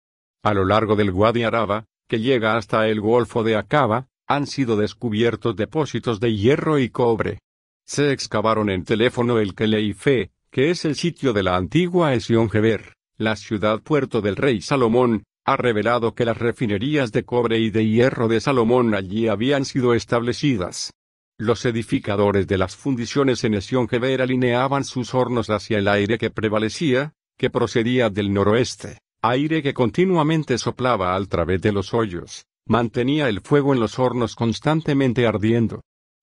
A 0.44 0.54
lo 0.54 0.64
largo 0.64 0.94
del 0.96 1.10
Guadiaraba, 1.10 1.86
que 2.08 2.20
llega 2.20 2.56
hasta 2.56 2.88
el 2.88 3.00
Golfo 3.00 3.42
de 3.42 3.56
Acaba, 3.56 4.08
han 4.26 4.46
sido 4.46 4.76
descubiertos 4.76 5.56
depósitos 5.56 6.20
de 6.20 6.34
hierro 6.34 6.78
y 6.78 6.90
cobre. 6.90 7.38
Se 7.86 8.12
excavaron 8.12 8.68
en 8.68 8.84
teléfono 8.84 9.38
el 9.38 9.54
Keleife, 9.54 10.30
que 10.50 10.70
es 10.70 10.84
el 10.84 10.94
sitio 10.94 11.32
de 11.32 11.42
la 11.42 11.56
antigua 11.56 12.12
Esión-Geber, 12.12 12.94
la 13.22 13.36
ciudad 13.36 13.80
puerto 13.80 14.20
del 14.20 14.36
rey 14.36 14.60
Salomón, 14.60 15.24
ha 15.44 15.56
revelado 15.56 16.14
que 16.14 16.24
las 16.24 16.38
refinerías 16.38 17.12
de 17.12 17.24
cobre 17.24 17.58
y 17.58 17.70
de 17.70 17.86
hierro 17.86 18.28
de 18.28 18.40
Salomón 18.40 18.94
allí 18.94 19.28
habían 19.28 19.64
sido 19.64 19.94
establecidas. 19.94 20.92
Los 21.38 21.64
edificadores 21.64 22.46
de 22.46 22.58
las 22.58 22.76
fundiciones 22.76 23.42
en 23.44 23.54
Esión-Geber 23.54 24.22
alineaban 24.22 24.84
sus 24.84 25.14
hornos 25.14 25.50
hacia 25.50 25.78
el 25.78 25.88
aire 25.88 26.18
que 26.18 26.30
prevalecía, 26.30 27.14
que 27.38 27.50
procedía 27.50 28.10
del 28.10 28.32
noroeste 28.32 28.98
aire 29.24 29.62
que 29.62 29.72
continuamente 29.72 30.58
soplaba 30.58 31.14
al 31.14 31.28
través 31.28 31.62
de 31.62 31.70
los 31.70 31.94
hoyos, 31.94 32.44
mantenía 32.66 33.28
el 33.28 33.40
fuego 33.40 33.72
en 33.72 33.78
los 33.78 34.00
hornos 34.00 34.34
constantemente 34.34 35.28
ardiendo. 35.28 35.82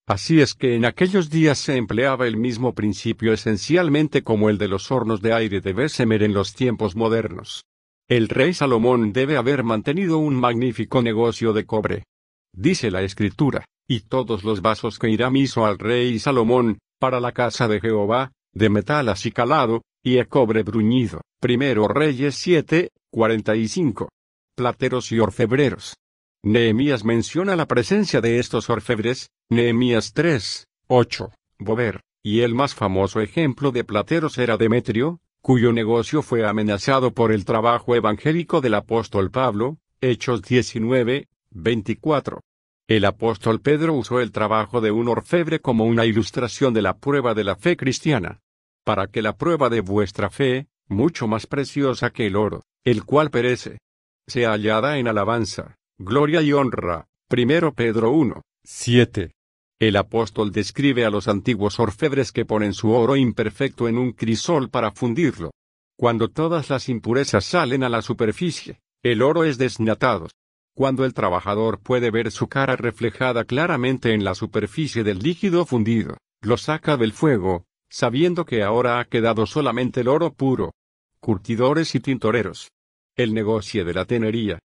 Así 0.10 0.41
es 0.41 0.55
que 0.55 0.74
en 0.74 0.86
aquellos 0.86 1.30
días 1.30 1.60
se 1.60 1.78
empleaba 1.78 2.26
el 2.26 2.36
mismo 2.36 2.74
principio 2.74 3.32
esencialmente 3.32 4.24
como 4.24 4.49
el 4.49 4.57
de 4.57 4.68
los 4.68 4.89
hornos 4.89 5.22
de 5.22 5.34
aire 5.34 5.62
de 5.62 5.72
Bessemer 5.72 6.24
en 6.24 6.34
los 6.34 6.55
tiempos 6.55 6.95
modernos. 6.95 7.64
El 8.07 8.28
rey 8.28 8.55
Salomón 8.55 9.14
debe 9.14 9.38
haber 9.38 9.64
mantenido 9.64 10.18
un 10.18 10.34
magnífico 10.34 11.03
negocio 11.03 11.53
de 11.53 11.68
cobre. 11.68 12.05
Dice 12.51 12.89
la 12.89 13.03
escritura, 13.03 13.66
y 13.88 13.99
todos 13.99 14.43
los 14.43 14.64
vasos 14.64 14.97
que 14.97 15.12
Hiram 15.12 15.36
hizo 15.36 15.68
al 15.68 15.78
rey 15.78 16.18
Salomón, 16.18 16.80
para 16.99 17.20
la 17.20 17.32
casa 17.32 17.68
de 17.68 17.80
Jehová, 17.80 18.32
de 18.51 18.70
metal 18.72 19.10
acicalado, 19.10 19.84
y 20.03 20.16
de 20.16 20.26
cobre 20.26 20.64
bruñido. 20.64 21.22
Primero 21.39 21.88
Reyes 21.88 22.34
7, 22.34 22.89
45. 23.12 24.10
Plateros 24.55 25.12
y 25.12 25.20
orfebreros. 25.20 25.93
Nehemías 26.42 27.04
menciona 27.04 27.58
la 27.58 27.66
presencia 27.66 28.22
de 28.22 28.40
estos 28.40 28.70
orfebres, 28.70 29.30
Nehemías 29.50 30.14
3, 30.14 30.68
8, 30.88 31.32
Bover, 31.58 32.00
y 32.24 32.42
el 32.42 32.56
más 32.56 32.74
famoso 32.74 33.20
ejemplo 33.20 33.72
de 33.72 33.84
plateros 33.84 34.38
era 34.38 34.56
Demetrio, 34.56 35.20
cuyo 35.42 35.74
negocio 35.74 36.22
fue 36.22 36.48
amenazado 36.48 37.12
por 37.14 37.34
el 37.34 37.44
trabajo 37.44 37.94
evangélico 37.94 38.62
del 38.62 38.76
apóstol 38.76 39.32
Pablo, 39.32 39.80
Hechos 40.00 40.42
19, 40.42 41.28
24. 41.52 42.40
El 42.88 43.04
apóstol 43.04 43.60
Pedro 43.60 43.94
usó 43.96 44.22
el 44.22 44.32
trabajo 44.32 44.80
de 44.80 44.92
un 44.92 45.10
orfebre 45.10 45.60
como 45.60 45.84
una 45.84 46.06
ilustración 46.06 46.74
de 46.74 46.82
la 46.82 47.00
prueba 47.00 47.34
de 47.34 47.44
la 47.44 47.58
fe 47.58 47.76
cristiana. 47.76 48.40
Para 48.86 49.08
que 49.08 49.22
la 49.22 49.36
prueba 49.36 49.68
de 49.68 49.82
vuestra 49.82 50.30
fe, 50.30 50.68
mucho 50.88 51.28
más 51.28 51.48
preciosa 51.48 52.12
que 52.12 52.28
el 52.28 52.38
oro, 52.38 52.64
el 52.86 53.04
cual 53.04 53.30
perece, 53.30 53.80
sea 54.26 54.52
hallada 54.52 55.00
en 55.00 55.10
alabanza, 55.10 55.76
gloria 56.00 56.41
y 56.41 56.54
honra. 56.54 57.08
Primero 57.28 57.74
Pedro 57.74 58.12
1, 58.12 58.41
7. 58.64 59.32
El 59.80 59.95
apóstol 59.97 60.52
describe 60.52 61.06
a 61.06 61.10
los 61.10 61.28
antiguos 61.28 61.80
orfebres 61.80 62.32
que 62.32 62.45
ponen 62.45 62.74
su 62.74 62.91
oro 62.91 63.16
imperfecto 63.16 63.88
en 63.88 63.97
un 63.97 64.14
crisol 64.14 64.70
para 64.70 64.91
fundirlo. 64.91 65.52
Cuando 65.97 66.30
todas 66.30 66.70
las 66.70 66.88
impurezas 66.89 67.45
salen 67.45 67.84
a 67.84 67.89
la 67.89 68.02
superficie, 68.02 68.80
el 69.04 69.22
oro 69.22 69.43
es 69.43 69.58
desnatado. 69.58 70.28
Cuando 70.74 71.04
el 71.04 71.14
trabajador 71.14 71.80
puede 71.80 72.10
ver 72.10 72.32
su 72.32 72.47
cara 72.47 72.78
reflejada 72.78 73.43
claramente 73.43 74.14
en 74.14 74.24
la 74.24 74.36
superficie 74.36 75.04
del 75.04 75.20
líquido 75.20 75.66
fundido, 75.66 76.18
lo 76.41 76.56
saca 76.56 76.95
del 76.95 77.12
fuego, 77.12 77.66
sabiendo 77.89 78.45
que 78.45 78.64
ahora 78.64 79.00
ha 79.00 79.06
quedado 79.06 79.45
solamente 79.45 80.02
el 80.02 80.08
oro 80.08 80.32
puro. 80.32 80.72
Curtidores 81.20 81.93
y 81.95 82.00
tintoreros. 82.00 82.72
El 83.18 83.34
negocio 83.34 83.84
de 83.84 83.93
la 83.93 84.06
tenería. 84.06 84.60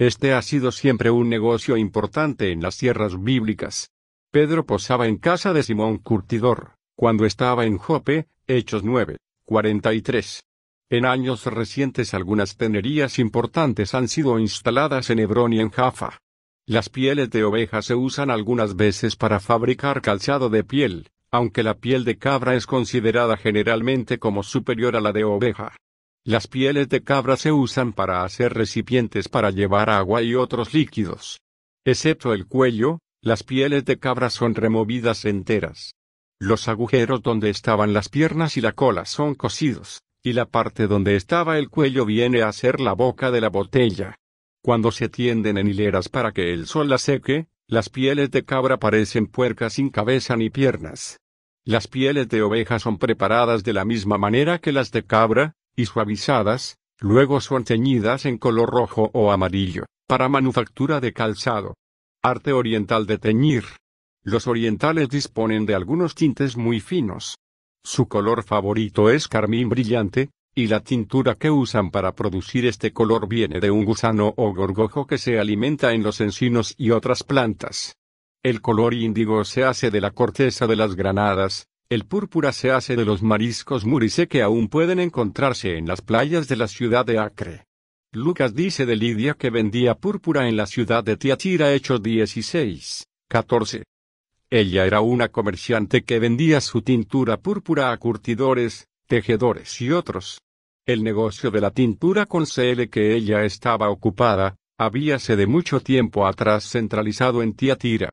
Este 0.00 0.32
ha 0.32 0.40
sido 0.40 0.72
siempre 0.72 1.10
un 1.10 1.28
negocio 1.28 1.76
importante 1.76 2.52
en 2.52 2.62
las 2.62 2.78
tierras 2.78 3.22
bíblicas. 3.22 3.90
Pedro 4.30 4.64
posaba 4.64 5.06
en 5.06 5.18
casa 5.18 5.52
de 5.52 5.62
Simón 5.62 5.98
Curtidor, 5.98 6.70
cuando 6.96 7.26
estaba 7.26 7.66
en 7.66 7.76
Jope, 7.76 8.26
Hechos 8.46 8.82
9, 8.82 9.18
43. 9.44 10.42
En 10.88 11.04
años 11.04 11.44
recientes 11.44 12.14
algunas 12.14 12.56
tenerías 12.56 13.18
importantes 13.18 13.92
han 13.92 14.08
sido 14.08 14.38
instaladas 14.38 15.10
en 15.10 15.18
Hebrón 15.18 15.52
y 15.52 15.60
en 15.60 15.68
Jaffa. 15.68 16.16
Las 16.64 16.88
pieles 16.88 17.28
de 17.28 17.44
oveja 17.44 17.82
se 17.82 17.94
usan 17.94 18.30
algunas 18.30 18.76
veces 18.76 19.16
para 19.16 19.38
fabricar 19.38 20.00
calzado 20.00 20.48
de 20.48 20.64
piel, 20.64 21.10
aunque 21.30 21.62
la 21.62 21.74
piel 21.74 22.04
de 22.04 22.16
cabra 22.16 22.54
es 22.54 22.66
considerada 22.66 23.36
generalmente 23.36 24.18
como 24.18 24.44
superior 24.44 24.96
a 24.96 25.02
la 25.02 25.12
de 25.12 25.24
oveja. 25.24 25.76
Las 26.24 26.46
pieles 26.48 26.88
de 26.90 27.02
cabra 27.02 27.36
se 27.36 27.50
usan 27.50 27.94
para 27.94 28.24
hacer 28.24 28.52
recipientes 28.52 29.28
para 29.28 29.50
llevar 29.50 29.88
agua 29.88 30.22
y 30.22 30.34
otros 30.34 30.74
líquidos. 30.74 31.40
Excepto 31.84 32.34
el 32.34 32.46
cuello, 32.46 32.98
las 33.22 33.42
pieles 33.42 33.86
de 33.86 33.98
cabra 33.98 34.28
son 34.28 34.54
removidas 34.54 35.24
enteras. 35.24 35.94
Los 36.38 36.68
agujeros 36.68 37.22
donde 37.22 37.48
estaban 37.48 37.94
las 37.94 38.10
piernas 38.10 38.58
y 38.58 38.60
la 38.60 38.72
cola 38.72 39.06
son 39.06 39.34
cosidos, 39.34 40.02
y 40.22 40.34
la 40.34 40.44
parte 40.44 40.86
donde 40.86 41.16
estaba 41.16 41.58
el 41.58 41.70
cuello 41.70 42.04
viene 42.04 42.42
a 42.42 42.52
ser 42.52 42.80
la 42.80 42.92
boca 42.92 43.30
de 43.30 43.40
la 43.40 43.48
botella. 43.48 44.16
Cuando 44.62 44.92
se 44.92 45.08
tienden 45.08 45.56
en 45.56 45.68
hileras 45.68 46.10
para 46.10 46.32
que 46.32 46.52
el 46.52 46.66
sol 46.66 46.90
las 46.90 47.02
seque, 47.02 47.46
las 47.66 47.88
pieles 47.88 48.30
de 48.30 48.44
cabra 48.44 48.78
parecen 48.78 49.26
puercas 49.26 49.74
sin 49.74 49.88
cabeza 49.88 50.36
ni 50.36 50.50
piernas. 50.50 51.18
Las 51.64 51.88
pieles 51.88 52.28
de 52.28 52.42
oveja 52.42 52.78
son 52.78 52.98
preparadas 52.98 53.64
de 53.64 53.72
la 53.72 53.86
misma 53.86 54.18
manera 54.18 54.58
que 54.58 54.72
las 54.72 54.90
de 54.92 55.04
cabra, 55.04 55.54
y 55.76 55.86
suavizadas, 55.86 56.76
luego 56.98 57.40
son 57.40 57.64
teñidas 57.64 58.26
en 58.26 58.38
color 58.38 58.70
rojo 58.70 59.10
o 59.14 59.32
amarillo, 59.32 59.86
para 60.06 60.28
manufactura 60.28 61.00
de 61.00 61.12
calzado. 61.12 61.74
Arte 62.22 62.52
oriental 62.52 63.06
de 63.06 63.18
teñir. 63.18 63.64
Los 64.22 64.46
orientales 64.46 65.08
disponen 65.08 65.64
de 65.64 65.74
algunos 65.74 66.14
tintes 66.14 66.56
muy 66.56 66.80
finos. 66.80 67.36
Su 67.82 68.08
color 68.08 68.42
favorito 68.42 69.08
es 69.08 69.26
carmín 69.26 69.68
brillante, 69.68 70.30
y 70.54 70.66
la 70.66 70.80
tintura 70.80 71.36
que 71.36 71.50
usan 71.50 71.90
para 71.90 72.14
producir 72.14 72.66
este 72.66 72.92
color 72.92 73.28
viene 73.28 73.60
de 73.60 73.70
un 73.70 73.84
gusano 73.84 74.34
o 74.36 74.52
gorgojo 74.52 75.06
que 75.06 75.16
se 75.16 75.38
alimenta 75.38 75.92
en 75.92 76.02
los 76.02 76.20
encinos 76.20 76.74
y 76.76 76.90
otras 76.90 77.22
plantas. 77.22 77.96
El 78.42 78.60
color 78.60 78.94
índigo 78.94 79.44
se 79.44 79.64
hace 79.64 79.90
de 79.90 80.00
la 80.00 80.10
corteza 80.10 80.66
de 80.66 80.76
las 80.76 80.96
granadas, 80.96 81.66
el 81.90 82.04
púrpura 82.04 82.52
se 82.52 82.70
hace 82.70 82.94
de 82.94 83.04
los 83.04 83.20
mariscos 83.20 83.84
murice 83.84 84.28
que 84.28 84.42
aún 84.42 84.68
pueden 84.68 85.00
encontrarse 85.00 85.76
en 85.76 85.88
las 85.88 86.00
playas 86.00 86.46
de 86.46 86.54
la 86.54 86.68
ciudad 86.68 87.04
de 87.04 87.18
Acre. 87.18 87.64
Lucas 88.12 88.54
dice 88.54 88.86
de 88.86 88.94
Lidia 88.94 89.34
que 89.34 89.50
vendía 89.50 89.96
púrpura 89.96 90.48
en 90.48 90.56
la 90.56 90.66
ciudad 90.66 91.02
de 91.02 91.16
Tiatira 91.16 91.72
Hechos 91.72 92.00
16, 92.00 93.08
14. 93.28 93.82
Ella 94.50 94.86
era 94.86 95.00
una 95.00 95.30
comerciante 95.30 96.04
que 96.04 96.20
vendía 96.20 96.60
su 96.60 96.82
tintura 96.82 97.38
púrpura 97.38 97.90
a 97.90 97.96
curtidores, 97.96 98.86
tejedores 99.08 99.80
y 99.80 99.90
otros. 99.90 100.40
El 100.86 101.02
negocio 101.02 101.50
de 101.50 101.60
la 101.60 101.72
tintura 101.72 102.24
con 102.26 102.44
CL 102.46 102.88
que 102.88 103.16
ella 103.16 103.42
estaba 103.42 103.90
ocupada, 103.90 104.54
habíase 104.78 105.34
de 105.34 105.48
mucho 105.48 105.80
tiempo 105.80 106.24
atrás 106.24 106.70
centralizado 106.70 107.42
en 107.42 107.54
Tiatira. 107.54 108.10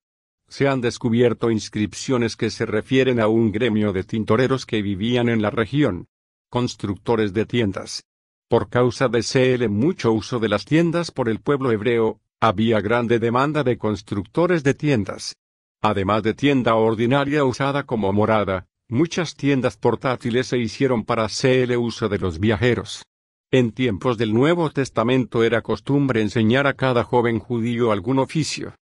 Se 0.48 0.68
han 0.68 0.82
descubierto 0.82 1.52
inscripciones 1.52 2.36
que 2.36 2.50
se 2.50 2.66
refieren 2.66 3.20
a 3.20 3.28
un 3.28 3.52
gremio 3.52 3.93
de 3.93 4.04
tintoreros 4.04 4.66
que 4.66 4.82
vivían 4.82 5.30
en 5.30 5.41
la 5.41 5.50
región. 5.50 6.08
Constructores 6.50 7.34
de 7.34 7.45
tiendas. 7.45 8.06
Por 8.48 8.70
causa 8.70 9.10
de 9.10 9.22
CL 9.22 9.68
mucho 9.70 10.14
uso 10.14 10.39
de 10.39 10.50
las 10.50 10.66
tiendas 10.66 11.12
por 11.12 11.28
el 11.28 11.39
pueblo 11.39 11.72
hebreo, 11.72 12.22
había 12.39 12.80
grande 12.80 13.20
demanda 13.20 13.64
de 13.64 13.78
constructores 13.78 14.64
de 14.64 14.74
tiendas. 14.74 15.36
Además 15.82 16.24
de 16.24 16.34
tienda 16.34 16.76
ordinaria 16.76 17.43
usada 17.43 17.84
como 17.84 18.14
morada, 18.14 18.68
Muchas 18.89 19.36
tiendas 19.36 19.76
portátiles 19.76 20.48
se 20.48 20.58
hicieron 20.58 21.04
para 21.04 21.26
hacer 21.26 21.78
uso 21.78 22.08
de 22.08 22.20
los 22.20 22.39
viajeros. 22.39 23.04
En 23.52 23.74
tiempos 23.74 24.18
del 24.18 24.34
Nuevo 24.34 24.70
Testamento 24.70 25.43
era 25.43 25.62
costumbre 25.62 26.22
enseñar 26.22 26.68
a 26.68 26.74
cada 26.74 27.04
joven 27.04 27.39
judío 27.39 27.91
algún 27.91 28.18
oficio. 28.18 28.76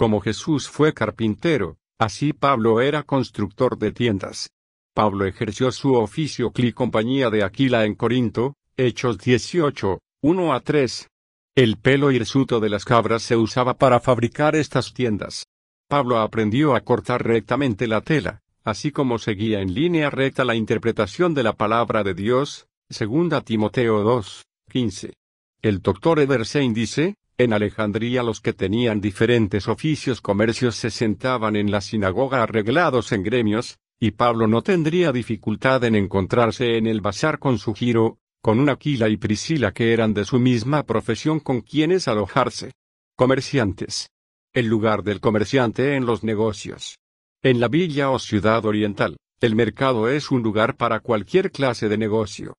Como 0.00 0.22
Jesús 0.22 0.66
fue 0.66 0.94
carpintero, 0.94 1.76
así 1.98 2.32
Pablo 2.32 2.80
era 2.80 3.02
constructor 3.02 3.76
de 3.76 3.92
tiendas. 3.92 4.48
Pablo 4.94 5.26
ejerció 5.26 5.70
su 5.72 5.92
oficio 5.92 6.52
cli 6.52 6.72
compañía 6.72 7.28
de 7.28 7.44
Aquila 7.44 7.84
en 7.84 7.96
Corinto, 7.96 8.54
Hechos 8.78 9.18
18, 9.18 9.98
1 10.22 10.54
a 10.54 10.60
3. 10.60 11.06
El 11.54 11.76
pelo 11.76 12.12
hirsuto 12.12 12.60
de 12.60 12.70
las 12.70 12.86
cabras 12.86 13.20
se 13.22 13.36
usaba 13.36 13.74
para 13.74 14.00
fabricar 14.00 14.56
estas 14.56 14.94
tiendas. 14.94 15.44
Pablo 15.86 16.20
aprendió 16.20 16.74
a 16.74 16.80
cortar 16.80 17.22
rectamente 17.22 17.86
la 17.86 18.00
tela, 18.00 18.40
así 18.64 18.92
como 18.92 19.18
seguía 19.18 19.60
en 19.60 19.74
línea 19.74 20.08
recta 20.08 20.46
la 20.46 20.54
interpretación 20.54 21.34
de 21.34 21.42
la 21.42 21.52
palabra 21.52 22.02
de 22.04 22.14
Dios, 22.14 22.68
segunda 22.88 23.42
Timoteo 23.42 24.02
2, 24.02 24.46
15. 24.70 25.12
El 25.60 25.82
doctor 25.82 26.20
Edersheim 26.20 26.72
dice, 26.72 27.16
en 27.42 27.54
Alejandría 27.54 28.22
los 28.22 28.42
que 28.42 28.52
tenían 28.52 29.00
diferentes 29.00 29.66
oficios 29.66 30.20
comercios 30.20 30.76
se 30.76 30.90
sentaban 30.90 31.56
en 31.56 31.70
la 31.70 31.80
sinagoga 31.80 32.42
arreglados 32.42 33.12
en 33.12 33.22
gremios, 33.22 33.78
y 33.98 34.10
Pablo 34.10 34.46
no 34.46 34.60
tendría 34.60 35.10
dificultad 35.10 35.84
en 35.84 35.94
encontrarse 35.94 36.76
en 36.76 36.86
el 36.86 37.00
bazar 37.00 37.38
con 37.38 37.58
su 37.58 37.72
giro, 37.72 38.18
con 38.42 38.60
una 38.60 38.72
Aquila 38.72 39.08
y 39.08 39.16
Priscila 39.16 39.72
que 39.72 39.94
eran 39.94 40.12
de 40.12 40.26
su 40.26 40.38
misma 40.38 40.82
profesión 40.82 41.40
con 41.40 41.62
quienes 41.62 42.08
alojarse. 42.08 42.72
Comerciantes. 43.16 44.10
El 44.52 44.66
lugar 44.66 45.02
del 45.02 45.20
comerciante 45.20 45.96
en 45.96 46.04
los 46.04 46.22
negocios. 46.22 46.98
En 47.42 47.58
la 47.58 47.68
villa 47.68 48.10
o 48.10 48.18
ciudad 48.18 48.66
oriental, 48.66 49.16
el 49.40 49.54
mercado 49.54 50.10
es 50.10 50.30
un 50.30 50.42
lugar 50.42 50.76
para 50.76 51.00
cualquier 51.00 51.50
clase 51.50 51.88
de 51.88 51.96
negocio. 51.96 52.52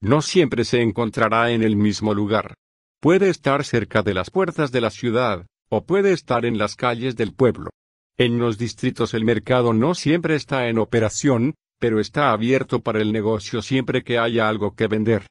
No 0.00 0.22
siempre 0.22 0.64
se 0.64 0.80
encontrará 0.80 1.50
en 1.50 1.64
el 1.64 1.74
mismo 1.74 2.14
lugar. 2.14 2.54
Puede 3.00 3.28
estar 3.28 3.64
cerca 3.64 4.02
de 4.02 4.14
las 4.14 4.30
puertas 4.30 4.72
de 4.72 4.80
la 4.80 4.90
ciudad, 4.90 5.46
o 5.68 5.84
puede 5.84 6.12
estar 6.12 6.44
en 6.44 6.58
las 6.58 6.76
calles 6.76 7.16
del 7.16 7.32
pueblo. 7.34 7.70
En 8.16 8.38
los 8.38 8.58
distritos 8.58 9.14
el 9.14 9.24
mercado 9.24 9.72
no 9.72 9.94
siempre 9.94 10.34
está 10.34 10.68
en 10.68 10.78
operación, 10.78 11.54
pero 11.78 12.00
está 12.00 12.32
abierto 12.32 12.80
para 12.80 13.00
el 13.00 13.12
negocio 13.12 13.62
siempre 13.62 14.02
que 14.02 14.18
haya 14.18 14.48
algo 14.48 14.74
que 14.74 14.88
vender. 14.88 15.26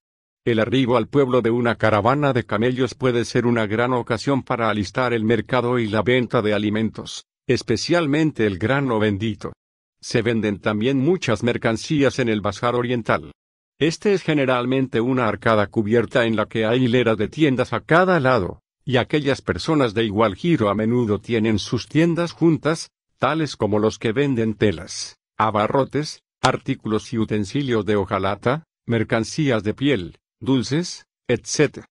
El 0.45 0.59
arribo 0.59 0.95
al 0.95 1.07
pueblo 1.07 1.41
de 1.41 1.51
una 1.51 1.75
caravana 1.75 2.31
de 2.31 2.45
camellos 2.45 2.93
puede 2.95 3.25
ser 3.25 3.45
una 3.45 3.67
gran 3.67 3.91
ocasión 3.91 4.43
para 4.43 4.69
alistar 4.69 5.13
el 5.13 5.25
mercado 5.25 5.77
y 5.77 5.87
la 5.87 6.03
venta 6.03 6.41
de 6.41 6.53
alimentos 6.53 7.25
especialmente 7.47 8.45
el 8.45 8.59
grano 8.59 8.99
bendito. 8.99 9.53
Se 10.01 10.21
venden 10.21 10.59
también 10.59 10.99
muchas 10.99 11.43
mercancías 11.43 12.19
en 12.19 12.27
el 12.29 12.41
bazar 12.41 12.75
oriental. 12.75 13.31
Este 13.79 14.13
es 14.13 14.23
generalmente 14.23 15.01
una 15.01 15.27
arcada 15.27 15.67
cubierta 15.67 16.25
en 16.25 16.35
la 16.35 16.47
que 16.47 16.65
hay 16.65 16.85
hileras 16.85 17.15
de 17.15 17.27
tiendas 17.27 17.73
a 17.73 17.81
cada 17.81 18.19
lado, 18.19 18.63
y 18.83 18.97
aquellas 18.97 19.43
personas 19.43 19.93
de 19.93 20.03
igual 20.03 20.35
giro 20.35 20.69
a 20.69 20.73
menudo 20.73 21.19
tienen 21.19 21.59
sus 21.59 21.87
tiendas 21.87 22.31
juntas, 22.31 22.89
tales 23.19 23.55
como 23.55 23.77
los 23.77 23.99
que 23.99 24.13
venden 24.13 24.55
telas, 24.55 25.19
abarrotes, 25.37 26.23
artículos 26.41 27.13
y 27.13 27.19
utensilios 27.19 27.85
de 27.85 27.97
hojalata, 27.97 28.63
mercancías 28.87 29.63
de 29.63 29.75
piel, 29.75 30.17
dulces, 30.39 31.05
etc. 31.27 31.85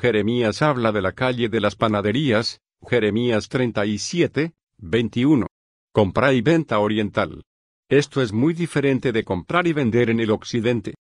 Jeremías 0.00 0.62
habla 0.62 0.90
de 0.90 1.02
la 1.02 1.12
calle 1.12 1.50
de 1.50 1.60
las 1.60 1.76
panaderías, 1.76 2.60
Jeremías 2.88 3.50
37, 3.50 4.54
21. 4.78 5.46
Compra 5.92 6.32
y 6.32 6.40
venta 6.40 6.78
oriental. 6.78 7.42
Esto 7.90 8.22
es 8.22 8.32
muy 8.32 8.54
diferente 8.54 9.12
de 9.12 9.22
comprar 9.22 9.66
y 9.66 9.74
vender 9.74 10.08
en 10.08 10.20
el 10.20 10.30
occidente. 10.30 10.94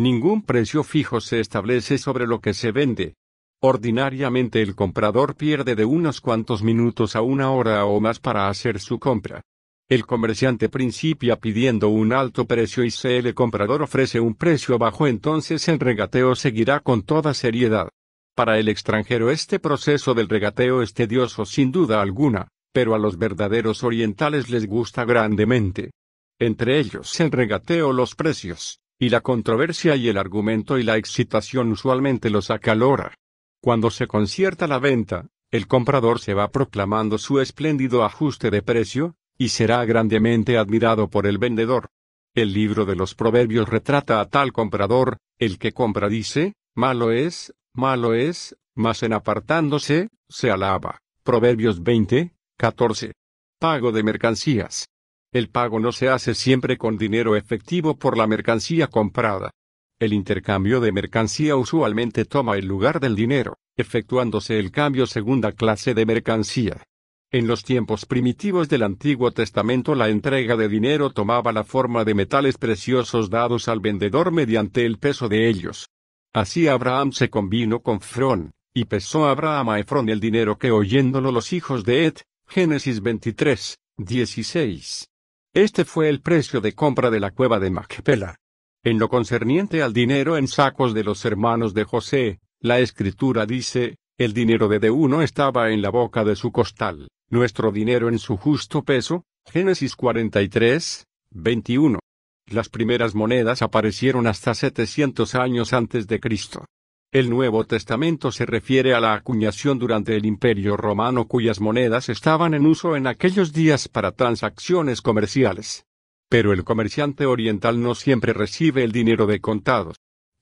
Ningún 0.00 0.40
precio 0.40 0.82
fijo 0.82 1.20
se 1.20 1.40
establece 1.40 1.98
sobre 1.98 2.26
lo 2.26 2.40
que 2.40 2.54
se 2.54 2.72
vende. 2.72 3.16
Ordinariamente 3.60 4.62
el 4.62 4.74
comprador 4.74 5.36
pierde 5.36 5.74
de 5.74 5.84
unos 5.84 6.22
cuantos 6.22 6.62
minutos 6.62 7.16
a 7.16 7.20
una 7.20 7.50
hora 7.50 7.84
o 7.84 8.00
más 8.00 8.18
para 8.18 8.48
hacer 8.48 8.80
su 8.80 8.98
compra. 8.98 9.42
El 9.90 10.06
comerciante 10.06 10.70
principia 10.70 11.38
pidiendo 11.38 11.90
un 11.90 12.14
alto 12.14 12.46
precio 12.46 12.82
y 12.82 12.90
si 12.90 13.08
el 13.08 13.34
comprador 13.34 13.82
ofrece 13.82 14.20
un 14.20 14.36
precio 14.36 14.78
bajo 14.78 15.06
entonces 15.06 15.68
el 15.68 15.78
regateo 15.78 16.34
seguirá 16.34 16.80
con 16.80 17.02
toda 17.02 17.34
seriedad. 17.34 17.90
Para 18.34 18.58
el 18.58 18.70
extranjero 18.70 19.30
este 19.30 19.58
proceso 19.58 20.14
del 20.14 20.30
regateo 20.30 20.80
es 20.80 20.94
tedioso 20.94 21.44
sin 21.44 21.72
duda 21.72 22.00
alguna, 22.00 22.48
pero 22.72 22.94
a 22.94 22.98
los 22.98 23.18
verdaderos 23.18 23.84
orientales 23.84 24.48
les 24.48 24.66
gusta 24.66 25.04
grandemente. 25.04 25.90
Entre 26.38 26.78
ellos 26.78 27.20
el 27.20 27.30
regateo 27.30 27.92
los 27.92 28.14
precios, 28.14 28.80
y 29.00 29.08
la 29.08 29.22
controversia 29.22 29.96
y 29.96 30.08
el 30.08 30.18
argumento 30.18 30.78
y 30.78 30.82
la 30.82 30.98
excitación 30.98 31.72
usualmente 31.72 32.28
los 32.28 32.50
acalora. 32.50 33.14
Cuando 33.62 33.90
se 33.90 34.06
concierta 34.06 34.66
la 34.66 34.78
venta, 34.78 35.26
el 35.50 35.66
comprador 35.66 36.20
se 36.20 36.34
va 36.34 36.50
proclamando 36.50 37.16
su 37.16 37.40
espléndido 37.40 38.04
ajuste 38.04 38.50
de 38.50 38.60
precio, 38.62 39.16
y 39.38 39.48
será 39.48 39.82
grandemente 39.86 40.58
admirado 40.58 41.08
por 41.08 41.26
el 41.26 41.38
vendedor. 41.38 41.88
El 42.34 42.52
libro 42.52 42.84
de 42.84 42.94
los 42.94 43.14
Proverbios 43.14 43.70
retrata 43.70 44.20
a 44.20 44.26
tal 44.26 44.52
comprador, 44.52 45.16
el 45.38 45.58
que 45.58 45.72
compra 45.72 46.10
dice, 46.10 46.52
malo 46.74 47.10
es, 47.10 47.54
malo 47.72 48.12
es, 48.12 48.56
mas 48.74 49.02
en 49.02 49.14
apartándose, 49.14 50.10
se 50.28 50.50
alaba. 50.50 50.98
Proverbios 51.22 51.82
20, 51.82 52.34
14. 52.58 53.12
Pago 53.58 53.92
de 53.92 54.02
mercancías. 54.02 54.90
El 55.32 55.48
pago 55.48 55.78
no 55.78 55.92
se 55.92 56.08
hace 56.08 56.34
siempre 56.34 56.76
con 56.76 56.98
dinero 56.98 57.36
efectivo 57.36 57.96
por 57.96 58.18
la 58.18 58.26
mercancía 58.26 58.88
comprada. 58.88 59.52
El 60.00 60.12
intercambio 60.12 60.80
de 60.80 60.90
mercancía 60.90 61.54
usualmente 61.54 62.24
toma 62.24 62.56
el 62.56 62.66
lugar 62.66 62.98
del 62.98 63.14
dinero, 63.14 63.58
efectuándose 63.76 64.58
el 64.58 64.72
cambio 64.72 65.06
segunda 65.06 65.52
clase 65.52 65.94
de 65.94 66.04
mercancía. 66.04 66.82
En 67.30 67.46
los 67.46 67.62
tiempos 67.62 68.06
primitivos 68.06 68.68
del 68.68 68.82
Antiguo 68.82 69.30
Testamento 69.30 69.94
la 69.94 70.08
entrega 70.08 70.56
de 70.56 70.68
dinero 70.68 71.10
tomaba 71.10 71.52
la 71.52 71.62
forma 71.62 72.04
de 72.04 72.14
metales 72.14 72.58
preciosos 72.58 73.30
dados 73.30 73.68
al 73.68 73.78
vendedor 73.78 74.32
mediante 74.32 74.84
el 74.84 74.98
peso 74.98 75.28
de 75.28 75.48
ellos. 75.48 75.90
Así 76.32 76.66
Abraham 76.66 77.12
se 77.12 77.30
combinó 77.30 77.82
con 77.82 78.00
Frón, 78.00 78.50
y 78.74 78.86
pesó 78.86 79.28
Abraham 79.28 79.68
a 79.68 79.78
Efrón 79.78 80.08
el 80.08 80.18
dinero 80.18 80.58
que 80.58 80.72
oyéndolo 80.72 81.30
los 81.30 81.52
hijos 81.52 81.84
de 81.84 82.06
Et, 82.06 82.20
Génesis 82.48 83.00
23, 83.00 83.78
16. 83.98 85.09
Este 85.54 85.84
fue 85.84 86.08
el 86.08 86.20
precio 86.20 86.60
de 86.60 86.74
compra 86.74 87.10
de 87.10 87.20
la 87.20 87.30
cueva 87.30 87.58
de 87.58 87.70
Macpela. 87.70 88.36
En 88.84 88.98
lo 88.98 89.08
concerniente 89.08 89.82
al 89.82 89.92
dinero 89.92 90.36
en 90.36 90.48
sacos 90.48 90.94
de 90.94 91.04
los 91.04 91.24
hermanos 91.24 91.74
de 91.74 91.84
José, 91.84 92.40
la 92.60 92.78
escritura 92.78 93.46
dice, 93.46 93.96
el 94.16 94.32
dinero 94.32 94.68
de 94.68 94.78
de 94.78 94.90
uno 94.90 95.22
estaba 95.22 95.70
en 95.70 95.82
la 95.82 95.90
boca 95.90 96.24
de 96.24 96.36
su 96.36 96.52
costal 96.52 97.08
nuestro 97.30 97.70
dinero 97.70 98.08
en 98.08 98.18
su 98.18 98.36
justo 98.36 98.82
peso, 98.82 99.24
Génesis 99.46 99.94
43, 99.94 101.06
21. 101.30 101.98
Las 102.46 102.68
primeras 102.68 103.14
monedas 103.14 103.62
aparecieron 103.62 104.26
hasta 104.26 104.52
700 104.54 105.36
años 105.36 105.72
antes 105.72 106.08
de 106.08 106.18
Cristo. 106.18 106.66
El 107.12 107.28
Nuevo 107.28 107.64
Testamento 107.64 108.30
se 108.30 108.46
refiere 108.46 108.94
a 108.94 109.00
la 109.00 109.14
acuñación 109.14 109.80
durante 109.80 110.14
el 110.16 110.24
Imperio 110.24 110.76
Romano 110.76 111.26
cuyas 111.26 111.60
monedas 111.60 112.08
estaban 112.08 112.54
en 112.54 112.66
uso 112.66 112.94
en 112.94 113.08
aquellos 113.08 113.52
días 113.52 113.88
para 113.88 114.12
transacciones 114.12 115.02
comerciales. 115.02 115.86
Pero 116.28 116.52
el 116.52 116.62
comerciante 116.62 117.26
oriental 117.26 117.82
no 117.82 117.96
siempre 117.96 118.32
recibe 118.32 118.84
el 118.84 118.92
dinero 118.92 119.26
de 119.26 119.40
contados. 119.40 119.96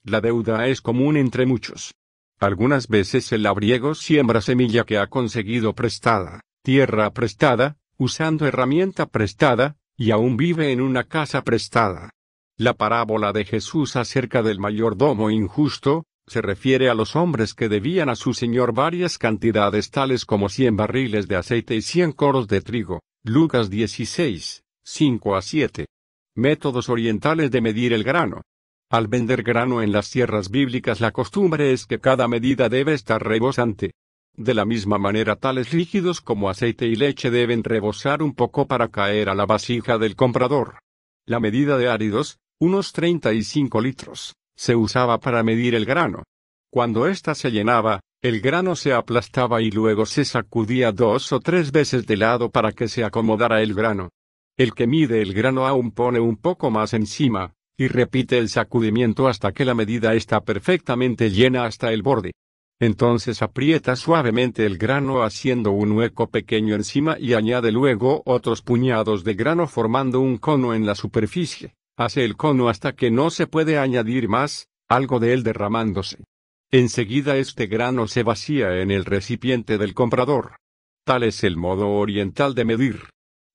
La 0.04 0.20
deuda 0.20 0.66
es 0.66 0.82
común 0.82 1.16
entre 1.16 1.46
muchos. 1.46 1.94
Algunas 2.38 2.88
veces 2.88 3.32
el 3.32 3.44
labriego 3.44 3.94
siembra 3.94 4.42
semilla 4.42 4.84
que 4.84 4.98
ha 4.98 5.06
conseguido 5.06 5.74
prestada 5.74 6.42
tierra 6.62 7.10
prestada, 7.14 7.78
usando 7.96 8.46
herramienta 8.46 9.06
prestada, 9.06 9.78
y 9.96 10.10
aún 10.10 10.36
vive 10.36 10.70
en 10.70 10.82
una 10.82 11.04
casa 11.04 11.42
prestada. 11.42 12.10
La 12.58 12.74
parábola 12.74 13.32
de 13.32 13.46
Jesús 13.46 13.96
acerca 13.96 14.42
del 14.42 14.58
mayordomo 14.58 15.30
injusto, 15.30 16.04
se 16.28 16.42
refiere 16.42 16.88
a 16.88 16.94
los 16.94 17.16
hombres 17.16 17.54
que 17.54 17.68
debían 17.68 18.08
a 18.08 18.16
su 18.16 18.34
señor 18.34 18.72
varias 18.72 19.18
cantidades 19.18 19.90
tales 19.90 20.24
como 20.24 20.48
cien 20.48 20.76
barriles 20.76 21.28
de 21.28 21.36
aceite 21.36 21.74
y 21.74 21.82
cien 21.82 22.12
coros 22.12 22.48
de 22.48 22.60
trigo. 22.60 23.00
Lucas 23.24 23.70
16, 23.70 24.62
5 24.84 25.36
a 25.36 25.42
7. 25.42 25.86
Métodos 26.36 26.88
orientales 26.88 27.50
de 27.50 27.60
medir 27.60 27.92
el 27.92 28.04
grano. 28.04 28.42
Al 28.90 29.08
vender 29.08 29.42
grano 29.42 29.82
en 29.82 29.92
las 29.92 30.10
tierras 30.10 30.50
bíblicas 30.50 31.00
la 31.00 31.10
costumbre 31.10 31.72
es 31.72 31.84
que 31.84 31.98
cada 31.98 32.28
medida 32.28 32.68
debe 32.68 32.94
estar 32.94 33.22
rebosante. 33.22 33.92
De 34.34 34.54
la 34.54 34.64
misma 34.64 34.98
manera 34.98 35.36
tales 35.36 35.74
líquidos 35.74 36.20
como 36.20 36.48
aceite 36.48 36.86
y 36.86 36.94
leche 36.94 37.30
deben 37.30 37.64
rebosar 37.64 38.22
un 38.22 38.34
poco 38.34 38.66
para 38.66 38.88
caer 38.88 39.28
a 39.28 39.34
la 39.34 39.46
vasija 39.46 39.98
del 39.98 40.14
comprador. 40.14 40.78
La 41.26 41.40
medida 41.40 41.76
de 41.76 41.88
áridos, 41.88 42.38
unos 42.60 42.92
35 42.92 43.80
litros, 43.80 44.34
se 44.58 44.74
usaba 44.74 45.20
para 45.20 45.44
medir 45.44 45.76
el 45.76 45.86
grano. 45.86 46.24
Cuando 46.70 47.06
ésta 47.06 47.36
se 47.36 47.50
llenaba, 47.50 48.00
el 48.20 48.40
grano 48.40 48.74
se 48.74 48.92
aplastaba 48.92 49.62
y 49.62 49.70
luego 49.70 50.04
se 50.04 50.24
sacudía 50.24 50.90
dos 50.90 51.32
o 51.32 51.38
tres 51.38 51.70
veces 51.70 52.06
de 52.06 52.16
lado 52.16 52.50
para 52.50 52.72
que 52.72 52.88
se 52.88 53.04
acomodara 53.04 53.62
el 53.62 53.72
grano. 53.72 54.08
El 54.56 54.74
que 54.74 54.88
mide 54.88 55.22
el 55.22 55.32
grano 55.32 55.68
aún 55.68 55.92
pone 55.92 56.18
un 56.18 56.36
poco 56.36 56.72
más 56.72 56.92
encima, 56.92 57.54
y 57.78 57.86
repite 57.86 58.38
el 58.38 58.48
sacudimiento 58.48 59.28
hasta 59.28 59.52
que 59.52 59.64
la 59.64 59.74
medida 59.74 60.14
está 60.14 60.40
perfectamente 60.40 61.30
llena 61.30 61.64
hasta 61.64 61.92
el 61.92 62.02
borde. 62.02 62.32
Entonces 62.80 63.42
aprieta 63.42 63.94
suavemente 63.94 64.66
el 64.66 64.76
grano 64.76 65.22
haciendo 65.22 65.70
un 65.70 65.92
hueco 65.92 66.30
pequeño 66.30 66.74
encima 66.74 67.16
y 67.20 67.34
añade 67.34 67.70
luego 67.70 68.22
otros 68.26 68.62
puñados 68.62 69.22
de 69.22 69.34
grano 69.34 69.68
formando 69.68 70.20
un 70.20 70.36
cono 70.36 70.74
en 70.74 70.84
la 70.84 70.96
superficie. 70.96 71.77
Hace 71.98 72.24
el 72.24 72.36
cono 72.36 72.70
hasta 72.70 72.94
que 72.94 73.10
no 73.10 73.28
se 73.28 73.46
puede 73.46 73.78
añadir 73.78 74.28
más, 74.28 74.68
algo 74.88 75.20
de 75.20 75.34
él 75.34 75.42
derramándose. 75.42 76.24
Enseguida 76.70 77.36
este 77.36 77.66
grano 77.66 78.08
se 78.08 78.22
vacía 78.22 78.80
en 78.80 78.90
el 78.90 79.04
recipiente 79.04 79.76
del 79.76 79.92
comprador. 79.92 80.56
Tal 81.04 81.24
es 81.24 81.44
el 81.44 81.58
modo 81.58 81.90
oriental 81.90 82.54
de 82.54 82.64
medir. 82.64 83.02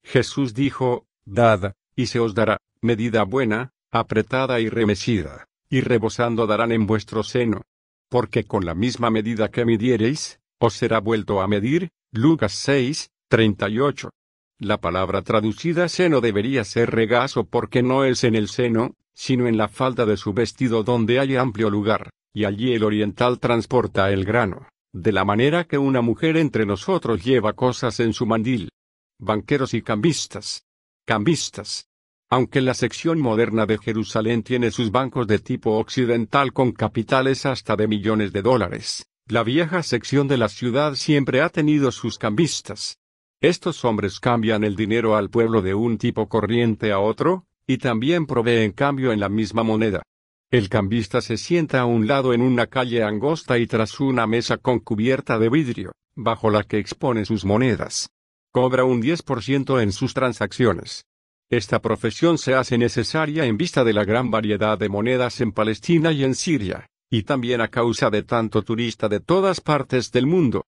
Jesús 0.04 0.54
dijo, 0.54 1.08
Dad, 1.26 1.74
y 1.96 2.06
se 2.06 2.20
os 2.20 2.36
dará, 2.36 2.58
medida 2.82 3.24
buena, 3.24 3.72
apretada 3.92 4.60
y 4.60 4.70
remecida, 4.70 5.48
y 5.70 5.82
rebosando 5.82 6.46
darán 6.46 6.72
en 6.72 6.86
vuestro 6.86 7.24
seno 7.24 7.64
porque 8.14 8.44
con 8.44 8.64
la 8.64 8.76
misma 8.76 9.10
medida 9.10 9.50
que 9.50 9.66
midiereis, 9.66 10.40
os 10.60 10.76
será 10.76 11.00
vuelto 11.00 11.42
a 11.42 11.48
medir. 11.48 11.90
Lucas 12.12 12.52
6, 12.52 13.10
38. 13.28 14.12
La 14.60 14.80
palabra 14.80 15.22
traducida 15.24 15.90
seno 15.90 16.22
debería 16.22 16.64
ser 16.64 16.92
regazo 16.92 17.44
porque 17.44 17.84
no 17.84 18.06
es 18.06 18.24
en 18.24 18.36
el 18.36 18.48
seno, 18.48 18.96
sino 19.14 19.48
en 19.48 19.58
la 19.58 19.68
falda 19.68 20.06
de 20.06 20.18
su 20.18 20.34
vestido 20.34 20.84
donde 20.84 21.20
hay 21.20 21.36
amplio 21.36 21.70
lugar, 21.70 22.10
y 22.34 22.46
allí 22.46 22.74
el 22.74 22.84
oriental 22.84 23.40
transporta 23.40 24.12
el 24.12 24.26
grano, 24.26 24.68
de 24.94 25.12
la 25.12 25.26
manera 25.26 25.66
que 25.66 25.78
una 25.78 26.02
mujer 26.02 26.38
entre 26.38 26.66
nosotros 26.66 27.24
lleva 27.24 27.54
cosas 27.54 28.00
en 28.00 28.14
su 28.14 28.26
mandil. 28.26 28.70
Banqueros 29.20 29.74
y 29.74 29.82
cambistas. 29.82 30.64
Cambistas. 31.06 31.88
Aunque 32.30 32.62
la 32.62 32.74
sección 32.74 33.20
moderna 33.20 33.66
de 33.66 33.78
Jerusalén 33.78 34.42
tiene 34.44 34.72
sus 34.72 34.92
bancos 34.92 35.28
de 35.28 35.40
tipo 35.40 35.78
occidental 35.78 36.52
con 36.52 36.72
capitales 36.72 37.46
hasta 37.46 37.76
de 37.76 37.88
millones 37.88 38.34
de 38.34 38.42
dólares, 38.42 39.06
la 39.28 39.44
vieja 39.44 39.84
sección 39.84 40.28
de 40.28 40.38
la 40.38 40.50
ciudad 40.50 40.96
siempre 40.96 41.42
ha 41.42 41.50
tenido 41.50 41.92
sus 41.92 42.18
cambistas. 42.18 42.98
Estos 43.44 43.84
hombres 43.84 44.22
cambian 44.22 44.64
el 44.64 44.78
dinero 44.78 45.18
al 45.18 45.30
pueblo 45.30 45.62
de 45.62 45.74
un 45.74 45.98
tipo 45.98 46.30
corriente 46.30 46.94
a 46.94 47.00
otro, 47.00 47.46
y 47.68 47.78
también 47.78 48.26
proveen 48.26 48.72
cambio 48.72 49.12
en 49.12 49.20
la 49.20 49.28
misma 49.28 49.64
moneda. 49.64 50.02
El 50.50 50.70
cambista 50.70 51.20
se 51.20 51.36
sienta 51.36 51.82
a 51.82 51.86
un 51.86 52.08
lado 52.08 52.34
en 52.34 52.42
una 52.42 52.68
calle 52.68 53.04
angosta 53.04 53.60
y 53.60 53.68
tras 53.68 54.00
una 54.00 54.28
mesa 54.28 54.56
con 54.56 54.80
cubierta 54.80 55.40
de 55.40 55.50
vidrio, 55.50 55.92
bajo 56.16 56.50
la 56.50 56.64
que 56.64 56.78
expone 56.78 57.26
sus 57.26 57.44
monedas. 57.44 58.08
Cobra 58.54 58.86
un 58.86 59.02
10% 59.02 59.82
en 59.82 59.92
sus 59.92 60.14
transacciones. 60.14 61.04
Esta 61.50 61.82
profesión 61.82 62.38
se 62.38 62.54
hace 62.54 62.78
necesaria 62.78 63.44
en 63.44 63.58
vista 63.58 63.84
de 63.84 63.92
la 63.92 64.06
gran 64.06 64.32
variedad 64.32 64.78
de 64.78 64.88
monedas 64.88 65.42
en 65.42 65.52
Palestina 65.52 66.14
y 66.14 66.24
en 66.24 66.36
Siria, 66.36 66.88
y 67.10 67.24
también 67.24 67.60
a 67.60 67.68
causa 67.68 68.10
de 68.10 68.24
tanto 68.24 68.62
turista 68.62 69.10
de 69.10 69.20
todas 69.20 69.60
partes 69.60 70.14
del 70.14 70.28
mundo. 70.28 70.64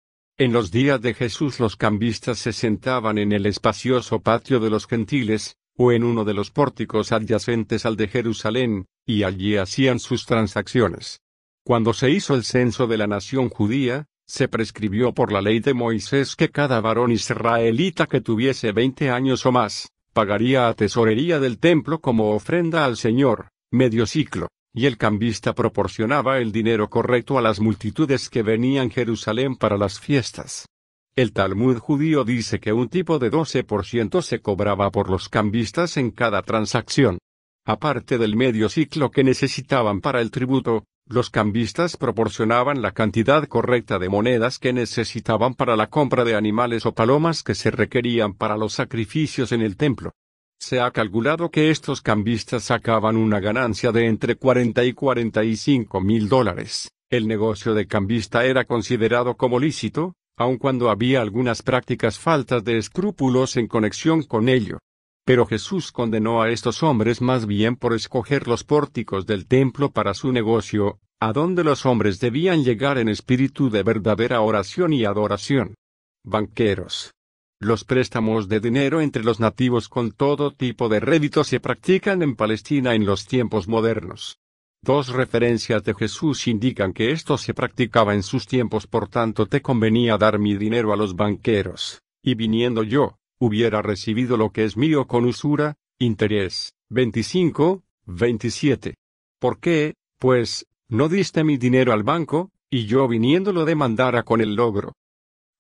En 0.42 0.52
los 0.52 0.72
días 0.72 1.00
de 1.00 1.14
Jesús 1.14 1.60
los 1.60 1.76
cambistas 1.76 2.36
se 2.36 2.52
sentaban 2.52 3.16
en 3.16 3.30
el 3.30 3.46
espacioso 3.46 4.18
patio 4.18 4.58
de 4.58 4.70
los 4.70 4.88
gentiles, 4.88 5.54
o 5.76 5.92
en 5.92 6.02
uno 6.02 6.24
de 6.24 6.34
los 6.34 6.50
pórticos 6.50 7.12
adyacentes 7.12 7.86
al 7.86 7.94
de 7.94 8.08
Jerusalén, 8.08 8.86
y 9.06 9.22
allí 9.22 9.56
hacían 9.56 10.00
sus 10.00 10.26
transacciones. 10.26 11.20
Cuando 11.64 11.92
se 11.92 12.10
hizo 12.10 12.34
el 12.34 12.42
censo 12.42 12.88
de 12.88 12.98
la 12.98 13.06
nación 13.06 13.50
judía, 13.50 14.06
se 14.26 14.48
prescribió 14.48 15.12
por 15.14 15.30
la 15.30 15.42
ley 15.42 15.60
de 15.60 15.74
Moisés 15.74 16.34
que 16.34 16.48
cada 16.48 16.80
varón 16.80 17.12
israelita 17.12 18.08
que 18.08 18.20
tuviese 18.20 18.72
veinte 18.72 19.10
años 19.10 19.46
o 19.46 19.52
más, 19.52 19.92
pagaría 20.12 20.66
a 20.66 20.74
tesorería 20.74 21.38
del 21.38 21.60
templo 21.60 22.00
como 22.00 22.32
ofrenda 22.32 22.84
al 22.84 22.96
Señor, 22.96 23.50
medio 23.70 24.06
ciclo, 24.06 24.48
y 24.74 24.86
el 24.86 24.96
cambista 24.96 25.54
proporcionaba 25.54 26.38
el 26.38 26.50
dinero 26.50 26.88
correcto 26.88 27.38
a 27.38 27.42
las 27.42 27.60
multitudes 27.60 28.30
que 28.30 28.42
venían 28.42 28.90
Jerusalén 28.90 29.56
para 29.56 29.76
las 29.76 30.00
fiestas. 30.00 30.66
El 31.14 31.32
Talmud 31.32 31.78
judío 31.78 32.24
dice 32.24 32.58
que 32.58 32.72
un 32.72 32.88
tipo 32.88 33.18
de 33.18 33.30
12% 33.30 34.22
se 34.22 34.40
cobraba 34.40 34.90
por 34.90 35.10
los 35.10 35.28
cambistas 35.28 35.98
en 35.98 36.10
cada 36.10 36.40
transacción. 36.42 37.18
Aparte 37.66 38.16
del 38.16 38.34
medio 38.34 38.70
ciclo 38.70 39.10
que 39.10 39.22
necesitaban 39.22 40.00
para 40.00 40.22
el 40.22 40.30
tributo, 40.30 40.84
los 41.06 41.28
cambistas 41.28 41.98
proporcionaban 41.98 42.80
la 42.80 42.92
cantidad 42.92 43.46
correcta 43.46 43.98
de 43.98 44.08
monedas 44.08 44.58
que 44.58 44.72
necesitaban 44.72 45.54
para 45.54 45.76
la 45.76 45.88
compra 45.88 46.24
de 46.24 46.34
animales 46.34 46.86
o 46.86 46.94
palomas 46.94 47.42
que 47.42 47.54
se 47.54 47.70
requerían 47.70 48.32
para 48.32 48.56
los 48.56 48.72
sacrificios 48.72 49.52
en 49.52 49.60
el 49.60 49.76
templo. 49.76 50.12
Se 50.62 50.78
ha 50.78 50.92
calculado 50.92 51.50
que 51.50 51.70
estos 51.70 52.00
cambistas 52.00 52.62
sacaban 52.62 53.16
una 53.16 53.40
ganancia 53.40 53.90
de 53.90 54.06
entre 54.06 54.36
40 54.36 54.84
y 54.84 54.92
45 54.92 56.00
mil 56.00 56.28
dólares. 56.28 56.88
El 57.10 57.26
negocio 57.26 57.74
de 57.74 57.88
cambista 57.88 58.44
era 58.44 58.64
considerado 58.64 59.36
como 59.36 59.58
lícito, 59.58 60.14
aun 60.36 60.58
cuando 60.58 60.88
había 60.88 61.20
algunas 61.20 61.62
prácticas 61.62 62.16
faltas 62.16 62.62
de 62.62 62.78
escrúpulos 62.78 63.56
en 63.56 63.66
conexión 63.66 64.22
con 64.22 64.48
ello. 64.48 64.78
Pero 65.26 65.46
Jesús 65.46 65.90
condenó 65.90 66.42
a 66.42 66.50
estos 66.50 66.84
hombres 66.84 67.20
más 67.20 67.46
bien 67.46 67.74
por 67.74 67.92
escoger 67.92 68.46
los 68.46 68.62
pórticos 68.62 69.26
del 69.26 69.48
templo 69.48 69.90
para 69.90 70.14
su 70.14 70.30
negocio, 70.30 71.00
a 71.18 71.32
donde 71.32 71.64
los 71.64 71.84
hombres 71.86 72.20
debían 72.20 72.62
llegar 72.62 72.98
en 72.98 73.08
espíritu 73.08 73.68
de 73.68 73.82
verdadera 73.82 74.40
oración 74.42 74.92
y 74.92 75.04
adoración. 75.04 75.74
Banqueros. 76.24 77.10
Los 77.64 77.84
préstamos 77.84 78.48
de 78.48 78.58
dinero 78.58 79.00
entre 79.00 79.22
los 79.22 79.38
nativos 79.38 79.88
con 79.88 80.10
todo 80.10 80.50
tipo 80.50 80.88
de 80.88 80.98
rédito 80.98 81.44
se 81.44 81.60
practican 81.60 82.20
en 82.20 82.34
Palestina 82.34 82.96
en 82.96 83.06
los 83.06 83.24
tiempos 83.28 83.68
modernos. 83.68 84.40
Dos 84.82 85.10
referencias 85.10 85.84
de 85.84 85.94
Jesús 85.94 86.48
indican 86.48 86.92
que 86.92 87.12
esto 87.12 87.38
se 87.38 87.54
practicaba 87.54 88.14
en 88.14 88.24
sus 88.24 88.48
tiempos, 88.48 88.88
por 88.88 89.06
tanto 89.06 89.46
te 89.46 89.62
convenía 89.62 90.18
dar 90.18 90.40
mi 90.40 90.56
dinero 90.56 90.92
a 90.92 90.96
los 90.96 91.14
banqueros, 91.14 92.02
y 92.20 92.34
viniendo 92.34 92.82
yo, 92.82 93.16
hubiera 93.38 93.80
recibido 93.80 94.36
lo 94.36 94.50
que 94.50 94.64
es 94.64 94.76
mío 94.76 95.06
con 95.06 95.24
usura, 95.24 95.76
interés. 96.00 96.72
25, 96.90 97.84
27. 98.06 98.96
¿Por 99.38 99.60
qué, 99.60 99.94
pues, 100.18 100.66
no 100.88 101.08
diste 101.08 101.44
mi 101.44 101.58
dinero 101.58 101.92
al 101.92 102.02
banco, 102.02 102.50
y 102.68 102.86
yo 102.86 103.06
viniendo 103.06 103.52
lo 103.52 103.64
demandara 103.64 104.24
con 104.24 104.40
el 104.40 104.56
logro? 104.56 104.94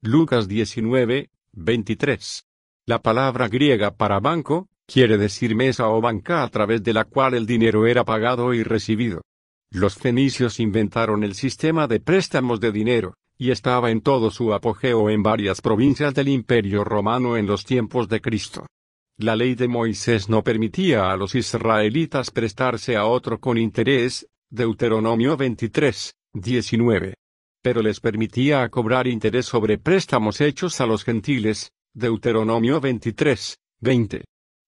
Lucas 0.04 0.48
19, 0.48 1.28
23. 1.54 2.44
La 2.86 3.02
palabra 3.02 3.46
griega 3.48 3.94
para 3.94 4.20
banco, 4.20 4.68
quiere 4.86 5.18
decir 5.18 5.54
mesa 5.54 5.88
o 5.88 6.00
banca 6.00 6.42
a 6.42 6.48
través 6.48 6.82
de 6.82 6.94
la 6.94 7.04
cual 7.04 7.34
el 7.34 7.44
dinero 7.44 7.86
era 7.86 8.04
pagado 8.04 8.54
y 8.54 8.62
recibido. 8.62 9.20
Los 9.70 9.94
fenicios 9.96 10.60
inventaron 10.60 11.24
el 11.24 11.34
sistema 11.34 11.86
de 11.86 12.00
préstamos 12.00 12.58
de 12.58 12.72
dinero, 12.72 13.14
y 13.36 13.50
estaba 13.50 13.90
en 13.90 14.00
todo 14.00 14.30
su 14.30 14.54
apogeo 14.54 15.10
en 15.10 15.22
varias 15.22 15.60
provincias 15.60 16.14
del 16.14 16.28
Imperio 16.28 16.84
romano 16.84 17.36
en 17.36 17.46
los 17.46 17.64
tiempos 17.64 18.08
de 18.08 18.20
Cristo. 18.20 18.66
La 19.18 19.36
ley 19.36 19.54
de 19.54 19.68
Moisés 19.68 20.28
no 20.30 20.42
permitía 20.42 21.12
a 21.12 21.16
los 21.16 21.34
israelitas 21.34 22.30
prestarse 22.30 22.96
a 22.96 23.04
otro 23.04 23.40
con 23.40 23.58
interés, 23.58 24.26
Deuteronomio 24.50 25.36
23, 25.36 26.14
19. 26.32 27.14
Pero 27.62 27.80
les 27.80 28.00
permitía 28.00 28.68
cobrar 28.68 29.06
interés 29.06 29.46
sobre 29.46 29.78
préstamos 29.78 30.40
hechos 30.40 30.80
a 30.80 30.86
los 30.86 31.04
gentiles, 31.04 31.70
Deuteronomio 31.94 32.80
23, 32.80 33.56
20. 33.80 34.24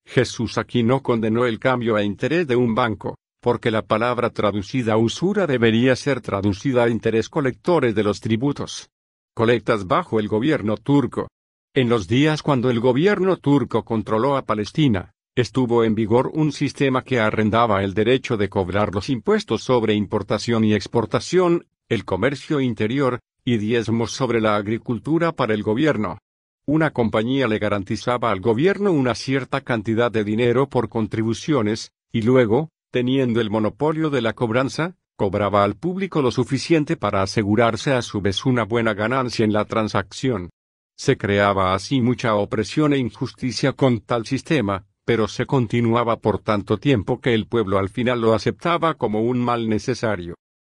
Jesús 0.06 0.58
aquí 0.58 0.84
no 0.84 1.02
condenó 1.02 1.44
el 1.44 1.58
cambio 1.58 1.96
a 1.96 2.04
interés 2.04 2.46
de 2.46 2.54
un 2.54 2.74
banco, 2.74 3.16
porque 3.40 3.72
la 3.72 3.82
palabra 3.82 4.30
traducida 4.30 4.96
usura 4.96 5.46
debería 5.48 5.96
ser 5.96 6.20
traducida 6.20 6.84
a 6.84 6.88
interés 6.88 7.28
colectores 7.28 7.96
de 7.96 8.04
los 8.04 8.20
tributos. 8.20 8.88
Colectas 9.34 9.86
bajo 9.86 10.20
el 10.20 10.28
gobierno 10.28 10.76
turco. 10.76 11.28
En 11.74 11.88
los 11.88 12.06
días 12.06 12.42
cuando 12.42 12.70
el 12.70 12.78
gobierno 12.78 13.38
turco 13.38 13.84
controló 13.84 14.36
a 14.36 14.42
Palestina, 14.42 15.10
estuvo 15.34 15.82
en 15.82 15.96
vigor 15.96 16.30
un 16.32 16.52
sistema 16.52 17.02
que 17.02 17.18
arrendaba 17.18 17.82
el 17.82 17.92
derecho 17.92 18.36
de 18.36 18.48
cobrar 18.48 18.94
los 18.94 19.10
impuestos 19.10 19.64
sobre 19.64 19.94
importación 19.94 20.64
y 20.64 20.74
exportación, 20.74 21.66
el 21.94 22.04
comercio 22.04 22.60
interior, 22.60 23.20
y 23.44 23.58
diezmos 23.58 24.12
sobre 24.12 24.40
la 24.40 24.56
agricultura 24.56 25.32
para 25.32 25.54
el 25.54 25.62
gobierno. 25.62 26.18
Una 26.66 26.92
compañía 26.92 27.46
le 27.46 27.58
garantizaba 27.58 28.30
al 28.30 28.40
gobierno 28.40 28.90
una 28.90 29.14
cierta 29.14 29.60
cantidad 29.60 30.10
de 30.10 30.24
dinero 30.24 30.68
por 30.68 30.88
contribuciones, 30.88 31.92
y 32.10 32.22
luego, 32.22 32.70
teniendo 32.90 33.40
el 33.40 33.50
monopolio 33.50 34.08
de 34.08 34.22
la 34.22 34.32
cobranza, 34.32 34.96
cobraba 35.16 35.62
al 35.62 35.76
público 35.76 36.22
lo 36.22 36.30
suficiente 36.30 36.96
para 36.96 37.22
asegurarse 37.22 37.92
a 37.92 38.02
su 38.02 38.20
vez 38.20 38.46
una 38.46 38.64
buena 38.64 38.94
ganancia 38.94 39.44
en 39.44 39.52
la 39.52 39.64
transacción. 39.64 40.50
Se 40.96 41.16
creaba 41.16 41.74
así 41.74 42.00
mucha 42.00 42.34
opresión 42.36 42.92
e 42.92 42.98
injusticia 42.98 43.72
con 43.72 44.00
tal 44.00 44.26
sistema, 44.26 44.86
pero 45.04 45.28
se 45.28 45.44
continuaba 45.44 46.18
por 46.20 46.38
tanto 46.38 46.78
tiempo 46.78 47.20
que 47.20 47.34
el 47.34 47.46
pueblo 47.46 47.78
al 47.78 47.90
final 47.90 48.20
lo 48.20 48.32
aceptaba 48.32 48.94
como 48.94 49.20
un 49.22 49.38
mal 49.38 49.68
necesario. 49.68 50.34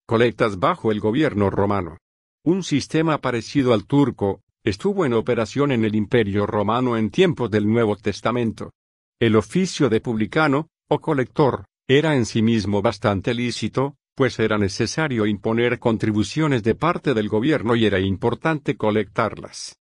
Colectas 0.09 0.57
bajo 0.57 0.91
el 0.91 0.99
gobierno 0.99 1.51
romano. 1.51 1.99
Un 2.43 2.63
sistema 2.63 3.19
parecido 3.19 3.75
al 3.75 3.85
turco, 3.85 4.41
estuvo 4.63 5.05
en 5.05 5.13
operación 5.13 5.71
en 5.71 5.85
el 5.85 5.93
Imperio 5.93 6.47
romano 6.47 6.97
en 6.97 7.11
tiempos 7.11 7.51
del 7.51 7.67
Nuevo 7.67 7.95
Testamento. 7.95 8.71
El 9.19 9.35
oficio 9.35 9.87
de 9.87 10.01
publicano, 10.01 10.69
o 10.87 10.99
colector, 10.99 11.65
era 11.87 12.15
en 12.15 12.25
sí 12.25 12.41
mismo 12.41 12.81
bastante 12.81 13.35
lícito, 13.35 13.97
pues 14.15 14.39
era 14.39 14.57
necesario 14.57 15.27
imponer 15.27 15.77
contribuciones 15.77 16.63
de 16.63 16.73
parte 16.73 17.13
del 17.13 17.29
gobierno 17.29 17.75
y 17.75 17.85
era 17.85 17.99
importante 17.99 18.77
colectarlas. 18.77 19.75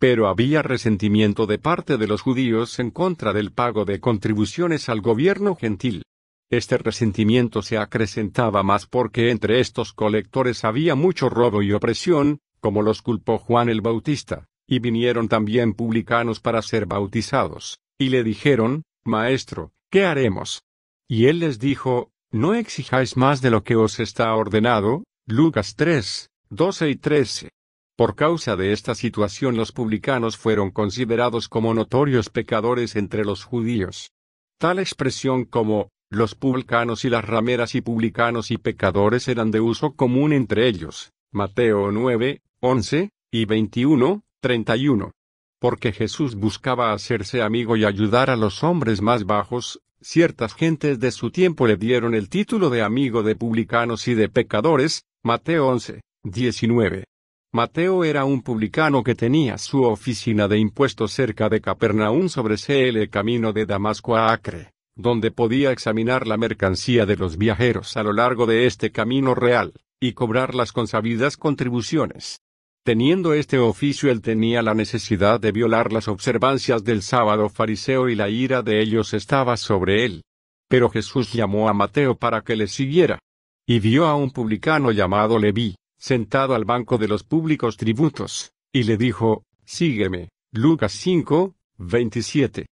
Pero 0.00 0.26
había 0.26 0.60
resentimiento 0.62 1.46
de 1.46 1.58
parte 1.58 1.98
de 1.98 2.08
los 2.08 2.22
judíos 2.22 2.80
en 2.80 2.90
contra 2.90 3.32
del 3.32 3.52
pago 3.52 3.84
de 3.84 4.00
contribuciones 4.00 4.88
al 4.88 5.02
gobierno 5.02 5.54
gentil. 5.54 6.02
Este 6.50 6.78
resentimiento 6.78 7.60
se 7.60 7.76
acrecentaba 7.76 8.62
más 8.62 8.86
porque 8.86 9.30
entre 9.30 9.60
estos 9.60 9.92
colectores 9.92 10.64
había 10.64 10.94
mucho 10.94 11.28
robo 11.28 11.62
y 11.62 11.72
opresión, 11.72 12.40
como 12.60 12.82
los 12.82 13.02
culpó 13.02 13.38
Juan 13.38 13.68
el 13.68 13.82
Bautista, 13.82 14.46
y 14.66 14.78
vinieron 14.78 15.28
también 15.28 15.74
publicanos 15.74 16.40
para 16.40 16.62
ser 16.62 16.86
bautizados, 16.86 17.78
y 17.98 18.08
le 18.08 18.24
dijeron, 18.24 18.82
Maestro, 19.04 19.72
¿qué 19.90 20.06
haremos? 20.06 20.62
Y 21.06 21.26
él 21.26 21.40
les 21.40 21.58
dijo, 21.58 22.12
No 22.30 22.54
exijáis 22.54 23.16
más 23.16 23.42
de 23.42 23.50
lo 23.50 23.62
que 23.62 23.76
os 23.76 24.00
está 24.00 24.34
ordenado, 24.34 25.04
Lucas 25.26 25.74
3, 25.76 26.28
12 26.48 26.90
y 26.90 26.96
13. 26.96 27.48
Por 27.94 28.14
causa 28.14 28.56
de 28.56 28.72
esta 28.72 28.94
situación 28.94 29.56
los 29.56 29.72
publicanos 29.72 30.38
fueron 30.38 30.70
considerados 30.70 31.48
como 31.48 31.74
notorios 31.74 32.30
pecadores 32.30 32.96
entre 32.96 33.24
los 33.24 33.44
judíos. 33.44 34.12
Tal 34.58 34.78
expresión 34.78 35.44
como, 35.44 35.88
los 36.10 36.34
publicanos 36.34 37.04
y 37.04 37.10
las 37.10 37.24
rameras 37.24 37.74
y 37.74 37.82
publicanos 37.82 38.50
y 38.50 38.56
pecadores 38.56 39.28
eran 39.28 39.50
de 39.50 39.60
uso 39.60 39.92
común 39.92 40.32
entre 40.32 40.66
ellos. 40.66 41.12
Mateo 41.32 41.92
9, 41.92 42.40
11, 42.60 43.10
y 43.30 43.44
21, 43.44 44.22
31. 44.40 45.12
Porque 45.58 45.92
Jesús 45.92 46.34
buscaba 46.34 46.92
hacerse 46.92 47.42
amigo 47.42 47.76
y 47.76 47.84
ayudar 47.84 48.30
a 48.30 48.36
los 48.36 48.64
hombres 48.64 49.02
más 49.02 49.24
bajos, 49.24 49.80
ciertas 50.00 50.54
gentes 50.54 50.98
de 50.98 51.10
su 51.10 51.30
tiempo 51.30 51.66
le 51.66 51.76
dieron 51.76 52.14
el 52.14 52.30
título 52.30 52.70
de 52.70 52.82
amigo 52.82 53.22
de 53.22 53.36
publicanos 53.36 54.08
y 54.08 54.14
de 54.14 54.30
pecadores, 54.30 55.04
Mateo 55.22 55.68
11, 55.68 56.00
19. 56.22 57.04
Mateo 57.52 58.04
era 58.04 58.24
un 58.24 58.42
publicano 58.42 59.02
que 59.02 59.14
tenía 59.14 59.58
su 59.58 59.82
oficina 59.82 60.48
de 60.48 60.58
impuestos 60.58 61.12
cerca 61.12 61.48
de 61.48 61.60
Capernaum 61.60 62.28
sobre 62.28 62.56
el 62.68 63.10
camino 63.10 63.52
de 63.52 63.66
Damasco 63.66 64.16
a 64.16 64.32
Acre, 64.32 64.72
donde 64.98 65.30
podía 65.30 65.70
examinar 65.70 66.26
la 66.26 66.36
mercancía 66.36 67.06
de 67.06 67.16
los 67.16 67.38
viajeros 67.38 67.96
a 67.96 68.02
lo 68.02 68.12
largo 68.12 68.46
de 68.46 68.66
este 68.66 68.90
camino 68.90 69.34
real, 69.34 69.72
y 70.00 70.12
cobrar 70.12 70.56
las 70.56 70.72
consabidas 70.72 71.36
contribuciones. 71.36 72.40
Teniendo 72.84 73.32
este 73.32 73.58
oficio 73.58 74.10
él 74.10 74.20
tenía 74.20 74.60
la 74.60 74.74
necesidad 74.74 75.38
de 75.38 75.52
violar 75.52 75.92
las 75.92 76.08
observancias 76.08 76.82
del 76.82 77.02
sábado 77.02 77.48
fariseo 77.48 78.08
y 78.08 78.16
la 78.16 78.28
ira 78.28 78.62
de 78.62 78.80
ellos 78.80 79.14
estaba 79.14 79.56
sobre 79.56 80.04
él. 80.04 80.22
Pero 80.68 80.90
Jesús 80.90 81.32
llamó 81.32 81.68
a 81.68 81.74
Mateo 81.74 82.16
para 82.16 82.42
que 82.42 82.56
le 82.56 82.66
siguiera. 82.66 83.20
Y 83.66 83.78
vio 83.78 84.06
a 84.06 84.16
un 84.16 84.32
publicano 84.32 84.90
llamado 84.90 85.38
Leví, 85.38 85.76
sentado 85.96 86.54
al 86.54 86.64
banco 86.64 86.98
de 86.98 87.06
los 87.06 87.22
públicos 87.22 87.76
tributos, 87.76 88.50
y 88.72 88.82
le 88.82 88.96
dijo, 88.96 89.44
Sígueme. 89.64 90.30
Lucas 90.52 90.92
5, 90.92 91.54
27. 91.76 92.66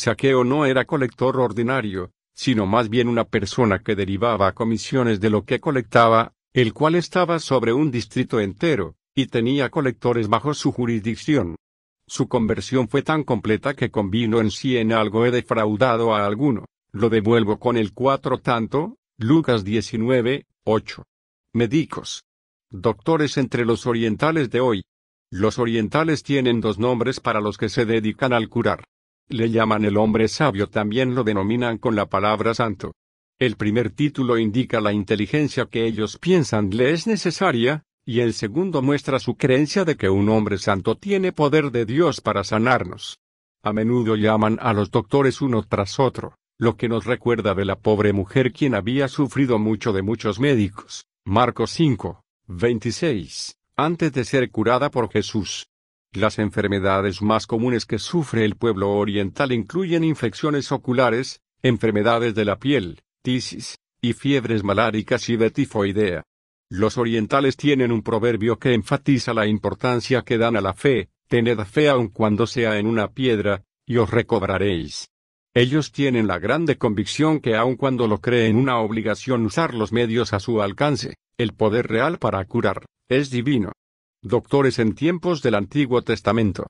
Saqueo 0.00 0.44
no 0.44 0.64
era 0.64 0.86
colector 0.86 1.38
ordinario, 1.38 2.12
sino 2.32 2.64
más 2.64 2.88
bien 2.88 3.06
una 3.06 3.24
persona 3.24 3.80
que 3.80 3.94
derivaba 3.94 4.52
comisiones 4.52 5.20
de 5.20 5.28
lo 5.28 5.44
que 5.44 5.60
colectaba, 5.60 6.32
el 6.54 6.72
cual 6.72 6.94
estaba 6.94 7.38
sobre 7.38 7.74
un 7.74 7.90
distrito 7.90 8.40
entero, 8.40 8.94
y 9.14 9.26
tenía 9.26 9.68
colectores 9.68 10.26
bajo 10.28 10.54
su 10.54 10.72
jurisdicción. 10.72 11.56
Su 12.06 12.28
conversión 12.28 12.88
fue 12.88 13.02
tan 13.02 13.24
completa 13.24 13.74
que 13.74 13.90
convino 13.90 14.40
en 14.40 14.50
sí 14.50 14.78
en 14.78 14.94
algo 14.94 15.26
he 15.26 15.30
defraudado 15.30 16.14
a 16.14 16.24
alguno. 16.24 16.64
Lo 16.92 17.10
devuelvo 17.10 17.58
con 17.58 17.76
el 17.76 17.92
cuatro 17.92 18.38
tanto, 18.38 18.96
Lucas 19.18 19.64
19, 19.64 20.46
8. 20.64 21.04
Médicos. 21.52 22.24
Doctores 22.70 23.36
entre 23.36 23.66
los 23.66 23.86
orientales 23.86 24.48
de 24.48 24.60
hoy. 24.60 24.82
Los 25.30 25.58
orientales 25.58 26.22
tienen 26.22 26.62
dos 26.62 26.78
nombres 26.78 27.20
para 27.20 27.42
los 27.42 27.58
que 27.58 27.68
se 27.68 27.84
dedican 27.84 28.32
al 28.32 28.48
curar. 28.48 28.82
Le 29.30 29.48
llaman 29.48 29.84
el 29.84 29.96
hombre 29.96 30.26
sabio, 30.26 30.68
también 30.68 31.14
lo 31.14 31.22
denominan 31.22 31.78
con 31.78 31.94
la 31.94 32.06
palabra 32.06 32.52
santo. 32.52 32.94
El 33.38 33.54
primer 33.54 33.90
título 33.90 34.36
indica 34.36 34.80
la 34.80 34.92
inteligencia 34.92 35.66
que 35.66 35.86
ellos 35.86 36.18
piensan 36.18 36.70
le 36.70 36.90
es 36.90 37.06
necesaria, 37.06 37.84
y 38.04 38.20
el 38.20 38.34
segundo 38.34 38.82
muestra 38.82 39.20
su 39.20 39.36
creencia 39.36 39.84
de 39.84 39.96
que 39.96 40.10
un 40.10 40.28
hombre 40.30 40.58
santo 40.58 40.96
tiene 40.96 41.30
poder 41.30 41.70
de 41.70 41.86
Dios 41.86 42.20
para 42.20 42.42
sanarnos. 42.42 43.20
A 43.62 43.72
menudo 43.72 44.16
llaman 44.16 44.58
a 44.60 44.72
los 44.72 44.90
doctores 44.90 45.40
uno 45.40 45.62
tras 45.62 46.00
otro, 46.00 46.34
lo 46.58 46.76
que 46.76 46.88
nos 46.88 47.04
recuerda 47.06 47.54
de 47.54 47.64
la 47.64 47.76
pobre 47.76 48.12
mujer 48.12 48.52
quien 48.52 48.74
había 48.74 49.06
sufrido 49.06 49.60
mucho 49.60 49.92
de 49.92 50.02
muchos 50.02 50.40
médicos. 50.40 51.04
Marcos 51.24 51.70
5, 51.70 52.20
26, 52.48 53.54
antes 53.76 54.12
de 54.12 54.24
ser 54.24 54.50
curada 54.50 54.90
por 54.90 55.08
Jesús. 55.08 55.69
Las 56.12 56.40
enfermedades 56.40 57.22
más 57.22 57.46
comunes 57.46 57.86
que 57.86 58.00
sufre 58.00 58.44
el 58.44 58.56
pueblo 58.56 58.90
oriental 58.90 59.52
incluyen 59.52 60.02
infecciones 60.02 60.72
oculares, 60.72 61.40
enfermedades 61.62 62.34
de 62.34 62.44
la 62.44 62.58
piel, 62.58 63.00
tisis, 63.22 63.76
y 64.00 64.14
fiebres 64.14 64.64
maláricas 64.64 65.28
y 65.28 65.36
de 65.36 65.52
tifoidea. 65.52 66.24
Los 66.68 66.98
orientales 66.98 67.56
tienen 67.56 67.92
un 67.92 68.02
proverbio 68.02 68.58
que 68.58 68.74
enfatiza 68.74 69.32
la 69.34 69.46
importancia 69.46 70.22
que 70.22 70.36
dan 70.36 70.56
a 70.56 70.60
la 70.60 70.74
fe, 70.74 71.10
tened 71.28 71.60
fe 71.60 71.88
aun 71.88 72.08
cuando 72.08 72.48
sea 72.48 72.78
en 72.78 72.88
una 72.88 73.12
piedra, 73.12 73.62
y 73.86 73.98
os 73.98 74.10
recobraréis. 74.10 75.06
Ellos 75.54 75.92
tienen 75.92 76.26
la 76.26 76.40
grande 76.40 76.76
convicción 76.76 77.38
que 77.38 77.54
aun 77.54 77.76
cuando 77.76 78.08
lo 78.08 78.20
creen 78.20 78.56
una 78.56 78.78
obligación 78.78 79.46
usar 79.46 79.74
los 79.74 79.92
medios 79.92 80.32
a 80.32 80.40
su 80.40 80.60
alcance, 80.60 81.14
el 81.38 81.54
poder 81.54 81.86
real 81.86 82.18
para 82.18 82.44
curar, 82.46 82.84
es 83.08 83.30
divino. 83.30 83.72
Doctores 84.22 84.78
en 84.78 84.94
tiempos 84.94 85.40
del 85.40 85.54
Antiguo 85.54 86.02
Testamento. 86.02 86.66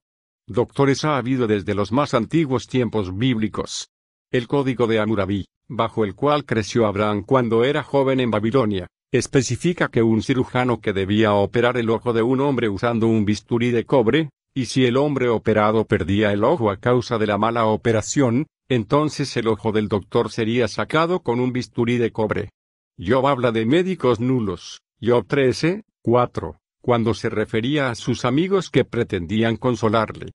Doctores 0.47 1.05
ha 1.05 1.17
habido 1.17 1.49
desde 1.49 1.75
los 1.75 1.91
más 1.91 2.15
antiguos 2.15 2.69
tiempos 2.69 3.19
bíblicos. 3.19 3.89
El 4.31 4.47
código 4.47 4.87
de 4.87 5.01
Amurabi, 5.01 5.47
bajo 5.69 6.05
el 6.05 6.15
cual 6.15 6.45
creció 6.45 6.87
Abraham 6.87 7.25
cuando 7.27 7.65
era 7.65 7.83
joven 7.83 8.21
en 8.21 8.31
Babilonia, 8.31 8.87
especifica 9.11 9.89
que 9.89 10.01
un 10.01 10.23
cirujano 10.23 10.81
que 10.81 10.93
debía 10.93 11.35
operar 11.35 11.77
el 11.77 11.91
ojo 11.91 12.13
de 12.13 12.23
un 12.23 12.41
hombre 12.41 12.69
usando 12.69 13.09
un 13.09 13.25
bisturí 13.25 13.73
de 13.73 13.85
cobre, 13.85 14.31
y 14.55 14.67
si 14.67 14.87
el 14.87 14.97
hombre 14.97 15.29
operado 15.29 15.85
perdía 15.87 16.33
el 16.33 16.45
ojo 16.45 16.71
a 16.71 16.77
causa 16.77 17.19
de 17.19 17.27
la 17.27 17.37
mala 17.37 17.67
operación, 17.67 18.47
entonces 18.69 19.37
el 19.37 19.49
ojo 19.49 19.73
del 19.73 19.89
doctor 19.89 20.31
sería 20.31 20.69
sacado 20.69 21.25
con 21.25 21.41
un 21.41 21.53
bisturí 21.53 21.99
de 21.99 22.13
cobre. 22.13 22.51
Job 22.97 23.27
habla 23.27 23.51
de 23.51 23.67
médicos 23.67 24.21
nulos, 24.21 24.83
Job 25.01 25.27
13, 25.27 25.83
4 26.03 26.60
cuando 26.81 27.15
se 27.15 27.29
refería 27.29 27.91
a 27.91 27.95
sus 27.95 28.25
amigos 28.25 28.71
que 28.71 28.85
pretendían 28.85 29.57
consolarle. 29.57 30.33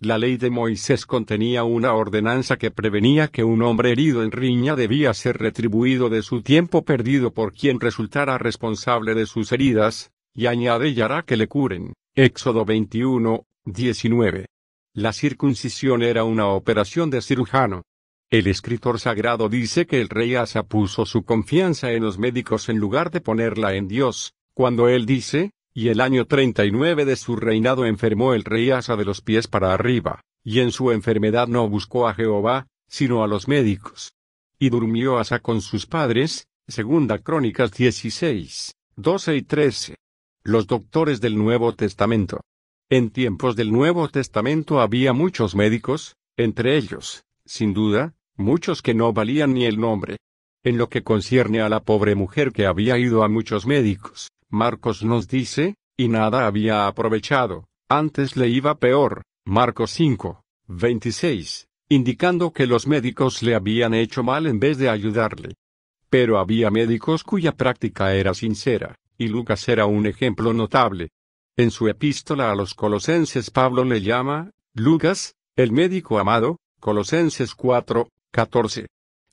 La 0.00 0.16
ley 0.16 0.36
de 0.36 0.48
Moisés 0.48 1.06
contenía 1.06 1.64
una 1.64 1.92
ordenanza 1.92 2.56
que 2.56 2.70
prevenía 2.70 3.28
que 3.28 3.42
un 3.42 3.62
hombre 3.62 3.90
herido 3.90 4.22
en 4.22 4.30
riña 4.30 4.76
debía 4.76 5.12
ser 5.12 5.38
retribuido 5.38 6.08
de 6.08 6.22
su 6.22 6.42
tiempo 6.42 6.84
perdido 6.84 7.32
por 7.32 7.52
quien 7.52 7.80
resultara 7.80 8.38
responsable 8.38 9.14
de 9.14 9.26
sus 9.26 9.50
heridas, 9.50 10.12
y 10.32 10.46
añade 10.46 10.90
y 10.90 11.00
hará 11.00 11.24
que 11.24 11.36
le 11.36 11.48
curen. 11.48 11.94
Éxodo 12.14 12.64
21, 12.64 13.44
19. 13.64 14.46
La 14.94 15.12
circuncisión 15.12 16.02
era 16.02 16.22
una 16.22 16.46
operación 16.46 17.10
de 17.10 17.20
cirujano. 17.20 17.82
El 18.30 18.46
escritor 18.46 19.00
sagrado 19.00 19.48
dice 19.48 19.86
que 19.86 20.00
el 20.00 20.08
rey 20.08 20.36
Asa 20.36 20.62
puso 20.62 21.06
su 21.06 21.24
confianza 21.24 21.90
en 21.92 22.04
los 22.04 22.18
médicos 22.18 22.68
en 22.68 22.78
lugar 22.78 23.10
de 23.10 23.20
ponerla 23.20 23.74
en 23.74 23.88
Dios, 23.88 24.34
cuando 24.54 24.88
él 24.88 25.06
dice, 25.06 25.50
y 25.78 25.90
el 25.90 26.00
año 26.00 26.26
39 26.26 27.04
de 27.04 27.14
su 27.14 27.36
reinado 27.36 27.86
enfermó 27.86 28.34
el 28.34 28.42
rey 28.42 28.72
Asa 28.72 28.96
de 28.96 29.04
los 29.04 29.20
pies 29.20 29.46
para 29.46 29.72
arriba, 29.72 30.22
y 30.42 30.58
en 30.58 30.72
su 30.72 30.90
enfermedad 30.90 31.46
no 31.46 31.68
buscó 31.68 32.08
a 32.08 32.14
Jehová, 32.14 32.66
sino 32.88 33.22
a 33.22 33.28
los 33.28 33.46
médicos. 33.46 34.12
Y 34.58 34.70
durmió 34.70 35.18
Asa 35.18 35.38
con 35.38 35.60
sus 35.60 35.86
padres, 35.86 36.48
segunda 36.66 37.18
Crónicas 37.18 37.70
16, 37.70 38.74
12 38.96 39.36
y 39.36 39.42
13. 39.42 39.94
Los 40.42 40.66
doctores 40.66 41.20
del 41.20 41.38
Nuevo 41.38 41.72
Testamento. 41.76 42.40
En 42.90 43.10
tiempos 43.10 43.54
del 43.54 43.70
Nuevo 43.70 44.08
Testamento 44.08 44.80
había 44.80 45.12
muchos 45.12 45.54
médicos, 45.54 46.16
entre 46.36 46.76
ellos, 46.76 47.22
sin 47.44 47.72
duda, 47.72 48.16
muchos 48.34 48.82
que 48.82 48.94
no 48.94 49.12
valían 49.12 49.54
ni 49.54 49.64
el 49.64 49.78
nombre. 49.78 50.16
En 50.64 50.76
lo 50.76 50.88
que 50.88 51.04
concierne 51.04 51.60
a 51.60 51.68
la 51.68 51.78
pobre 51.84 52.16
mujer 52.16 52.50
que 52.50 52.66
había 52.66 52.98
ido 52.98 53.22
a 53.22 53.28
muchos 53.28 53.64
médicos, 53.64 54.32
Marcos 54.50 55.04
nos 55.04 55.28
dice, 55.28 55.74
y 55.96 56.08
nada 56.08 56.46
había 56.46 56.86
aprovechado, 56.86 57.68
antes 57.88 58.36
le 58.36 58.48
iba 58.48 58.78
peor, 58.78 59.22
Marcos 59.44 59.90
5, 59.90 60.42
26, 60.68 61.68
indicando 61.90 62.52
que 62.52 62.66
los 62.66 62.86
médicos 62.86 63.42
le 63.42 63.54
habían 63.54 63.92
hecho 63.92 64.22
mal 64.22 64.46
en 64.46 64.58
vez 64.58 64.78
de 64.78 64.88
ayudarle. 64.88 65.54
Pero 66.08 66.38
había 66.38 66.70
médicos 66.70 67.24
cuya 67.24 67.52
práctica 67.52 68.14
era 68.14 68.32
sincera, 68.32 68.94
y 69.18 69.28
Lucas 69.28 69.68
era 69.68 69.84
un 69.84 70.06
ejemplo 70.06 70.54
notable. 70.54 71.10
En 71.56 71.70
su 71.70 71.88
epístola 71.88 72.50
a 72.50 72.54
los 72.54 72.72
colosenses 72.72 73.50
Pablo 73.50 73.84
le 73.84 74.00
llama, 74.00 74.52
Lucas, 74.72 75.34
el 75.56 75.72
médico 75.72 76.18
amado, 76.18 76.58
Colosenses 76.80 77.54
4, 77.54 78.08
14. 78.30 78.86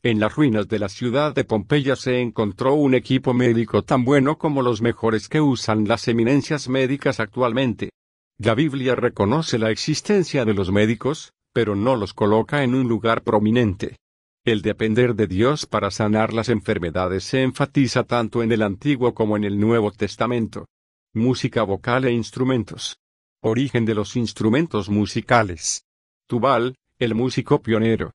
En 0.05 0.19
las 0.19 0.35
ruinas 0.35 0.67
de 0.67 0.77
la 0.77 0.87
ciudad 0.87 1.33
de 1.33 1.45
Pompeya 1.45 1.95
se 1.95 2.21
encontró 2.21 2.75
un 2.75 2.93
equipo 2.93 3.33
médico 3.33 3.81
tan 3.81 4.05
bueno 4.05 4.37
como 4.37 4.61
los 4.61 4.79
mejores 4.79 5.27
que 5.27 5.41
usan 5.41 5.87
las 5.87 6.07
eminencias 6.07 6.69
médicas 6.69 7.19
actualmente. 7.19 7.89
La 8.37 8.53
Biblia 8.53 8.93
reconoce 8.93 9.57
la 9.57 9.71
existencia 9.71 10.45
de 10.45 10.53
los 10.53 10.71
médicos, 10.71 11.33
pero 11.51 11.75
no 11.75 11.95
los 11.95 12.13
coloca 12.13 12.61
en 12.63 12.75
un 12.75 12.87
lugar 12.87 13.23
prominente. 13.23 13.97
El 14.45 14.61
depender 14.61 15.15
de 15.15 15.25
Dios 15.25 15.65
para 15.65 15.89
sanar 15.89 16.33
las 16.33 16.49
enfermedades 16.49 17.23
se 17.23 17.41
enfatiza 17.41 18.03
tanto 18.03 18.43
en 18.43 18.51
el 18.51 18.61
Antiguo 18.61 19.15
como 19.15 19.37
en 19.37 19.43
el 19.43 19.59
Nuevo 19.59 19.89
Testamento. 19.89 20.67
Música 21.15 21.63
vocal 21.63 22.05
e 22.05 22.11
instrumentos. 22.11 22.99
Origen 23.41 23.85
de 23.85 23.95
los 23.95 24.15
instrumentos 24.15 24.87
musicales. 24.87 25.83
Tubal, 26.27 26.75
el 26.99 27.15
músico 27.15 27.59
pionero. 27.59 28.11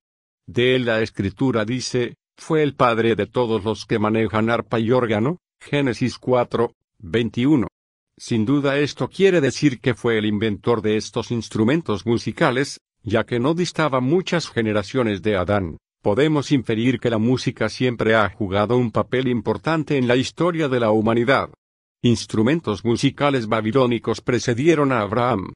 De 0.52 0.74
él 0.74 0.86
la 0.86 1.00
escritura 1.00 1.64
dice, 1.64 2.16
fue 2.36 2.64
el 2.64 2.74
padre 2.74 3.14
de 3.14 3.26
todos 3.26 3.62
los 3.62 3.86
que 3.86 4.00
manejan 4.00 4.50
arpa 4.50 4.80
y 4.80 4.90
órgano, 4.90 5.38
Génesis 5.60 6.18
4, 6.18 6.72
21. 6.98 7.68
Sin 8.16 8.44
duda 8.46 8.76
esto 8.78 9.08
quiere 9.08 9.40
decir 9.40 9.78
que 9.78 9.94
fue 9.94 10.18
el 10.18 10.26
inventor 10.26 10.82
de 10.82 10.96
estos 10.96 11.30
instrumentos 11.30 12.04
musicales, 12.04 12.80
ya 13.04 13.22
que 13.22 13.38
no 13.38 13.54
distaba 13.54 14.00
muchas 14.00 14.48
generaciones 14.48 15.22
de 15.22 15.36
Adán. 15.36 15.76
Podemos 16.02 16.50
inferir 16.50 16.98
que 16.98 17.10
la 17.10 17.18
música 17.18 17.68
siempre 17.68 18.16
ha 18.16 18.28
jugado 18.28 18.76
un 18.76 18.90
papel 18.90 19.28
importante 19.28 19.98
en 19.98 20.08
la 20.08 20.16
historia 20.16 20.68
de 20.68 20.80
la 20.80 20.90
humanidad. 20.90 21.50
Instrumentos 22.02 22.84
musicales 22.84 23.46
babilónicos 23.46 24.20
precedieron 24.20 24.90
a 24.90 25.02
Abraham. 25.02 25.52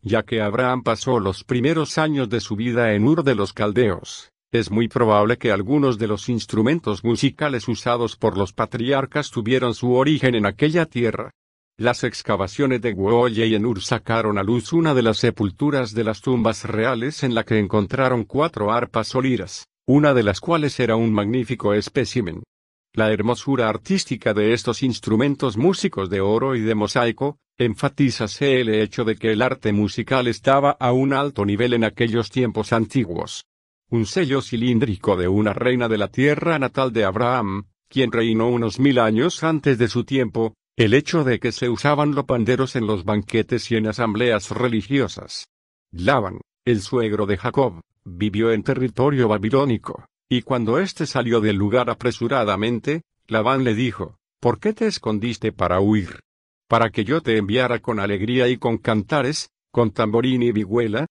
Ya 0.00 0.22
que 0.22 0.40
Abraham 0.40 0.84
pasó 0.84 1.20
los 1.20 1.44
primeros 1.44 1.98
años 1.98 2.30
de 2.30 2.40
su 2.40 2.56
vida 2.56 2.94
en 2.94 3.06
Ur 3.06 3.24
de 3.24 3.34
los 3.34 3.52
Caldeos, 3.52 4.30
es 4.50 4.70
muy 4.70 4.88
probable 4.88 5.36
que 5.36 5.52
algunos 5.52 5.98
de 5.98 6.06
los 6.06 6.30
instrumentos 6.30 7.04
musicales 7.04 7.68
usados 7.68 8.16
por 8.16 8.38
los 8.38 8.54
patriarcas 8.54 9.30
tuvieron 9.30 9.74
su 9.74 9.92
origen 9.92 10.34
en 10.34 10.46
aquella 10.46 10.86
tierra. 10.86 11.32
Las 11.76 12.02
excavaciones 12.02 12.80
de 12.80 12.92
Guoye 12.92 13.46
y 13.46 13.54
Enur 13.54 13.82
sacaron 13.82 14.38
a 14.38 14.42
luz 14.42 14.72
una 14.72 14.94
de 14.94 15.02
las 15.02 15.18
sepulturas 15.18 15.92
de 15.92 16.02
las 16.02 16.22
tumbas 16.22 16.64
reales 16.64 17.22
en 17.24 17.34
la 17.34 17.44
que 17.44 17.58
encontraron 17.58 18.24
cuatro 18.24 18.72
arpas 18.72 19.14
o 19.14 19.22
una 19.86 20.14
de 20.14 20.22
las 20.22 20.40
cuales 20.40 20.80
era 20.80 20.96
un 20.96 21.12
magnífico 21.12 21.74
espécimen. 21.74 22.42
La 22.94 23.12
hermosura 23.12 23.68
artística 23.68 24.32
de 24.32 24.54
estos 24.54 24.82
instrumentos 24.82 25.58
músicos 25.58 26.08
de 26.08 26.22
oro 26.22 26.56
y 26.56 26.62
de 26.62 26.74
mosaico, 26.74 27.36
enfatízase 27.58 28.62
el 28.62 28.70
hecho 28.70 29.04
de 29.04 29.16
que 29.16 29.32
el 29.32 29.42
arte 29.42 29.72
musical 29.72 30.26
estaba 30.26 30.70
a 30.70 30.92
un 30.92 31.12
alto 31.12 31.44
nivel 31.44 31.74
en 31.74 31.84
aquellos 31.84 32.30
tiempos 32.30 32.72
antiguos 32.72 33.44
un 33.90 34.04
sello 34.04 34.42
cilíndrico 34.42 35.16
de 35.16 35.28
una 35.28 35.54
reina 35.54 35.88
de 35.88 35.98
la 35.98 36.08
tierra 36.08 36.58
natal 36.58 36.92
de 36.92 37.04
Abraham, 37.04 37.64
quien 37.88 38.12
reinó 38.12 38.48
unos 38.48 38.78
mil 38.78 38.98
años 38.98 39.42
antes 39.42 39.78
de 39.78 39.88
su 39.88 40.04
tiempo, 40.04 40.54
el 40.76 40.92
hecho 40.94 41.24
de 41.24 41.40
que 41.40 41.52
se 41.52 41.68
usaban 41.68 42.14
los 42.14 42.24
panderos 42.24 42.76
en 42.76 42.86
los 42.86 43.04
banquetes 43.04 43.70
y 43.70 43.76
en 43.76 43.88
asambleas 43.88 44.50
religiosas. 44.50 45.48
Laban, 45.90 46.40
el 46.66 46.82
suegro 46.82 47.24
de 47.24 47.38
Jacob, 47.38 47.80
vivió 48.04 48.52
en 48.52 48.62
territorio 48.62 49.26
babilónico, 49.26 50.04
y 50.28 50.42
cuando 50.42 50.78
éste 50.78 51.06
salió 51.06 51.40
del 51.40 51.56
lugar 51.56 51.88
apresuradamente, 51.88 53.02
Labán 53.26 53.64
le 53.64 53.74
dijo, 53.74 54.16
¿por 54.40 54.60
qué 54.60 54.74
te 54.74 54.86
escondiste 54.86 55.52
para 55.52 55.80
huir? 55.80 56.20
¿Para 56.68 56.90
que 56.90 57.04
yo 57.04 57.22
te 57.22 57.38
enviara 57.38 57.78
con 57.78 57.98
alegría 57.98 58.48
y 58.48 58.58
con 58.58 58.76
cantares, 58.76 59.48
con 59.72 59.90
tamborín 59.90 60.42
y 60.42 60.52
vihuela? 60.52 61.06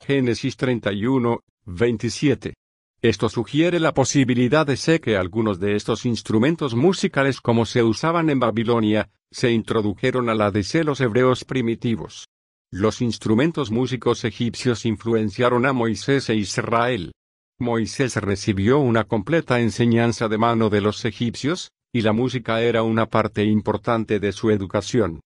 Génesis 0.00 0.56
31, 0.56 1.40
27. 1.66 2.54
Esto 3.00 3.28
sugiere 3.28 3.80
la 3.80 3.94
posibilidad 3.94 4.66
de 4.66 4.76
ser 4.76 5.00
que 5.00 5.16
algunos 5.16 5.58
de 5.60 5.76
estos 5.76 6.04
instrumentos 6.04 6.74
musicales 6.74 7.40
como 7.40 7.64
se 7.64 7.82
usaban 7.82 8.28
en 8.28 8.38
Babilonia, 8.38 9.10
se 9.30 9.50
introdujeron 9.50 10.28
a 10.28 10.34
la 10.34 10.50
de 10.50 10.84
los 10.84 11.00
hebreos 11.00 11.44
primitivos. 11.44 12.26
Los 12.70 13.00
instrumentos 13.00 13.70
músicos 13.70 14.24
egipcios 14.24 14.84
influenciaron 14.84 15.64
a 15.64 15.72
Moisés 15.72 16.28
e 16.28 16.34
Israel. 16.34 17.12
Moisés 17.58 18.16
recibió 18.16 18.78
una 18.78 19.04
completa 19.04 19.60
enseñanza 19.60 20.28
de 20.28 20.38
mano 20.38 20.70
de 20.70 20.80
los 20.80 21.04
egipcios, 21.04 21.70
y 21.92 22.02
la 22.02 22.12
música 22.12 22.60
era 22.60 22.82
una 22.82 23.06
parte 23.06 23.44
importante 23.44 24.18
de 24.18 24.32
su 24.32 24.50
educación. 24.50 25.20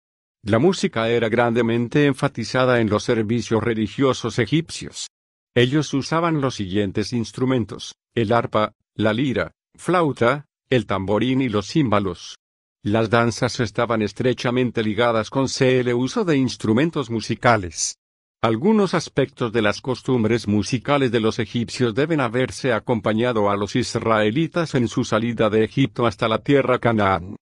La 0.45 0.59
música 0.59 1.09
era 1.09 1.29
grandemente 1.29 2.07
enfatizada 2.07 2.81
en 2.81 2.89
los 2.89 3.03
servicios 3.03 3.63
religiosos 3.63 4.39
egipcios. 4.39 5.09
Ellos 5.55 5.93
usaban 5.95 6.41
los 6.41 6.55
siguientes 6.55 7.13
instrumentos, 7.13 7.97
el 8.15 8.33
arpa, 8.33 8.75
la 8.95 9.13
lira, 9.13 9.53
flauta, 9.75 10.47
el 10.71 10.87
tamborín 10.87 11.41
y 11.41 11.49
los 11.49 11.69
címbalos. 11.69 12.37
Las 12.83 13.11
danzas 13.11 13.59
estaban 13.61 14.03
estrechamente 14.03 14.83
ligadas 14.83 15.31
con 15.31 15.47
el 15.61 15.95
uso 15.95 16.25
de 16.25 16.37
instrumentos 16.37 17.11
musicales. 17.11 17.99
Algunos 18.41 18.95
aspectos 18.95 19.53
de 19.53 19.63
las 19.63 19.81
costumbres 19.81 20.47
musicales 20.47 21.11
de 21.11 21.19
los 21.19 21.41
egipcios 21.41 21.93
deben 21.93 22.21
haberse 22.21 22.73
acompañado 22.73 23.51
a 23.51 23.57
los 23.57 23.75
israelitas 23.75 24.77
en 24.77 24.87
su 24.87 25.03
salida 25.03 25.51
de 25.51 25.65
Egipto 25.65 26.07
hasta 26.07 26.29
la 26.29 26.39
tierra 26.39 26.79
Canaán. 26.79 27.35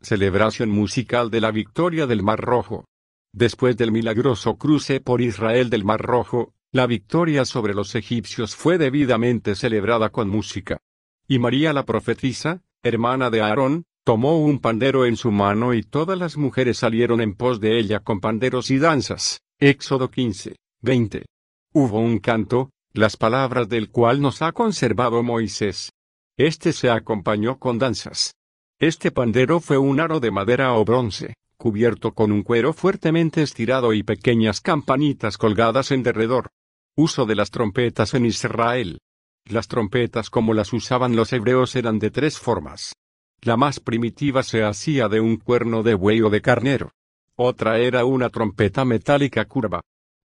Celebración 0.00 0.70
musical 0.70 1.28
de 1.28 1.40
la 1.40 1.50
victoria 1.50 2.06
del 2.06 2.22
Mar 2.22 2.40
Rojo. 2.40 2.84
Después 3.32 3.76
del 3.76 3.90
milagroso 3.90 4.56
cruce 4.56 5.00
por 5.00 5.20
Israel 5.20 5.70
del 5.70 5.84
Mar 5.84 6.00
Rojo, 6.00 6.52
la 6.74 6.88
victoria 6.88 7.44
sobre 7.44 7.72
los 7.72 7.94
egipcios 7.94 8.56
fue 8.56 8.78
debidamente 8.78 9.54
celebrada 9.54 10.08
con 10.10 10.28
música. 10.28 10.80
Y 11.28 11.38
María 11.38 11.72
la 11.72 11.84
profetisa, 11.84 12.64
hermana 12.82 13.30
de 13.30 13.42
Aarón, 13.42 13.84
tomó 14.02 14.40
un 14.40 14.58
pandero 14.58 15.06
en 15.06 15.16
su 15.16 15.30
mano 15.30 15.72
y 15.72 15.84
todas 15.84 16.18
las 16.18 16.36
mujeres 16.36 16.78
salieron 16.78 17.20
en 17.20 17.36
pos 17.36 17.60
de 17.60 17.78
ella 17.78 18.00
con 18.00 18.18
panderos 18.18 18.72
y 18.72 18.78
danzas. 18.78 19.40
Éxodo 19.60 20.10
15, 20.10 20.56
20. 20.80 21.26
Hubo 21.74 22.00
un 22.00 22.18
canto, 22.18 22.70
las 22.92 23.16
palabras 23.16 23.68
del 23.68 23.88
cual 23.88 24.20
nos 24.20 24.42
ha 24.42 24.50
conservado 24.50 25.22
Moisés. 25.22 25.92
Este 26.36 26.72
se 26.72 26.90
acompañó 26.90 27.60
con 27.60 27.78
danzas. 27.78 28.34
Este 28.80 29.12
pandero 29.12 29.60
fue 29.60 29.78
un 29.78 30.00
aro 30.00 30.18
de 30.18 30.32
madera 30.32 30.74
o 30.74 30.84
bronce, 30.84 31.34
cubierto 31.56 32.14
con 32.14 32.32
un 32.32 32.42
cuero 32.42 32.72
fuertemente 32.72 33.42
estirado 33.42 33.92
y 33.92 34.02
pequeñas 34.02 34.60
campanitas 34.60 35.38
colgadas 35.38 35.92
en 35.92 36.02
derredor. 36.02 36.50
Uso 36.96 37.26
de 37.26 37.34
las 37.34 37.50
trompetas 37.50 38.14
en 38.14 38.24
Israel. 38.24 39.00
Las 39.46 39.66
trompetas 39.66 40.30
como 40.30 40.54
las 40.54 40.72
usaban 40.72 41.16
los 41.16 41.32
hebreos 41.32 41.74
eran 41.74 41.98
de 41.98 42.12
tres 42.12 42.38
formas. 42.38 42.92
La 43.40 43.56
más 43.56 43.80
primitiva 43.80 44.44
se 44.44 44.62
hacía 44.62 45.08
de 45.08 45.18
un 45.18 45.38
cuerno 45.38 45.82
de 45.82 45.94
buey 45.94 46.22
o 46.22 46.30
de 46.30 46.40
carnero. 46.40 46.92
Otra 47.34 47.78
era 47.78 48.04
una 48.04 48.30
trompeta 48.30 48.84
metálica 48.84 49.44
curva. 49.46 49.80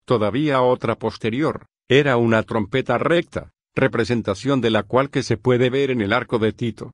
Todavía 0.05 0.61
otra 0.61 0.93
posterior, 0.93 1.65
era 1.87 2.17
una 2.17 2.43
trompeta 2.43 2.99
recta, 2.99 3.49
representación 3.73 4.61
de 4.61 4.69
la 4.69 4.83
cual 4.83 5.09
que 5.09 5.23
se 5.23 5.37
puede 5.37 5.71
ver 5.71 5.89
en 5.89 6.01
el 6.01 6.13
arco 6.13 6.37
de 6.37 6.53
Tito. 6.53 6.91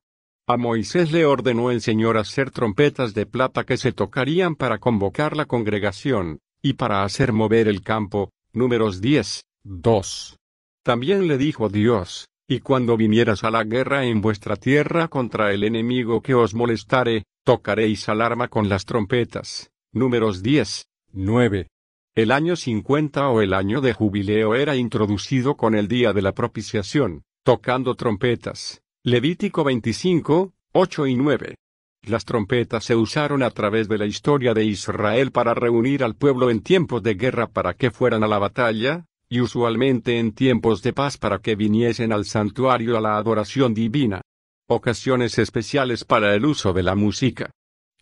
A 0.48 0.56
Moisés 0.56 1.12
le 1.12 1.26
ordenó 1.26 1.70
el 1.70 1.82
Señor 1.82 2.16
hacer 2.16 2.50
trompetas 2.50 3.12
de 3.12 3.26
plata 3.26 3.64
que 3.64 3.76
se 3.76 3.92
tocarían 3.92 4.54
para 4.54 4.78
convocar 4.78 5.36
la 5.36 5.44
congregación, 5.44 6.38
y 6.62 6.74
para 6.74 7.04
hacer 7.04 7.34
mover 7.34 7.68
el 7.68 7.82
campo, 7.82 8.30
números 8.54 9.02
10, 9.02 9.42
2. 9.68 10.38
También 10.84 11.26
le 11.26 11.38
dijo 11.38 11.68
Dios, 11.68 12.28
y 12.46 12.60
cuando 12.60 12.96
vinieras 12.96 13.42
a 13.42 13.50
la 13.50 13.64
guerra 13.64 14.04
en 14.04 14.20
vuestra 14.20 14.54
tierra 14.54 15.08
contra 15.08 15.52
el 15.52 15.64
enemigo 15.64 16.22
que 16.22 16.34
os 16.34 16.54
molestare, 16.54 17.24
tocaréis 17.44 18.08
alarma 18.08 18.46
con 18.46 18.68
las 18.68 18.84
trompetas. 18.84 19.70
Números 19.92 20.44
10, 20.44 20.86
9. 21.14 21.66
El 22.14 22.30
año 22.30 22.54
50 22.54 23.28
o 23.28 23.42
el 23.42 23.52
año 23.52 23.80
de 23.80 23.92
jubileo 23.92 24.54
era 24.54 24.76
introducido 24.76 25.56
con 25.56 25.74
el 25.74 25.88
día 25.88 26.12
de 26.12 26.22
la 26.22 26.32
propiciación, 26.32 27.24
tocando 27.42 27.96
trompetas. 27.96 28.82
Levítico 29.02 29.64
25, 29.64 30.52
8 30.74 31.06
y 31.08 31.16
9. 31.16 31.56
Las 32.02 32.24
trompetas 32.24 32.84
se 32.84 32.94
usaron 32.94 33.42
a 33.42 33.50
través 33.50 33.88
de 33.88 33.98
la 33.98 34.06
historia 34.06 34.54
de 34.54 34.64
Israel 34.64 35.32
para 35.32 35.54
reunir 35.54 36.04
al 36.04 36.14
pueblo 36.14 36.50
en 36.50 36.60
tiempos 36.60 37.02
de 37.02 37.14
guerra 37.14 37.48
para 37.48 37.74
que 37.74 37.90
fueran 37.90 38.22
a 38.22 38.28
la 38.28 38.38
batalla, 38.38 39.06
y 39.28 39.40
usualmente 39.40 40.18
en 40.18 40.32
tiempos 40.32 40.82
de 40.82 40.92
paz 40.92 41.18
para 41.18 41.38
que 41.38 41.56
viniesen 41.56 42.12
al 42.12 42.24
santuario 42.24 42.96
a 42.96 43.00
la 43.00 43.16
adoración 43.16 43.74
divina. 43.74 44.22
Ocasiones 44.68 45.38
especiales 45.38 46.04
para 46.04 46.34
el 46.34 46.44
uso 46.44 46.72
de 46.72 46.82
la 46.82 46.94
música. 46.94 47.50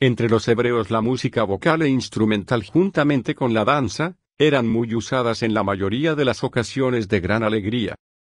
Entre 0.01 0.29
los 0.29 0.49
hebreos 0.49 0.91
la 0.91 1.01
música 1.01 1.45
vocal 1.45 1.83
e 1.83 1.89
instrumental 1.89 2.65
juntamente 2.65 3.35
con 3.35 3.55
la 3.55 3.65
danza, 3.65 4.17
eran 4.39 4.69
muy 4.69 4.95
usadas 4.95 5.43
en 5.43 5.55
la 5.55 5.63
mayoría 5.63 6.15
de 6.15 6.25
las 6.25 6.43
ocasiones 6.43 7.09
de 7.09 7.21
gran 7.21 7.43
alegría. 7.43 7.95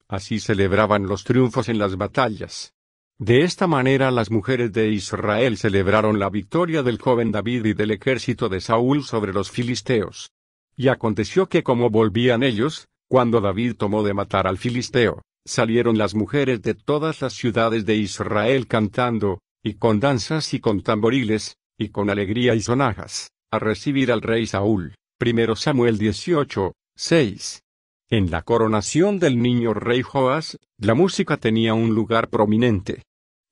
Así 0.07 0.39
celebraban 0.39 1.07
los 1.07 1.23
triunfos 1.23 1.69
en 1.69 1.79
las 1.79 1.97
batallas. 1.97 2.73
De 3.19 3.43
esta 3.43 3.65
manera 3.65 4.11
las 4.11 4.29
mujeres 4.29 4.71
de 4.71 4.89
Israel 4.89 5.57
celebraron 5.57 6.19
la 6.19 6.29
victoria 6.29 6.83
del 6.83 6.99
joven 6.99 7.31
David 7.31 7.65
y 7.65 7.73
del 7.73 7.91
ejército 7.91 8.47
de 8.47 8.61
Saúl 8.61 9.03
sobre 9.03 9.33
los 9.33 9.49
filisteos. 9.49 10.29
Y 10.77 10.89
aconteció 10.89 11.49
que 11.49 11.63
como 11.63 11.89
volvían 11.89 12.43
ellos, 12.43 12.87
cuando 13.09 13.41
David 13.41 13.75
tomó 13.75 14.03
de 14.03 14.13
matar 14.13 14.47
al 14.47 14.57
filisteo, 14.57 15.23
salieron 15.45 15.97
las 15.97 16.13
mujeres 16.13 16.61
de 16.61 16.75
todas 16.75 17.21
las 17.21 17.33
ciudades 17.33 17.85
de 17.85 17.95
Israel 17.95 18.67
cantando, 18.67 19.39
y 19.63 19.73
con 19.73 19.99
danzas 19.99 20.53
y 20.53 20.59
con 20.59 20.83
tamboriles, 20.83 21.57
y 21.79 21.89
con 21.89 22.09
alegría 22.09 22.53
y 22.53 22.61
sonajas, 22.61 23.31
a 23.51 23.59
recibir 23.59 24.11
al 24.11 24.21
rey 24.21 24.45
Saúl. 24.45 24.95
Primero 25.17 25.55
Samuel 25.55 25.97
18, 25.97 26.73
6. 26.95 27.61
En 28.09 28.29
la 28.29 28.43
coronación 28.43 29.19
del 29.19 29.41
niño 29.41 29.73
rey 29.73 30.01
Joás, 30.01 30.57
la 30.77 30.93
música 30.93 31.37
tenía 31.37 31.73
un 31.73 31.95
lugar 31.95 32.29
prominente. 32.29 33.03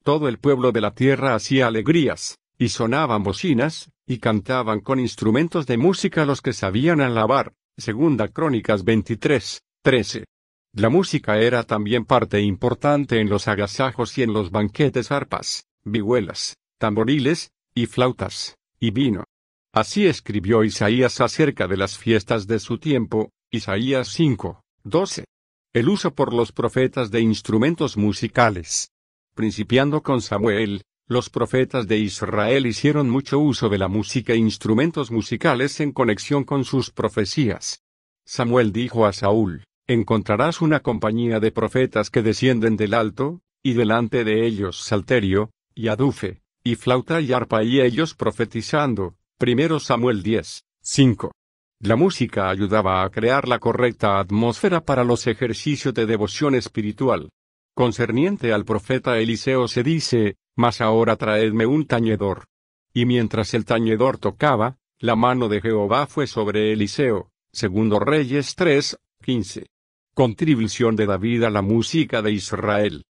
Todo 0.03 0.27
el 0.27 0.37
pueblo 0.37 0.71
de 0.71 0.81
la 0.81 0.91
tierra 0.91 1.33
hacía 1.33 1.67
alegrías, 1.67 2.37
y 2.57 2.69
sonaban 2.69 3.23
bocinas, 3.23 3.89
y 4.07 4.19
cantaban 4.19 4.81
con 4.81 4.99
instrumentos 4.99 5.65
de 5.65 5.77
música 5.77 6.25
los 6.25 6.41
que 6.41 6.53
sabían 6.53 7.01
alabar. 7.01 7.53
Segunda 7.77 8.27
Crónicas 8.27 8.83
23, 8.83 9.61
13. 9.81 10.25
La 10.73 10.89
música 10.89 11.39
era 11.39 11.63
también 11.63 12.05
parte 12.05 12.41
importante 12.41 13.19
en 13.19 13.29
los 13.29 13.47
agasajos 13.47 14.17
y 14.17 14.23
en 14.23 14.33
los 14.33 14.51
banquetes 14.51 15.11
arpas, 15.11 15.65
vihuelas, 15.83 16.55
tamboriles, 16.77 17.51
y 17.73 17.87
flautas, 17.87 18.55
y 18.79 18.91
vino. 18.91 19.25
Así 19.73 20.05
escribió 20.05 20.63
Isaías 20.63 21.19
acerca 21.19 21.67
de 21.67 21.77
las 21.77 21.97
fiestas 21.97 22.47
de 22.47 22.59
su 22.59 22.77
tiempo, 22.77 23.31
Isaías 23.51 24.07
5, 24.09 24.61
12. 24.83 25.25
El 25.73 25.89
uso 25.89 26.15
por 26.15 26.33
los 26.33 26.53
profetas 26.53 27.11
de 27.11 27.19
instrumentos 27.19 27.97
musicales. 27.97 28.91
Principiando 29.33 30.01
con 30.01 30.21
Samuel, 30.21 30.83
los 31.07 31.29
profetas 31.29 31.87
de 31.87 31.99
Israel 31.99 32.65
hicieron 32.65 33.09
mucho 33.09 33.37
uso 33.37 33.69
de 33.69 33.77
la 33.77 33.87
música 33.87 34.33
e 34.33 34.37
instrumentos 34.37 35.11
musicales 35.11 35.79
en 35.79 35.91
conexión 35.91 36.43
con 36.43 36.65
sus 36.65 36.89
profecías. 36.89 37.83
Samuel 38.25 38.73
dijo 38.73 39.05
a 39.05 39.13
Saúl, 39.13 39.63
Encontrarás 39.87 40.61
una 40.61 40.79
compañía 40.79 41.39
de 41.39 41.51
profetas 41.51 42.09
que 42.09 42.23
descienden 42.23 42.75
del 42.75 42.95
alto, 42.95 43.41
y 43.61 43.73
delante 43.73 44.23
de 44.23 44.47
ellos 44.47 44.81
salterio, 44.81 45.51
y 45.75 45.89
adufe, 45.89 46.41
y 46.63 46.73
flauta 46.75 47.21
y 47.21 47.33
arpa 47.33 47.63
y 47.63 47.81
ellos 47.81 48.15
profetizando. 48.15 49.15
Primero 49.37 49.79
Samuel 49.79 50.23
10, 50.23 50.63
5. 50.81 51.31
La 51.81 51.95
música 51.95 52.49
ayudaba 52.49 53.03
a 53.03 53.09
crear 53.11 53.47
la 53.47 53.59
correcta 53.59 54.17
atmósfera 54.17 54.81
para 54.81 55.03
los 55.03 55.27
ejercicios 55.27 55.93
de 55.93 56.07
devoción 56.07 56.55
espiritual. 56.55 57.29
Concerniente 57.75 58.53
al 58.53 58.63
profeta 58.63 59.19
Eliseo 59.19 59.67
se 59.67 59.83
dice, 59.83 60.37
Mas 60.55 60.79
ahora 60.79 61.17
traedme 61.17 61.65
un 61.65 61.85
tañedor. 61.85 62.45
Y 62.93 63.05
mientras 63.05 63.53
el 63.53 63.65
tañedor 63.65 64.17
tocaba, 64.17 64.77
la 64.97 65.17
mano 65.17 65.49
de 65.49 65.59
Jehová 65.59 66.07
fue 66.07 66.25
sobre 66.25 66.71
Eliseo. 66.71 67.31
Segundo 67.51 67.99
Reyes 67.99 68.55
3, 68.55 68.97
15. 69.21 69.67
Contribución 70.13 70.95
de 70.95 71.05
David 71.05 71.43
a 71.43 71.49
la 71.49 71.61
música 71.61 72.21
de 72.21 72.31
Israel. 72.31 73.03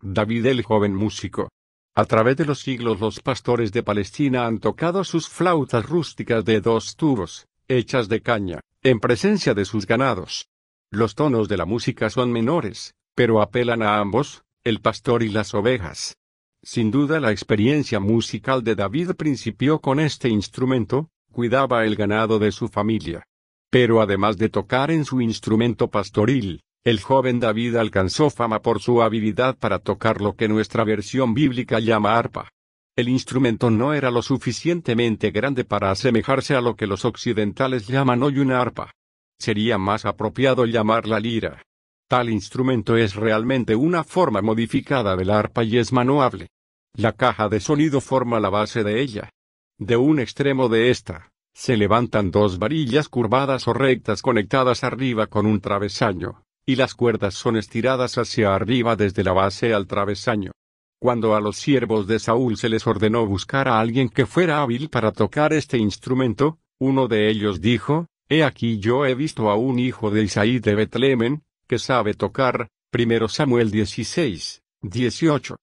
David 0.00 0.46
el 0.46 0.62
joven 0.64 0.96
músico. 0.96 1.50
A 1.94 2.04
través 2.04 2.36
de 2.36 2.44
los 2.44 2.58
siglos 2.58 2.98
los 2.98 3.20
pastores 3.20 3.70
de 3.70 3.84
Palestina 3.84 4.46
han 4.46 4.58
tocado 4.58 5.04
sus 5.04 5.28
flautas 5.28 5.88
rústicas 5.88 6.44
de 6.44 6.60
dos 6.60 6.96
tubos, 6.96 7.46
hechas 7.68 8.08
de 8.08 8.20
caña, 8.20 8.60
en 8.82 8.98
presencia 8.98 9.54
de 9.54 9.64
sus 9.64 9.86
ganados. 9.86 10.48
Los 10.90 11.14
tonos 11.14 11.48
de 11.48 11.56
la 11.56 11.66
música 11.66 12.10
son 12.10 12.32
menores, 12.32 12.94
pero 13.18 13.42
apelan 13.42 13.82
a 13.82 13.98
ambos, 13.98 14.44
el 14.62 14.80
pastor 14.80 15.24
y 15.24 15.28
las 15.28 15.52
ovejas. 15.52 16.16
Sin 16.62 16.92
duda 16.92 17.18
la 17.18 17.32
experiencia 17.32 17.98
musical 17.98 18.62
de 18.62 18.76
David 18.76 19.14
principió 19.16 19.80
con 19.80 19.98
este 19.98 20.28
instrumento, 20.28 21.08
cuidaba 21.32 21.84
el 21.84 21.96
ganado 21.96 22.38
de 22.38 22.52
su 22.52 22.68
familia. 22.68 23.24
Pero 23.70 24.00
además 24.00 24.38
de 24.38 24.50
tocar 24.50 24.92
en 24.92 25.04
su 25.04 25.20
instrumento 25.20 25.90
pastoril, 25.90 26.60
el 26.84 27.00
joven 27.00 27.40
David 27.40 27.74
alcanzó 27.74 28.30
fama 28.30 28.62
por 28.62 28.78
su 28.78 29.02
habilidad 29.02 29.58
para 29.58 29.80
tocar 29.80 30.20
lo 30.20 30.36
que 30.36 30.46
nuestra 30.46 30.84
versión 30.84 31.34
bíblica 31.34 31.80
llama 31.80 32.16
arpa. 32.16 32.48
El 32.94 33.08
instrumento 33.08 33.68
no 33.68 33.94
era 33.94 34.12
lo 34.12 34.22
suficientemente 34.22 35.32
grande 35.32 35.64
para 35.64 35.90
asemejarse 35.90 36.54
a 36.54 36.60
lo 36.60 36.76
que 36.76 36.86
los 36.86 37.04
occidentales 37.04 37.88
llaman 37.88 38.22
hoy 38.22 38.38
una 38.38 38.60
arpa. 38.60 38.92
Sería 39.40 39.76
más 39.76 40.04
apropiado 40.04 40.66
llamarla 40.66 41.18
lira. 41.18 41.64
Tal 42.08 42.30
instrumento 42.30 42.96
es 42.96 43.14
realmente 43.14 43.76
una 43.76 44.02
forma 44.02 44.40
modificada 44.40 45.14
del 45.14 45.28
arpa 45.28 45.62
y 45.62 45.76
es 45.76 45.92
manuable. 45.92 46.48
La 46.94 47.12
caja 47.12 47.50
de 47.50 47.60
sonido 47.60 48.00
forma 48.00 48.40
la 48.40 48.48
base 48.48 48.82
de 48.82 49.02
ella. 49.02 49.28
De 49.78 49.98
un 49.98 50.18
extremo 50.18 50.70
de 50.70 50.88
esta, 50.88 51.30
se 51.54 51.76
levantan 51.76 52.30
dos 52.30 52.58
varillas 52.58 53.10
curvadas 53.10 53.68
o 53.68 53.74
rectas 53.74 54.22
conectadas 54.22 54.84
arriba 54.84 55.26
con 55.26 55.44
un 55.44 55.60
travesaño, 55.60 56.44
y 56.64 56.76
las 56.76 56.94
cuerdas 56.94 57.34
son 57.34 57.58
estiradas 57.58 58.16
hacia 58.16 58.54
arriba 58.54 58.96
desde 58.96 59.22
la 59.22 59.34
base 59.34 59.74
al 59.74 59.86
travesaño. 59.86 60.52
Cuando 60.98 61.36
a 61.36 61.40
los 61.42 61.58
siervos 61.58 62.06
de 62.06 62.18
Saúl 62.20 62.56
se 62.56 62.70
les 62.70 62.86
ordenó 62.86 63.26
buscar 63.26 63.68
a 63.68 63.80
alguien 63.80 64.08
que 64.08 64.24
fuera 64.24 64.62
hábil 64.62 64.88
para 64.88 65.12
tocar 65.12 65.52
este 65.52 65.76
instrumento, 65.76 66.58
uno 66.80 67.06
de 67.06 67.28
ellos 67.28 67.60
dijo, 67.60 68.06
He 68.30 68.44
aquí 68.44 68.78
yo 68.78 69.04
he 69.04 69.14
visto 69.14 69.50
a 69.50 69.56
un 69.56 69.78
hijo 69.78 70.10
de 70.10 70.22
Isaí 70.22 70.58
de 70.58 70.74
Betlehem, 70.74 71.42
que 71.68 71.78
sabe 71.78 72.14
tocar, 72.14 72.68
primero 72.90 73.28
Samuel 73.28 73.70
16, 73.70 74.62
18. 74.82 75.56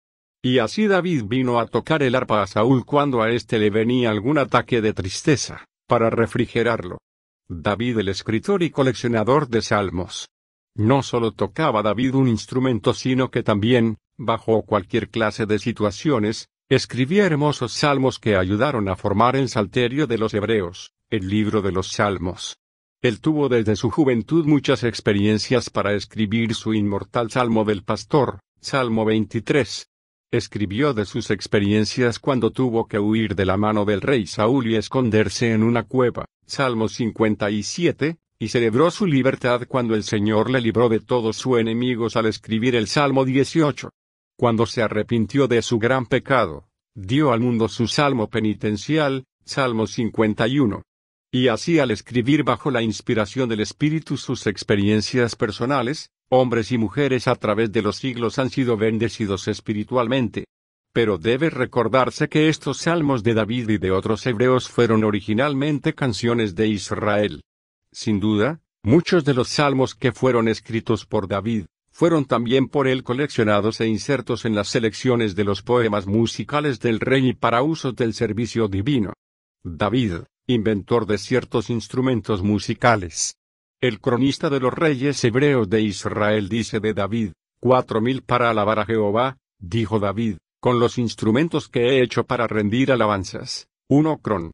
Y 0.43 0.59
así 0.59 0.85
David 0.85 1.23
vino 1.25 1.59
a 1.59 1.65
tocar 1.65 2.03
el 2.03 2.13
arpa 2.13 2.43
a 2.43 2.47
Saúl 2.47 2.85
cuando 2.85 3.23
a 3.23 3.31
éste 3.31 3.57
le 3.57 3.71
venía 3.71 4.11
algún 4.11 4.37
ataque 4.37 4.79
de 4.81 4.93
tristeza, 4.93 5.65
para 5.87 6.11
refrigerarlo. 6.11 6.99
David 7.47 7.99
el 7.99 8.09
escritor 8.09 8.61
y 8.61 8.69
coleccionador 8.69 9.49
de 9.49 9.63
salmos. 9.63 10.29
No 10.75 11.01
solo 11.01 11.31
tocaba 11.31 11.81
David 11.81 12.13
un 12.15 12.27
instrumento 12.27 12.93
sino 12.93 13.31
que 13.31 13.43
también, 13.43 13.97
bajo 14.17 14.61
cualquier 14.61 15.09
clase 15.09 15.45
de 15.45 15.57
situaciones, 15.57 16.47
escribía 16.69 17.25
hermosos 17.25 17.73
salmos 17.73 18.19
que 18.19 18.35
ayudaron 18.35 18.89
a 18.89 18.95
formar 18.95 19.35
el 19.35 19.49
Salterio 19.49 20.05
de 20.05 20.17
los 20.17 20.33
Hebreos, 20.33 20.91
el 21.09 21.27
libro 21.27 21.61
de 21.61 21.71
los 21.71 21.91
Salmos. 21.91 22.57
Él 23.05 23.21
tuvo 23.21 23.49
desde 23.49 23.75
su 23.75 23.91
juventud 23.91 24.47
muchas 24.47 24.83
experiencias 24.83 25.69
para 25.69 25.93
escribir 25.93 26.55
su 26.55 26.73
inmortal 26.73 27.29
Salmo 27.29 27.63
del 27.63 27.83
Pastor, 27.83 28.39
Salmo 28.59 29.05
23. 29.05 29.91
Escribió 30.31 30.95
de 30.95 31.05
sus 31.05 31.29
experiencias 31.29 32.17
cuando 32.17 32.49
tuvo 32.49 32.87
que 32.87 32.97
huir 32.97 33.35
de 33.35 33.45
la 33.45 33.57
mano 33.57 33.85
del 33.85 34.01
rey 34.01 34.25
Saúl 34.25 34.65
y 34.71 34.75
esconderse 34.75 35.51
en 35.51 35.61
una 35.61 35.83
cueva, 35.83 36.25
Salmo 36.47 36.89
57, 36.89 38.17
y 38.39 38.47
celebró 38.47 38.89
su 38.89 39.05
libertad 39.05 39.67
cuando 39.67 39.93
el 39.93 40.01
Señor 40.01 40.49
le 40.49 40.59
libró 40.59 40.89
de 40.89 40.99
todos 40.99 41.37
sus 41.37 41.59
enemigos 41.59 42.15
al 42.15 42.25
escribir 42.25 42.75
el 42.75 42.87
Salmo 42.87 43.23
18. 43.23 43.91
Cuando 44.35 44.65
se 44.65 44.81
arrepintió 44.81 45.47
de 45.47 45.61
su 45.61 45.77
gran 45.77 46.07
pecado, 46.07 46.69
dio 46.95 47.33
al 47.33 47.39
mundo 47.39 47.67
su 47.67 47.87
salmo 47.87 48.31
penitencial, 48.31 49.25
Salmo 49.43 49.85
51. 49.85 50.81
Y 51.35 51.49
así 51.49 51.79
al 51.79 51.91
escribir 51.91 52.45
bajo 52.45 52.71
la 52.71 52.81
inspiración 52.81 53.49
del 53.49 53.59
Espíritu 53.59 54.15
sus 54.15 54.47
experiencias 54.47 55.35
personales, 55.35 56.09
hombres 56.29 56.71
y 56.71 56.77
mujeres 56.77 57.27
a 57.27 57.35
través 57.35 57.73
de 57.73 57.81
los 57.81 57.97
siglos 57.97 58.39
han 58.39 58.49
sido 58.49 58.77
bendecidos 58.77 59.49
espiritualmente. 59.49 60.45
Pero 60.93 61.17
debe 61.17 61.49
recordarse 61.49 62.29
que 62.29 62.47
estos 62.47 62.77
salmos 62.77 63.21
de 63.21 63.33
David 63.33 63.69
y 63.71 63.77
de 63.79 63.91
otros 63.91 64.25
hebreos 64.25 64.69
fueron 64.69 65.03
originalmente 65.03 65.93
canciones 65.93 66.55
de 66.55 66.69
Israel. 66.69 67.41
Sin 67.91 68.21
duda, 68.21 68.61
muchos 68.81 69.25
de 69.25 69.33
los 69.33 69.49
salmos 69.49 69.93
que 69.93 70.13
fueron 70.13 70.47
escritos 70.47 71.05
por 71.05 71.27
David, 71.27 71.65
fueron 71.91 72.23
también 72.23 72.69
por 72.69 72.87
él 72.87 73.03
coleccionados 73.03 73.81
e 73.81 73.87
insertos 73.87 74.45
en 74.45 74.55
las 74.55 74.69
selecciones 74.69 75.35
de 75.35 75.43
los 75.43 75.63
poemas 75.63 76.07
musicales 76.07 76.79
del 76.79 77.01
rey 77.01 77.33
para 77.33 77.61
usos 77.61 77.93
del 77.93 78.13
servicio 78.13 78.69
divino. 78.69 79.11
David, 79.65 80.21
inventor 80.47 81.07
de 81.07 81.17
ciertos 81.17 81.69
instrumentos 81.69 82.43
musicales. 82.43 83.37
El 83.81 83.99
cronista 83.99 84.49
de 84.49 84.59
los 84.59 84.73
reyes 84.73 85.23
hebreos 85.23 85.69
de 85.69 85.81
Israel 85.81 86.49
dice 86.49 86.79
de 86.79 86.93
David, 86.93 87.31
cuatro 87.59 87.99
mil 87.99 88.21
para 88.21 88.51
alabar 88.51 88.79
a 88.79 88.85
Jehová, 88.85 89.37
dijo 89.59 89.99
David, 89.99 90.37
con 90.59 90.79
los 90.79 90.97
instrumentos 90.97 91.67
que 91.67 91.81
he 91.81 92.03
hecho 92.03 92.25
para 92.25 92.47
rendir 92.47 92.91
alabanzas. 92.91 93.67
1 93.89 94.19
Cron. 94.19 94.51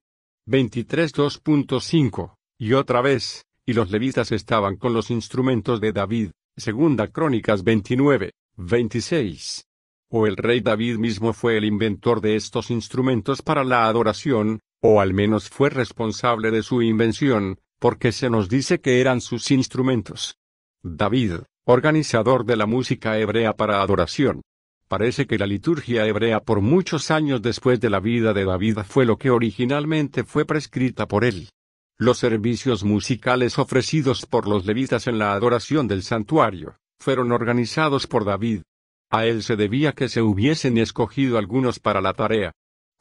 23 0.47 1.13
2.5, 1.13 2.35
y 2.57 2.73
otra 2.73 3.01
vez, 3.01 3.45
y 3.65 3.73
los 3.73 3.91
levitas 3.91 4.31
estaban 4.31 4.77
con 4.77 4.93
los 4.93 5.11
instrumentos 5.11 5.79
de 5.81 5.91
David, 5.91 6.31
Segunda 6.57 7.07
Crónicas 7.07 7.63
29, 7.63 8.31
26. 8.57 9.65
O 10.09 10.27
el 10.27 10.35
rey 10.35 10.61
David 10.61 10.97
mismo 10.97 11.33
fue 11.33 11.57
el 11.57 11.65
inventor 11.65 12.21
de 12.21 12.35
estos 12.35 12.71
instrumentos 12.71 13.41
para 13.41 13.63
la 13.63 13.87
adoración, 13.87 14.59
o 14.81 14.99
al 14.99 15.13
menos 15.13 15.49
fue 15.49 15.69
responsable 15.69 16.51
de 16.51 16.63
su 16.63 16.81
invención, 16.81 17.59
porque 17.79 18.11
se 18.11 18.29
nos 18.29 18.49
dice 18.49 18.81
que 18.81 18.99
eran 18.99 19.21
sus 19.21 19.51
instrumentos. 19.51 20.37
David, 20.83 21.33
organizador 21.65 22.45
de 22.45 22.57
la 22.57 22.65
música 22.65 23.17
hebrea 23.19 23.53
para 23.53 23.81
adoración. 23.81 24.41
Parece 24.87 25.25
que 25.25 25.37
la 25.37 25.47
liturgia 25.47 26.05
hebrea 26.05 26.41
por 26.41 26.59
muchos 26.59 27.11
años 27.11 27.41
después 27.41 27.79
de 27.79 27.89
la 27.89 27.99
vida 27.99 28.33
de 28.33 28.43
David 28.43 28.79
fue 28.79 29.05
lo 29.05 29.17
que 29.17 29.29
originalmente 29.29 30.23
fue 30.23 30.45
prescrita 30.45 31.07
por 31.07 31.23
él. 31.23 31.49
Los 31.97 32.17
servicios 32.17 32.83
musicales 32.83 33.59
ofrecidos 33.59 34.25
por 34.25 34.47
los 34.47 34.65
levitas 34.65 35.07
en 35.07 35.19
la 35.19 35.33
adoración 35.33 35.87
del 35.87 36.01
santuario, 36.01 36.75
fueron 36.99 37.31
organizados 37.31 38.07
por 38.07 38.25
David. 38.25 38.63
A 39.11 39.25
él 39.25 39.43
se 39.43 39.55
debía 39.55 39.93
que 39.93 40.09
se 40.09 40.21
hubiesen 40.21 40.77
escogido 40.77 41.37
algunos 41.37 41.79
para 41.79 42.01
la 42.01 42.13
tarea. 42.13 42.51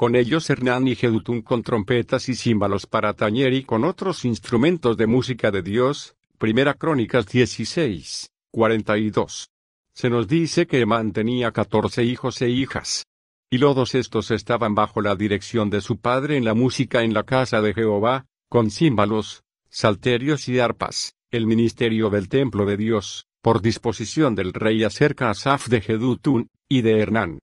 Con 0.00 0.16
ellos 0.16 0.48
Hernán 0.48 0.88
y 0.88 0.94
Jedutún 0.94 1.42
con 1.42 1.62
trompetas 1.62 2.30
y 2.30 2.34
címbalos 2.34 2.86
para 2.86 3.12
tañer 3.12 3.52
y 3.52 3.64
con 3.64 3.84
otros 3.84 4.24
instrumentos 4.24 4.96
de 4.96 5.06
música 5.06 5.50
de 5.50 5.60
Dios. 5.60 6.16
Primera 6.38 6.72
Crónicas 6.72 7.26
16, 7.26 8.30
42. 8.50 9.50
Se 9.92 10.08
nos 10.08 10.26
dice 10.26 10.66
que 10.66 10.80
Emán 10.80 11.12
tenía 11.12 11.52
catorce 11.52 12.02
hijos 12.02 12.40
e 12.40 12.48
hijas. 12.48 13.04
Y 13.50 13.58
todos 13.58 13.94
estos 13.94 14.30
estaban 14.30 14.74
bajo 14.74 15.02
la 15.02 15.14
dirección 15.16 15.68
de 15.68 15.82
su 15.82 15.98
padre 15.98 16.38
en 16.38 16.46
la 16.46 16.54
música 16.54 17.02
en 17.02 17.12
la 17.12 17.24
casa 17.24 17.60
de 17.60 17.74
Jehová, 17.74 18.24
con 18.48 18.70
címbalos, 18.70 19.42
salterios 19.68 20.48
y 20.48 20.60
arpas, 20.60 21.12
el 21.30 21.46
ministerio 21.46 22.08
del 22.08 22.30
templo 22.30 22.64
de 22.64 22.78
Dios, 22.78 23.26
por 23.42 23.60
disposición 23.60 24.34
del 24.34 24.54
rey 24.54 24.82
acerca 24.82 25.28
Asaf 25.28 25.68
de 25.68 25.82
Jedutún, 25.82 26.48
y 26.70 26.80
de 26.80 27.00
Hernán. 27.00 27.40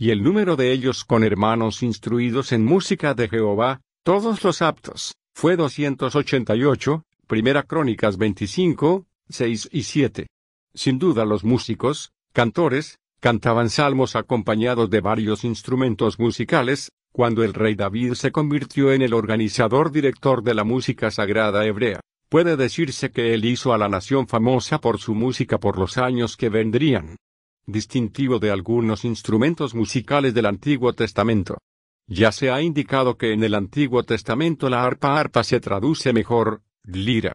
Y 0.00 0.12
el 0.12 0.22
número 0.22 0.54
de 0.54 0.70
ellos 0.70 1.04
con 1.04 1.24
hermanos 1.24 1.82
instruidos 1.82 2.52
en 2.52 2.64
música 2.64 3.14
de 3.14 3.28
Jehová, 3.28 3.80
todos 4.04 4.44
los 4.44 4.62
aptos, 4.62 5.16
fue 5.34 5.56
288, 5.56 7.02
Primera 7.26 7.64
Crónicas 7.64 8.16
25, 8.16 9.06
6 9.28 9.68
y 9.72 9.82
7. 9.82 10.28
Sin 10.72 11.00
duda 11.00 11.24
los 11.24 11.42
músicos, 11.42 12.12
cantores, 12.32 13.00
cantaban 13.18 13.70
salmos 13.70 14.14
acompañados 14.14 14.88
de 14.88 15.00
varios 15.00 15.42
instrumentos 15.42 16.20
musicales, 16.20 16.92
cuando 17.12 17.42
el 17.42 17.52
rey 17.52 17.74
David 17.74 18.12
se 18.12 18.30
convirtió 18.30 18.92
en 18.92 19.02
el 19.02 19.12
organizador 19.12 19.90
director 19.90 20.44
de 20.44 20.54
la 20.54 20.62
música 20.62 21.10
sagrada 21.10 21.66
hebrea, 21.66 21.98
puede 22.28 22.56
decirse 22.56 23.10
que 23.10 23.34
él 23.34 23.44
hizo 23.44 23.72
a 23.72 23.78
la 23.78 23.88
nación 23.88 24.28
famosa 24.28 24.80
por 24.80 24.98
su 24.98 25.16
música 25.16 25.58
por 25.58 25.76
los 25.76 25.98
años 25.98 26.36
que 26.36 26.50
vendrían. 26.50 27.16
Distintivo 27.70 28.38
de 28.38 28.50
algunos 28.50 29.04
instrumentos 29.04 29.74
musicales 29.74 30.32
del 30.32 30.46
Antiguo 30.46 30.94
Testamento. 30.94 31.58
Ya 32.06 32.32
se 32.32 32.50
ha 32.50 32.62
indicado 32.62 33.18
que 33.18 33.34
en 33.34 33.44
el 33.44 33.54
Antiguo 33.54 34.04
Testamento 34.04 34.70
la 34.70 34.84
arpa 34.84 35.20
arpa 35.20 35.44
se 35.44 35.60
traduce 35.60 36.14
mejor, 36.14 36.62
lira. 36.84 37.34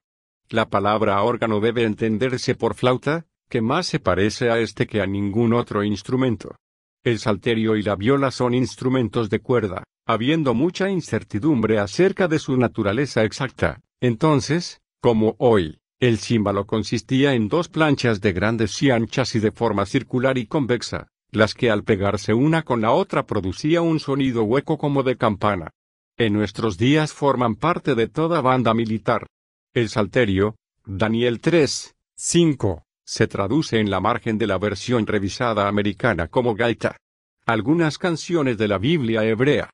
La 0.49 0.71
palabra 0.71 1.21
órgano 1.21 1.59
debe 1.59 1.83
entenderse 1.83 2.55
por 2.55 2.73
flauta, 2.73 3.27
que 3.47 3.61
más 3.61 3.85
se 3.85 3.99
parece 3.99 4.49
a 4.49 4.57
este 4.57 4.87
que 4.87 5.01
a 5.01 5.05
ningún 5.05 5.53
otro 5.53 5.83
instrumento. 5.83 6.55
El 7.03 7.19
salterio 7.19 7.75
y 7.75 7.83
la 7.83 7.95
viola 7.95 8.31
son 8.31 8.55
instrumentos 8.55 9.29
de 9.29 9.39
cuerda, 9.39 9.83
habiendo 10.07 10.55
mucha 10.55 10.89
incertidumbre 10.89 11.77
acerca 11.77 12.27
de 12.27 12.39
su 12.39 12.57
naturaleza 12.57 13.23
exacta. 13.23 13.81
Entonces, 14.01 14.81
como 14.99 15.35
hoy, 15.37 15.77
el 15.99 16.17
címbalo 16.17 16.65
consistía 16.65 17.33
en 17.33 17.47
dos 17.47 17.69
planchas 17.69 18.19
de 18.19 18.33
grandes 18.33 18.81
y 18.81 18.91
anchas 18.91 19.35
y 19.35 19.39
de 19.39 19.51
forma 19.51 19.85
circular 19.85 20.37
y 20.37 20.47
convexa, 20.47 21.07
las 21.31 21.53
que 21.53 21.71
al 21.71 21.83
pegarse 21.83 22.33
una 22.33 22.63
con 22.63 22.81
la 22.81 22.91
otra 22.91 23.25
producía 23.25 23.81
un 23.81 23.99
sonido 23.99 24.43
hueco 24.43 24.77
como 24.77 25.03
de 25.03 25.17
campana. 25.17 25.71
En 26.17 26.33
nuestros 26.33 26.77
días 26.77 27.13
forman 27.13 27.55
parte 27.55 27.95
de 27.95 28.07
toda 28.07 28.41
banda 28.41 28.73
militar. 28.73 29.27
El 29.73 29.89
salterio, 29.89 30.55
Daniel 30.85 31.39
3, 31.39 31.95
5. 32.15 32.83
Se 33.05 33.27
traduce 33.27 33.79
en 33.79 33.89
la 33.89 33.99
margen 33.99 34.37
de 34.37 34.47
la 34.47 34.57
versión 34.57 35.07
revisada 35.07 35.67
americana 35.67 36.27
como 36.27 36.53
gaita. 36.53 36.97
Algunas 37.45 37.97
canciones 37.97 38.57
de 38.57 38.67
la 38.67 38.77
Biblia 38.77 39.23
hebrea. 39.23 39.69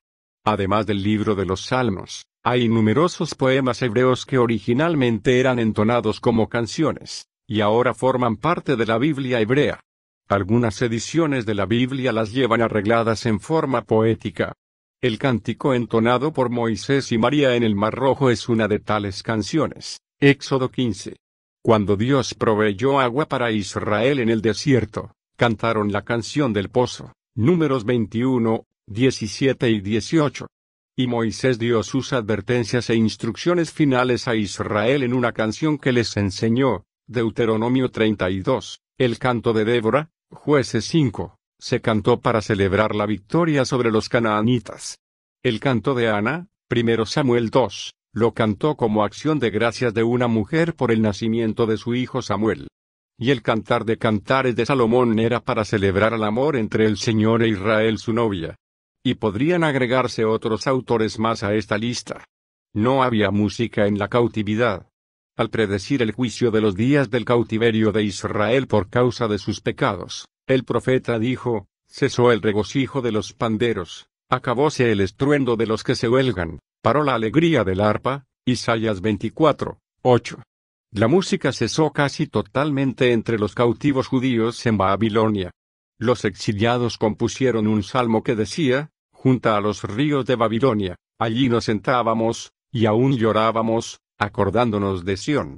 Además 0.46 0.86
del 0.86 1.04
libro 1.04 1.36
de 1.36 1.46
los 1.46 1.66
Salmos, 1.66 2.26
hay 2.44 2.70
numerosos 2.70 3.36
poemas 3.36 3.82
hebreos 3.82 4.26
que 4.26 4.38
originalmente 4.38 5.40
eran 5.40 5.60
entonados 5.60 6.20
como 6.20 6.48
canciones, 6.48 7.28
y 7.48 7.62
ahora 7.62 7.94
forman 7.94 8.38
parte 8.38 8.76
de 8.76 8.86
la 8.86 8.98
Biblia 8.98 9.42
hebrea. 9.42 9.82
Algunas 10.30 10.82
ediciones 10.82 11.46
de 11.46 11.56
la 11.56 11.66
Biblia 11.66 12.12
las 12.12 12.32
llevan 12.32 12.62
arregladas 12.62 13.26
en 13.26 13.40
forma 13.40 13.84
poética. 13.84 14.54
El 15.02 15.18
cántico 15.18 15.74
entonado 15.74 16.34
por 16.34 16.50
Moisés 16.50 17.12
y 17.12 17.18
María 17.18 17.56
en 17.56 17.64
el 17.64 17.76
Mar 17.76 17.96
Rojo 17.96 18.30
es 18.30 18.48
una 18.48 18.68
de 18.68 18.80
tales 18.80 19.24
canciones. 19.24 20.02
Éxodo 20.20 20.70
15. 20.70 21.16
Cuando 21.62 21.98
Dios 21.98 22.36
proveyó 22.36 23.00
agua 23.00 23.28
para 23.28 23.52
Israel 23.52 24.20
en 24.20 24.30
el 24.30 24.42
desierto, 24.42 25.14
cantaron 25.36 25.92
la 25.92 26.04
canción 26.04 26.54
del 26.54 26.70
pozo. 26.70 27.14
Números 27.36 27.86
21, 27.86 28.66
17 28.90 29.70
y 29.70 29.82
18. 29.82 30.48
Y 30.98 31.06
Moisés 31.06 31.60
dio 31.60 31.84
sus 31.84 32.12
advertencias 32.12 32.90
e 32.90 32.96
instrucciones 32.96 33.72
finales 33.72 34.28
a 34.28 34.36
Israel 34.36 35.04
en 35.04 35.14
una 35.14 35.32
canción 35.32 35.78
que 35.78 35.92
les 35.92 36.18
enseñó, 36.18 36.86
Deuteronomio 37.08 37.92
32, 37.92 38.80
el 38.98 39.20
canto 39.20 39.54
de 39.54 39.64
Débora, 39.64 40.10
jueces 40.32 40.86
5, 40.86 41.38
se 41.60 41.82
cantó 41.82 42.20
para 42.20 42.42
celebrar 42.42 42.96
la 42.96 43.06
victoria 43.06 43.64
sobre 43.64 43.92
los 43.92 44.10
canaanitas. 44.10 44.98
El 45.44 45.60
canto 45.60 45.94
de 45.94 46.10
Ana, 46.10 46.48
1 46.70 47.06
Samuel 47.06 47.52
2, 47.52 47.94
lo 48.14 48.34
cantó 48.34 48.76
como 48.76 49.04
acción 49.04 49.38
de 49.38 49.52
gracias 49.52 49.94
de 49.94 50.02
una 50.02 50.28
mujer 50.28 50.74
por 50.74 50.92
el 50.92 51.04
nacimiento 51.04 51.68
de 51.68 51.78
su 51.78 51.94
hijo 51.94 52.24
Samuel 52.24 52.68
y 53.22 53.32
el 53.32 53.42
cantar 53.42 53.84
de 53.84 53.98
cantares 53.98 54.56
de 54.56 54.66
Salomón 54.66 55.20
era 55.20 55.42
para 55.42 55.66
celebrar 55.66 56.14
el 56.14 56.24
amor 56.24 56.56
entre 56.56 56.86
el 56.86 56.98
Señor 56.98 57.44
e 57.44 57.50
Israel 57.50 57.98
su 57.98 58.14
novia. 58.14 58.56
Y 59.04 59.16
podrían 59.16 59.64
agregarse 59.64 60.26
otros 60.26 60.68
autores 60.68 61.20
más 61.20 61.44
a 61.44 61.54
esta 61.56 61.78
lista. 61.78 62.26
No 62.74 63.04
había 63.04 63.32
música 63.32 63.88
en 63.88 63.98
la 63.98 64.08
cautividad. 64.08 64.90
Al 65.38 65.50
predecir 65.50 66.02
el 66.02 66.12
juicio 66.12 66.52
de 66.52 66.62
los 66.62 66.76
días 66.76 67.10
del 67.10 67.26
cautiverio 67.26 67.92
de 67.92 68.04
Israel 68.04 68.68
por 68.68 68.90
causa 68.90 69.28
de 69.28 69.38
sus 69.38 69.62
pecados, 69.62 70.28
el 70.48 70.66
profeta 70.66 71.18
dijo, 71.18 71.68
cesó 71.88 72.32
el 72.32 72.42
regocijo 72.42 73.02
de 73.02 73.14
los 73.14 73.34
panderos, 73.34 74.10
acabóse 74.30 74.92
el 74.92 75.00
estruendo 75.00 75.56
de 75.56 75.66
los 75.66 75.84
que 75.84 75.96
se 75.96 76.10
huelgan, 76.10 76.60
paró 76.82 77.04
la 77.04 77.16
alegría 77.16 77.64
del 77.64 77.82
arpa, 77.82 78.26
Isaías 78.46 79.00
24, 79.00 79.80
8. 80.02 80.44
La 80.92 81.08
música 81.08 81.52
cesó 81.52 81.92
casi 81.92 82.28
totalmente 82.28 83.12
entre 83.12 83.38
los 83.38 83.56
cautivos 83.56 84.08
judíos 84.08 84.66
en 84.66 84.78
Babilonia. 84.78 85.52
Los 86.00 86.24
exiliados 86.24 86.98
compusieron 86.98 87.68
un 87.68 87.84
salmo 87.84 88.24
que 88.24 88.34
decía, 88.34 88.90
junto 89.12 89.54
a 89.54 89.60
los 89.60 89.84
ríos 89.84 90.26
de 90.26 90.38
Babilonia, 90.38 90.96
allí 91.20 91.50
nos 91.50 91.66
sentábamos, 91.66 92.54
y 92.72 92.86
aún 92.86 93.18
llorábamos, 93.18 94.00
acordándonos 94.18 95.04
de 95.04 95.18
Sión. 95.18 95.58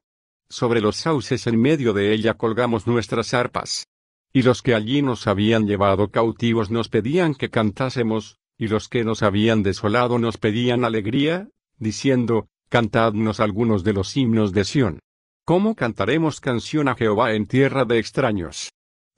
Sobre 0.49 0.81
los 0.81 0.95
sauces 0.95 1.45
en 1.45 1.61
medio 1.61 1.93
de 1.93 2.11
ella 2.11 2.33
colgamos 2.33 2.87
nuestras 2.87 3.35
arpas. 3.35 3.85
Y 4.33 4.41
los 4.41 4.63
que 4.63 4.73
allí 4.73 5.03
nos 5.03 5.27
habían 5.27 5.67
llevado 5.67 6.09
cautivos 6.09 6.71
nos 6.71 6.89
pedían 6.89 7.35
que 7.35 7.51
cantásemos, 7.51 8.37
y 8.57 8.67
los 8.67 8.89
que 8.89 9.03
nos 9.03 9.21
habían 9.21 9.61
desolado 9.61 10.17
nos 10.17 10.37
pedían 10.37 10.85
alegría, 10.85 11.49
diciendo, 11.77 12.47
cantadnos 12.67 13.39
algunos 13.39 13.83
de 13.83 13.93
los 13.93 14.17
himnos 14.17 14.53
de 14.53 14.63
Sión. 14.63 14.99
¿Cómo 15.45 15.75
cantaremos 15.75 16.41
canción 16.41 16.87
a 16.87 16.95
Jehová 16.95 17.33
en 17.33 17.45
tierra 17.45 17.85
de 17.85 17.99
extraños? 17.99 18.71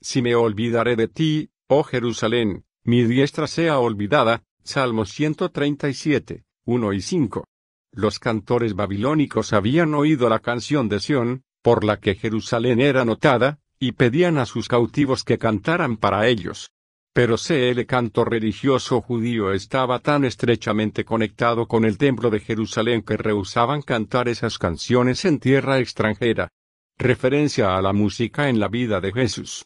Si 0.03 0.21
me 0.21 0.35
olvidaré 0.35 0.97
de 0.97 1.07
ti, 1.07 1.49
oh 1.67 1.83
Jerusalén, 1.83 2.65
mi 2.83 3.05
diestra 3.05 3.47
sea 3.47 3.79
olvidada. 3.79 4.43
Salmo 4.61 5.05
137, 5.05 6.43
1 6.65 6.93
y 6.93 7.01
5. 7.01 7.45
Los 7.93 8.19
cantores 8.19 8.75
babilónicos 8.75 9.53
habían 9.53 9.93
oído 9.93 10.27
la 10.27 10.39
canción 10.39 10.89
de 10.89 10.99
Sión, 10.99 11.43
por 11.61 11.85
la 11.85 12.01
que 12.01 12.15
Jerusalén 12.15 12.81
era 12.81 13.05
notada, 13.05 13.59
y 13.79 13.93
pedían 13.93 14.37
a 14.39 14.45
sus 14.45 14.67
cautivos 14.67 15.23
que 15.23 15.37
cantaran 15.37 15.95
para 15.95 16.27
ellos. 16.27 16.71
Pero 17.13 17.35
el 17.49 17.85
canto 17.85 18.25
religioso 18.25 18.99
judío 18.99 19.53
estaba 19.53 19.99
tan 19.99 20.25
estrechamente 20.25 21.05
conectado 21.05 21.65
con 21.65 21.85
el 21.85 21.97
templo 21.97 22.29
de 22.29 22.41
Jerusalén 22.41 23.03
que 23.03 23.15
rehusaban 23.15 23.81
cantar 23.81 24.27
esas 24.27 24.57
canciones 24.57 25.23
en 25.23 25.39
tierra 25.39 25.79
extranjera. 25.79 26.49
Referencia 26.97 27.77
a 27.77 27.81
la 27.81 27.93
música 27.93 28.49
en 28.49 28.59
la 28.59 28.67
vida 28.67 28.99
de 28.99 29.13
Jesús. 29.13 29.65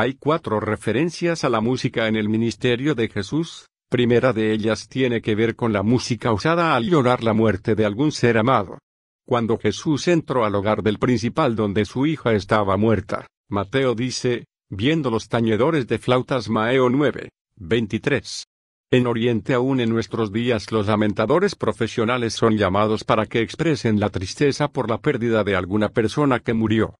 Hay 0.00 0.14
cuatro 0.14 0.60
referencias 0.60 1.42
a 1.42 1.48
la 1.48 1.60
música 1.60 2.06
en 2.06 2.14
el 2.14 2.28
ministerio 2.28 2.94
de 2.94 3.08
Jesús. 3.08 3.66
Primera 3.90 4.32
de 4.32 4.52
ellas 4.52 4.88
tiene 4.88 5.20
que 5.20 5.34
ver 5.34 5.56
con 5.56 5.72
la 5.72 5.82
música 5.82 6.32
usada 6.32 6.76
al 6.76 6.84
llorar 6.88 7.24
la 7.24 7.32
muerte 7.32 7.74
de 7.74 7.84
algún 7.84 8.12
ser 8.12 8.38
amado. 8.38 8.78
Cuando 9.26 9.58
Jesús 9.58 10.06
entró 10.06 10.44
al 10.44 10.54
hogar 10.54 10.84
del 10.84 11.00
principal 11.00 11.56
donde 11.56 11.84
su 11.84 12.06
hija 12.06 12.34
estaba 12.34 12.76
muerta, 12.76 13.26
Mateo 13.48 13.96
dice, 13.96 14.44
viendo 14.70 15.10
los 15.10 15.26
tañedores 15.26 15.88
de 15.88 15.98
flautas 15.98 16.48
Maeo 16.48 16.90
9, 16.90 17.30
23. 17.56 18.44
En 18.92 19.06
Oriente 19.08 19.52
aún 19.52 19.80
en 19.80 19.90
nuestros 19.90 20.32
días 20.32 20.70
los 20.70 20.86
lamentadores 20.86 21.56
profesionales 21.56 22.34
son 22.34 22.56
llamados 22.56 23.02
para 23.02 23.26
que 23.26 23.40
expresen 23.40 23.98
la 23.98 24.10
tristeza 24.10 24.68
por 24.68 24.88
la 24.88 24.98
pérdida 24.98 25.42
de 25.42 25.56
alguna 25.56 25.88
persona 25.88 26.38
que 26.38 26.54
murió. 26.54 26.94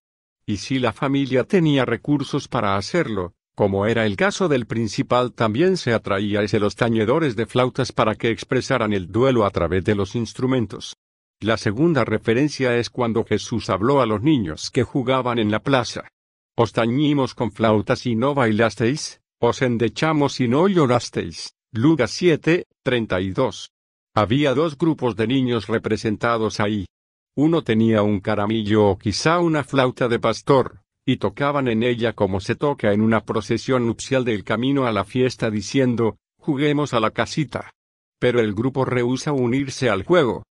Y 0.49 0.57
si 0.57 0.79
la 0.79 0.95
familia 0.95 1.45
tenía 1.45 1.85
recursos 1.85 2.49
para 2.49 2.79
hacerlo, 2.79 3.35
como 3.55 3.85
era 3.85 4.07
el 4.07 4.17
caso 4.17 4.49
del 4.49 4.65
principal, 4.65 5.35
también 5.35 5.77
se 5.77 5.93
atraía 5.93 6.43
ese 6.43 6.59
los 6.59 6.75
tañedores 6.75 7.37
de 7.37 7.45
flautas 7.45 7.93
para 7.93 8.15
que 8.15 8.31
expresaran 8.31 8.95
el 8.95 9.13
duelo 9.13 9.45
a 9.45 9.51
través 9.51 9.85
de 9.85 9.95
los 9.95 10.15
instrumentos. 10.15 10.97
La 11.39 11.59
segunda 11.59 12.07
referencia 12.07 12.79
es 12.79 12.89
cuando 12.89 13.27
Jesús 13.27 13.69
habló 13.69 14.01
a 14.01 14.07
los 14.07 14.23
niños 14.23 14.71
que 14.71 14.85
jugaban 14.85 15.39
en 15.39 15.51
la 15.51 15.63
plaza. 15.63 16.09
Os 16.57 16.73
tañimos 16.73 17.35
con 17.35 17.53
flautas 17.53 18.07
y 18.07 18.17
no 18.17 18.35
bailasteis, 18.35 19.21
os 19.41 19.61
endechamos 19.61 20.41
y 20.41 20.49
no 20.49 20.67
llorasteis. 20.67 21.53
Lucas 21.73 22.11
7, 22.13 22.65
32. 22.83 23.71
Había 24.15 24.55
dos 24.55 24.79
grupos 24.79 25.15
de 25.15 25.27
niños 25.27 25.67
representados 25.67 26.59
ahí. 26.59 26.87
Uno 27.41 27.63
tenía 27.63 28.03
un 28.03 28.19
caramillo 28.19 28.89
o 28.89 28.99
quizá 28.99 29.39
una 29.39 29.63
flauta 29.63 30.09
de 30.09 30.19
pastor, 30.19 30.81
y 31.07 31.19
tocaban 31.19 31.69
en 31.69 31.85
ella 31.85 32.13
como 32.13 32.41
se 32.41 32.57
toca 32.57 32.93
en 32.93 33.01
una 33.01 33.21
procesión 33.21 33.87
nupcial 33.87 34.25
del 34.25 34.43
camino 34.43 34.87
a 34.87 34.91
la 34.93 35.05
fiesta 35.05 35.49
diciendo, 35.49 36.17
juguemos 36.37 36.95
a 36.95 36.99
la 36.99 37.13
casita. 37.13 37.71
Pero 38.19 38.41
el 38.41 38.55
grupo 38.55 38.85
rehúsa 38.85 39.31
unirse 39.31 39.89
al 39.89 40.03
juego. 40.03 40.43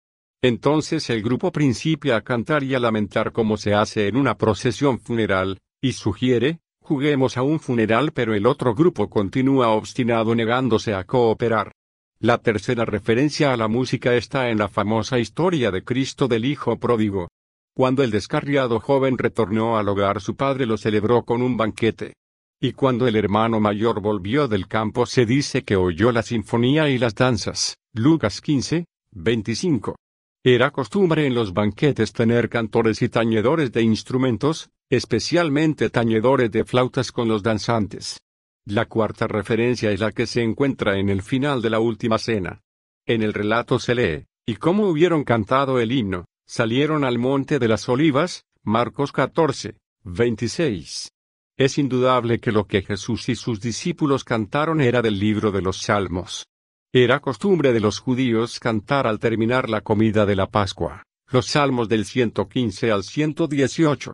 Entonces 0.42 1.10
el 1.10 1.22
grupo 1.22 1.52
principia 1.52 2.16
a 2.16 2.22
cantar 2.22 2.64
y 2.64 2.74
a 2.74 2.80
lamentar 2.80 3.34
como 3.34 3.58
se 3.58 3.74
hace 3.74 4.08
en 4.08 4.16
una 4.16 4.38
procesión 4.38 4.98
funeral, 4.98 5.60
y 5.82 5.92
sugiere, 5.92 6.62
juguemos 6.80 7.36
a 7.36 7.42
un 7.42 7.60
funeral 7.60 8.14
pero 8.14 8.34
el 8.34 8.48
otro 8.48 8.74
grupo 8.74 9.10
continúa 9.10 9.72
obstinado 9.72 10.34
negándose 10.36 10.94
a 10.94 11.04
cooperar. 11.04 11.74
La 12.20 12.40
tercera 12.40 12.84
referencia 12.84 13.54
a 13.54 13.58
la 13.58 13.68
música 13.68 14.16
está 14.16 14.50
en 14.50 14.58
la 14.58 14.70
famosa 14.70 15.20
historia 15.20 15.70
de 15.70 15.84
Cristo 15.84 16.28
del 16.28 16.46
Hijo 16.46 16.80
Pródigo. 16.80 17.28
Cuando 17.76 18.02
el 18.02 18.10
descarriado 18.10 18.80
joven 18.80 19.20
retornó 19.20 19.78
al 19.78 19.88
hogar 19.88 20.20
su 20.20 20.36
padre 20.36 20.66
lo 20.66 20.78
celebró 20.78 21.22
con 21.22 21.44
un 21.44 21.58
banquete. 21.58 22.14
Y 22.60 22.72
cuando 22.72 23.08
el 23.08 23.16
hermano 23.18 23.60
mayor 23.60 24.02
volvió 24.02 24.48
del 24.48 24.68
campo 24.68 25.06
se 25.06 25.28
dice 25.28 25.64
que 25.64 25.76
oyó 25.76 26.12
la 26.12 26.24
sinfonía 26.24 26.90
y 26.90 26.98
las 26.98 27.14
danzas. 27.14 27.78
Lucas 27.94 28.42
15, 28.42 28.86
25. 29.12 29.96
Era 30.44 30.72
costumbre 30.72 31.28
en 31.28 31.36
los 31.36 31.54
banquetes 31.54 32.14
tener 32.14 32.50
cantores 32.50 33.04
y 33.04 33.10
tañedores 33.10 33.72
de 33.72 33.84
instrumentos, 33.84 34.72
especialmente 34.90 35.92
tañedores 35.92 36.50
de 36.50 36.66
flautas 36.66 37.12
con 37.12 37.28
los 37.28 37.44
danzantes. 37.44 38.18
La 38.70 38.86
cuarta 38.86 39.28
referencia 39.28 39.92
es 39.92 40.02
la 40.02 40.12
que 40.12 40.28
se 40.28 40.44
encuentra 40.44 41.00
en 41.00 41.08
el 41.08 41.22
final 41.22 41.62
de 41.62 41.70
la 41.70 41.80
última 41.80 42.18
cena. 42.18 42.60
En 43.06 43.24
el 43.24 43.34
relato 43.34 43.80
se 43.80 43.96
lee, 43.96 44.26
y 44.46 44.56
cómo 44.56 44.90
hubieron 44.90 45.24
cantado 45.24 45.80
el 45.80 45.94
himno, 45.94 46.26
salieron 46.46 47.06
al 47.06 47.18
monte 47.18 47.60
de 47.60 47.70
las 47.70 47.88
olivas, 47.88 48.44
Marcos 48.64 49.14
14, 49.14 49.78
26. 50.04 51.10
Es 51.56 51.78
indudable 51.78 52.40
que 52.40 52.52
lo 52.52 52.68
que 52.68 52.82
Jesús 52.82 53.30
y 53.30 53.36
sus 53.36 53.62
discípulos 53.62 54.26
cantaron 54.26 54.82
era 54.82 55.02
del 55.02 55.18
libro 55.18 55.54
de 55.54 55.62
los 55.62 55.78
Salmos. 55.78 56.46
Era 56.92 57.22
costumbre 57.22 57.72
de 57.72 57.80
los 57.80 58.00
judíos 58.00 58.60
cantar 58.60 59.08
al 59.08 59.20
terminar 59.20 59.70
la 59.70 59.80
comida 59.80 60.26
de 60.26 60.36
la 60.36 60.48
Pascua, 60.48 61.04
los 61.32 61.46
salmos 61.46 61.88
del 61.88 62.04
115 62.04 62.92
al 62.92 63.06
118. 63.06 64.12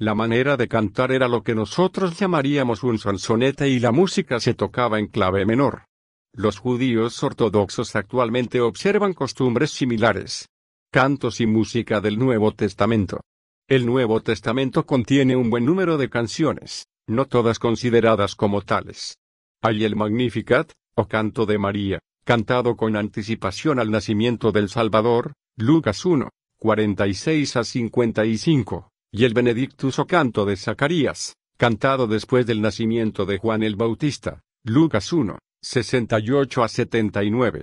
La 0.00 0.14
manera 0.14 0.56
de 0.56 0.66
cantar 0.66 1.12
era 1.12 1.28
lo 1.28 1.42
que 1.42 1.54
nosotros 1.54 2.18
llamaríamos 2.18 2.82
un 2.84 2.98
sonsonete 2.98 3.68
y 3.68 3.80
la 3.80 3.92
música 3.92 4.40
se 4.40 4.54
tocaba 4.54 4.98
en 4.98 5.08
clave 5.08 5.44
menor. 5.44 5.84
Los 6.32 6.58
judíos 6.58 7.22
ortodoxos 7.22 7.94
actualmente 7.94 8.62
observan 8.62 9.12
costumbres 9.12 9.72
similares. 9.72 10.48
Cantos 10.90 11.42
y 11.42 11.46
música 11.46 12.00
del 12.00 12.18
Nuevo 12.18 12.52
Testamento. 12.52 13.20
El 13.68 13.84
Nuevo 13.84 14.22
Testamento 14.22 14.86
contiene 14.86 15.36
un 15.36 15.50
buen 15.50 15.66
número 15.66 15.98
de 15.98 16.08
canciones, 16.08 16.86
no 17.06 17.26
todas 17.26 17.58
consideradas 17.58 18.34
como 18.34 18.62
tales. 18.62 19.18
Hay 19.60 19.84
el 19.84 19.96
Magnificat, 19.96 20.72
o 20.94 21.08
canto 21.08 21.44
de 21.44 21.58
María, 21.58 21.98
cantado 22.24 22.74
con 22.74 22.96
anticipación 22.96 23.78
al 23.78 23.90
nacimiento 23.90 24.50
del 24.50 24.70
Salvador, 24.70 25.34
Lucas 25.58 26.06
1, 26.06 26.30
46 26.58 27.56
a 27.56 27.64
55, 27.64 28.89
y 29.12 29.24
el 29.24 29.34
Benedictus 29.34 29.98
o 29.98 30.06
canto 30.06 30.44
de 30.44 30.56
Zacarías, 30.56 31.36
cantado 31.56 32.06
después 32.06 32.46
del 32.46 32.60
nacimiento 32.60 33.26
de 33.26 33.38
Juan 33.38 33.62
el 33.62 33.76
Bautista, 33.76 34.40
Lucas 34.64 35.12
1, 35.12 35.38
68 35.62 36.62
a 36.62 36.68
79. 36.68 37.62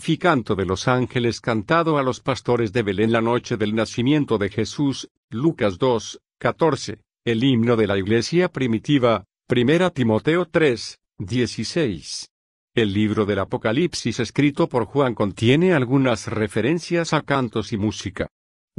Ficanto 0.00 0.54
de 0.54 0.66
los 0.66 0.86
ángeles 0.88 1.40
cantado 1.40 1.98
a 1.98 2.02
los 2.02 2.20
pastores 2.20 2.72
de 2.72 2.82
Belén 2.82 3.12
la 3.12 3.20
noche 3.20 3.56
del 3.56 3.74
nacimiento 3.74 4.38
de 4.38 4.48
Jesús, 4.48 5.08
Lucas 5.30 5.78
2, 5.78 6.20
14. 6.38 7.00
El 7.24 7.44
himno 7.44 7.76
de 7.76 7.86
la 7.86 7.98
iglesia 7.98 8.48
primitiva, 8.48 9.24
1 9.48 9.92
Timoteo 9.92 10.46
3, 10.46 10.98
16. 11.18 12.28
El 12.74 12.92
libro 12.92 13.26
del 13.26 13.40
Apocalipsis 13.40 14.20
escrito 14.20 14.68
por 14.68 14.84
Juan 14.84 15.14
contiene 15.14 15.72
algunas 15.72 16.28
referencias 16.28 17.12
a 17.12 17.22
cantos 17.22 17.72
y 17.72 17.76
música. 17.76 18.28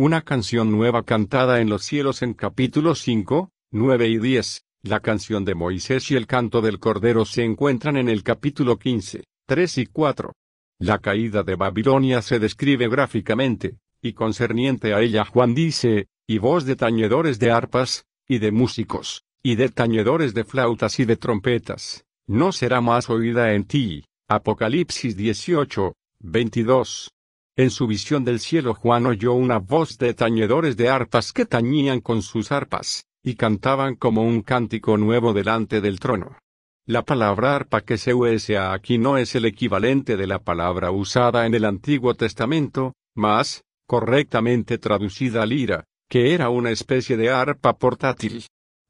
Una 0.01 0.21
canción 0.21 0.71
nueva 0.71 1.03
cantada 1.03 1.59
en 1.59 1.67
los 1.67 1.83
cielos 1.83 2.21
en 2.21 2.33
capítulo 2.33 2.95
5, 2.95 3.51
9 3.71 4.07
y 4.07 4.17
10. 4.17 4.63
La 4.83 5.01
canción 5.01 5.43
de 5.43 5.55
Moisés 5.55 6.09
y 6.09 6.15
el 6.15 6.25
canto 6.25 6.61
del 6.61 6.79
Cordero 6.79 7.25
se 7.25 7.43
encuentran 7.43 7.97
en 7.97 8.07
el 8.07 8.23
capítulo 8.23 8.79
15, 8.79 9.25
3 9.45 9.77
y 9.77 9.85
4. 9.87 10.31
La 10.79 10.99
caída 10.99 11.43
de 11.43 11.55
Babilonia 11.55 12.21
se 12.21 12.39
describe 12.39 12.87
gráficamente, 12.87 13.75
y 14.01 14.13
concerniente 14.13 14.93
a 14.93 15.01
ella 15.01 15.25
Juan 15.25 15.53
dice, 15.53 16.07
y 16.25 16.37
voz 16.37 16.63
de 16.63 16.77
tañedores 16.77 17.37
de 17.37 17.51
arpas, 17.51 18.05
y 18.25 18.37
de 18.37 18.53
músicos, 18.53 19.25
y 19.43 19.55
de 19.55 19.67
tañedores 19.67 20.33
de 20.33 20.45
flautas 20.45 20.97
y 21.01 21.03
de 21.03 21.17
trompetas, 21.17 22.05
no 22.25 22.53
será 22.53 22.79
más 22.79 23.09
oída 23.09 23.53
en 23.53 23.65
ti. 23.65 24.05
Apocalipsis 24.29 25.17
18, 25.17 25.93
22. 26.21 27.11
En 27.59 27.71
su 27.71 27.87
visión 27.87 28.23
del 28.23 28.39
cielo 28.39 28.73
Juan 28.73 29.05
oyó 29.05 29.33
una 29.33 29.57
voz 29.57 29.97
de 29.97 30.13
tañedores 30.13 30.77
de 30.77 30.87
arpas 30.87 31.33
que 31.33 31.45
tañían 31.45 31.99
con 31.99 32.21
sus 32.21 32.53
arpas, 32.53 33.05
y 33.21 33.35
cantaban 33.35 33.95
como 33.95 34.23
un 34.23 34.43
cántico 34.43 34.95
nuevo 34.97 35.33
delante 35.33 35.81
del 35.81 35.99
trono. 35.99 36.37
La 36.85 37.03
palabra 37.03 37.57
arpa 37.57 37.81
que 37.81 37.97
se 37.97 38.13
usa 38.13 38.71
aquí 38.71 38.97
no 38.97 39.17
es 39.17 39.35
el 39.35 39.43
equivalente 39.43 40.15
de 40.15 40.25
la 40.25 40.39
palabra 40.39 40.91
usada 40.91 41.45
en 41.45 41.53
el 41.53 41.65
Antiguo 41.65 42.13
Testamento, 42.13 42.93
más, 43.13 43.65
correctamente 43.85 44.77
traducida 44.77 45.45
lira, 45.45 45.83
que 46.07 46.33
era 46.33 46.47
una 46.49 46.71
especie 46.71 47.17
de 47.17 47.29
arpa 47.29 47.73
portátil. 47.73 48.45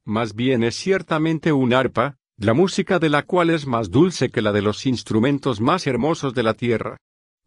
Más 0.06 0.36
bien 0.36 0.64
es 0.64 0.76
ciertamente 0.76 1.52
un 1.52 1.74
arpa, 1.74 2.18
la 2.38 2.54
música 2.54 3.00
de 3.00 3.10
la 3.10 3.24
cual 3.24 3.50
es 3.50 3.66
más 3.66 3.90
dulce 3.90 4.30
que 4.30 4.44
la 4.44 4.52
de 4.52 4.62
los 4.62 4.86
instrumentos 4.86 5.60
más 5.60 5.88
hermosos 5.88 6.36
de 6.36 6.44
la 6.44 6.54
tierra. 6.54 6.98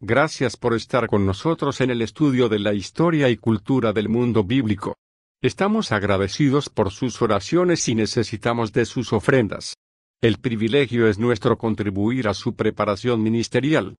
Gracias 0.05 0.57
por 0.57 0.73
estar 0.73 1.07
con 1.07 1.25
nosotros 1.25 1.79
en 1.79 1.89
el 1.89 2.01
estudio 2.01 2.49
de 2.49 2.59
la 2.59 2.73
historia 2.73 3.29
y 3.29 3.37
cultura 3.37 3.93
del 3.93 4.09
mundo 4.09 4.43
bíblico. 4.43 4.97
Estamos 5.41 5.93
agradecidos 5.93 6.67
por 6.67 6.91
sus 6.91 7.21
oraciones 7.21 7.87
y 7.87 7.95
necesitamos 7.95 8.73
de 8.73 8.83
sus 8.83 9.13
ofrendas. 9.13 9.75
El 10.21 10.39
privilegio 10.39 11.07
es 11.07 11.19
nuestro 11.19 11.57
contribuir 11.57 12.27
a 12.27 12.33
su 12.33 12.53
preparación 12.53 13.23
ministerial. 13.23 13.91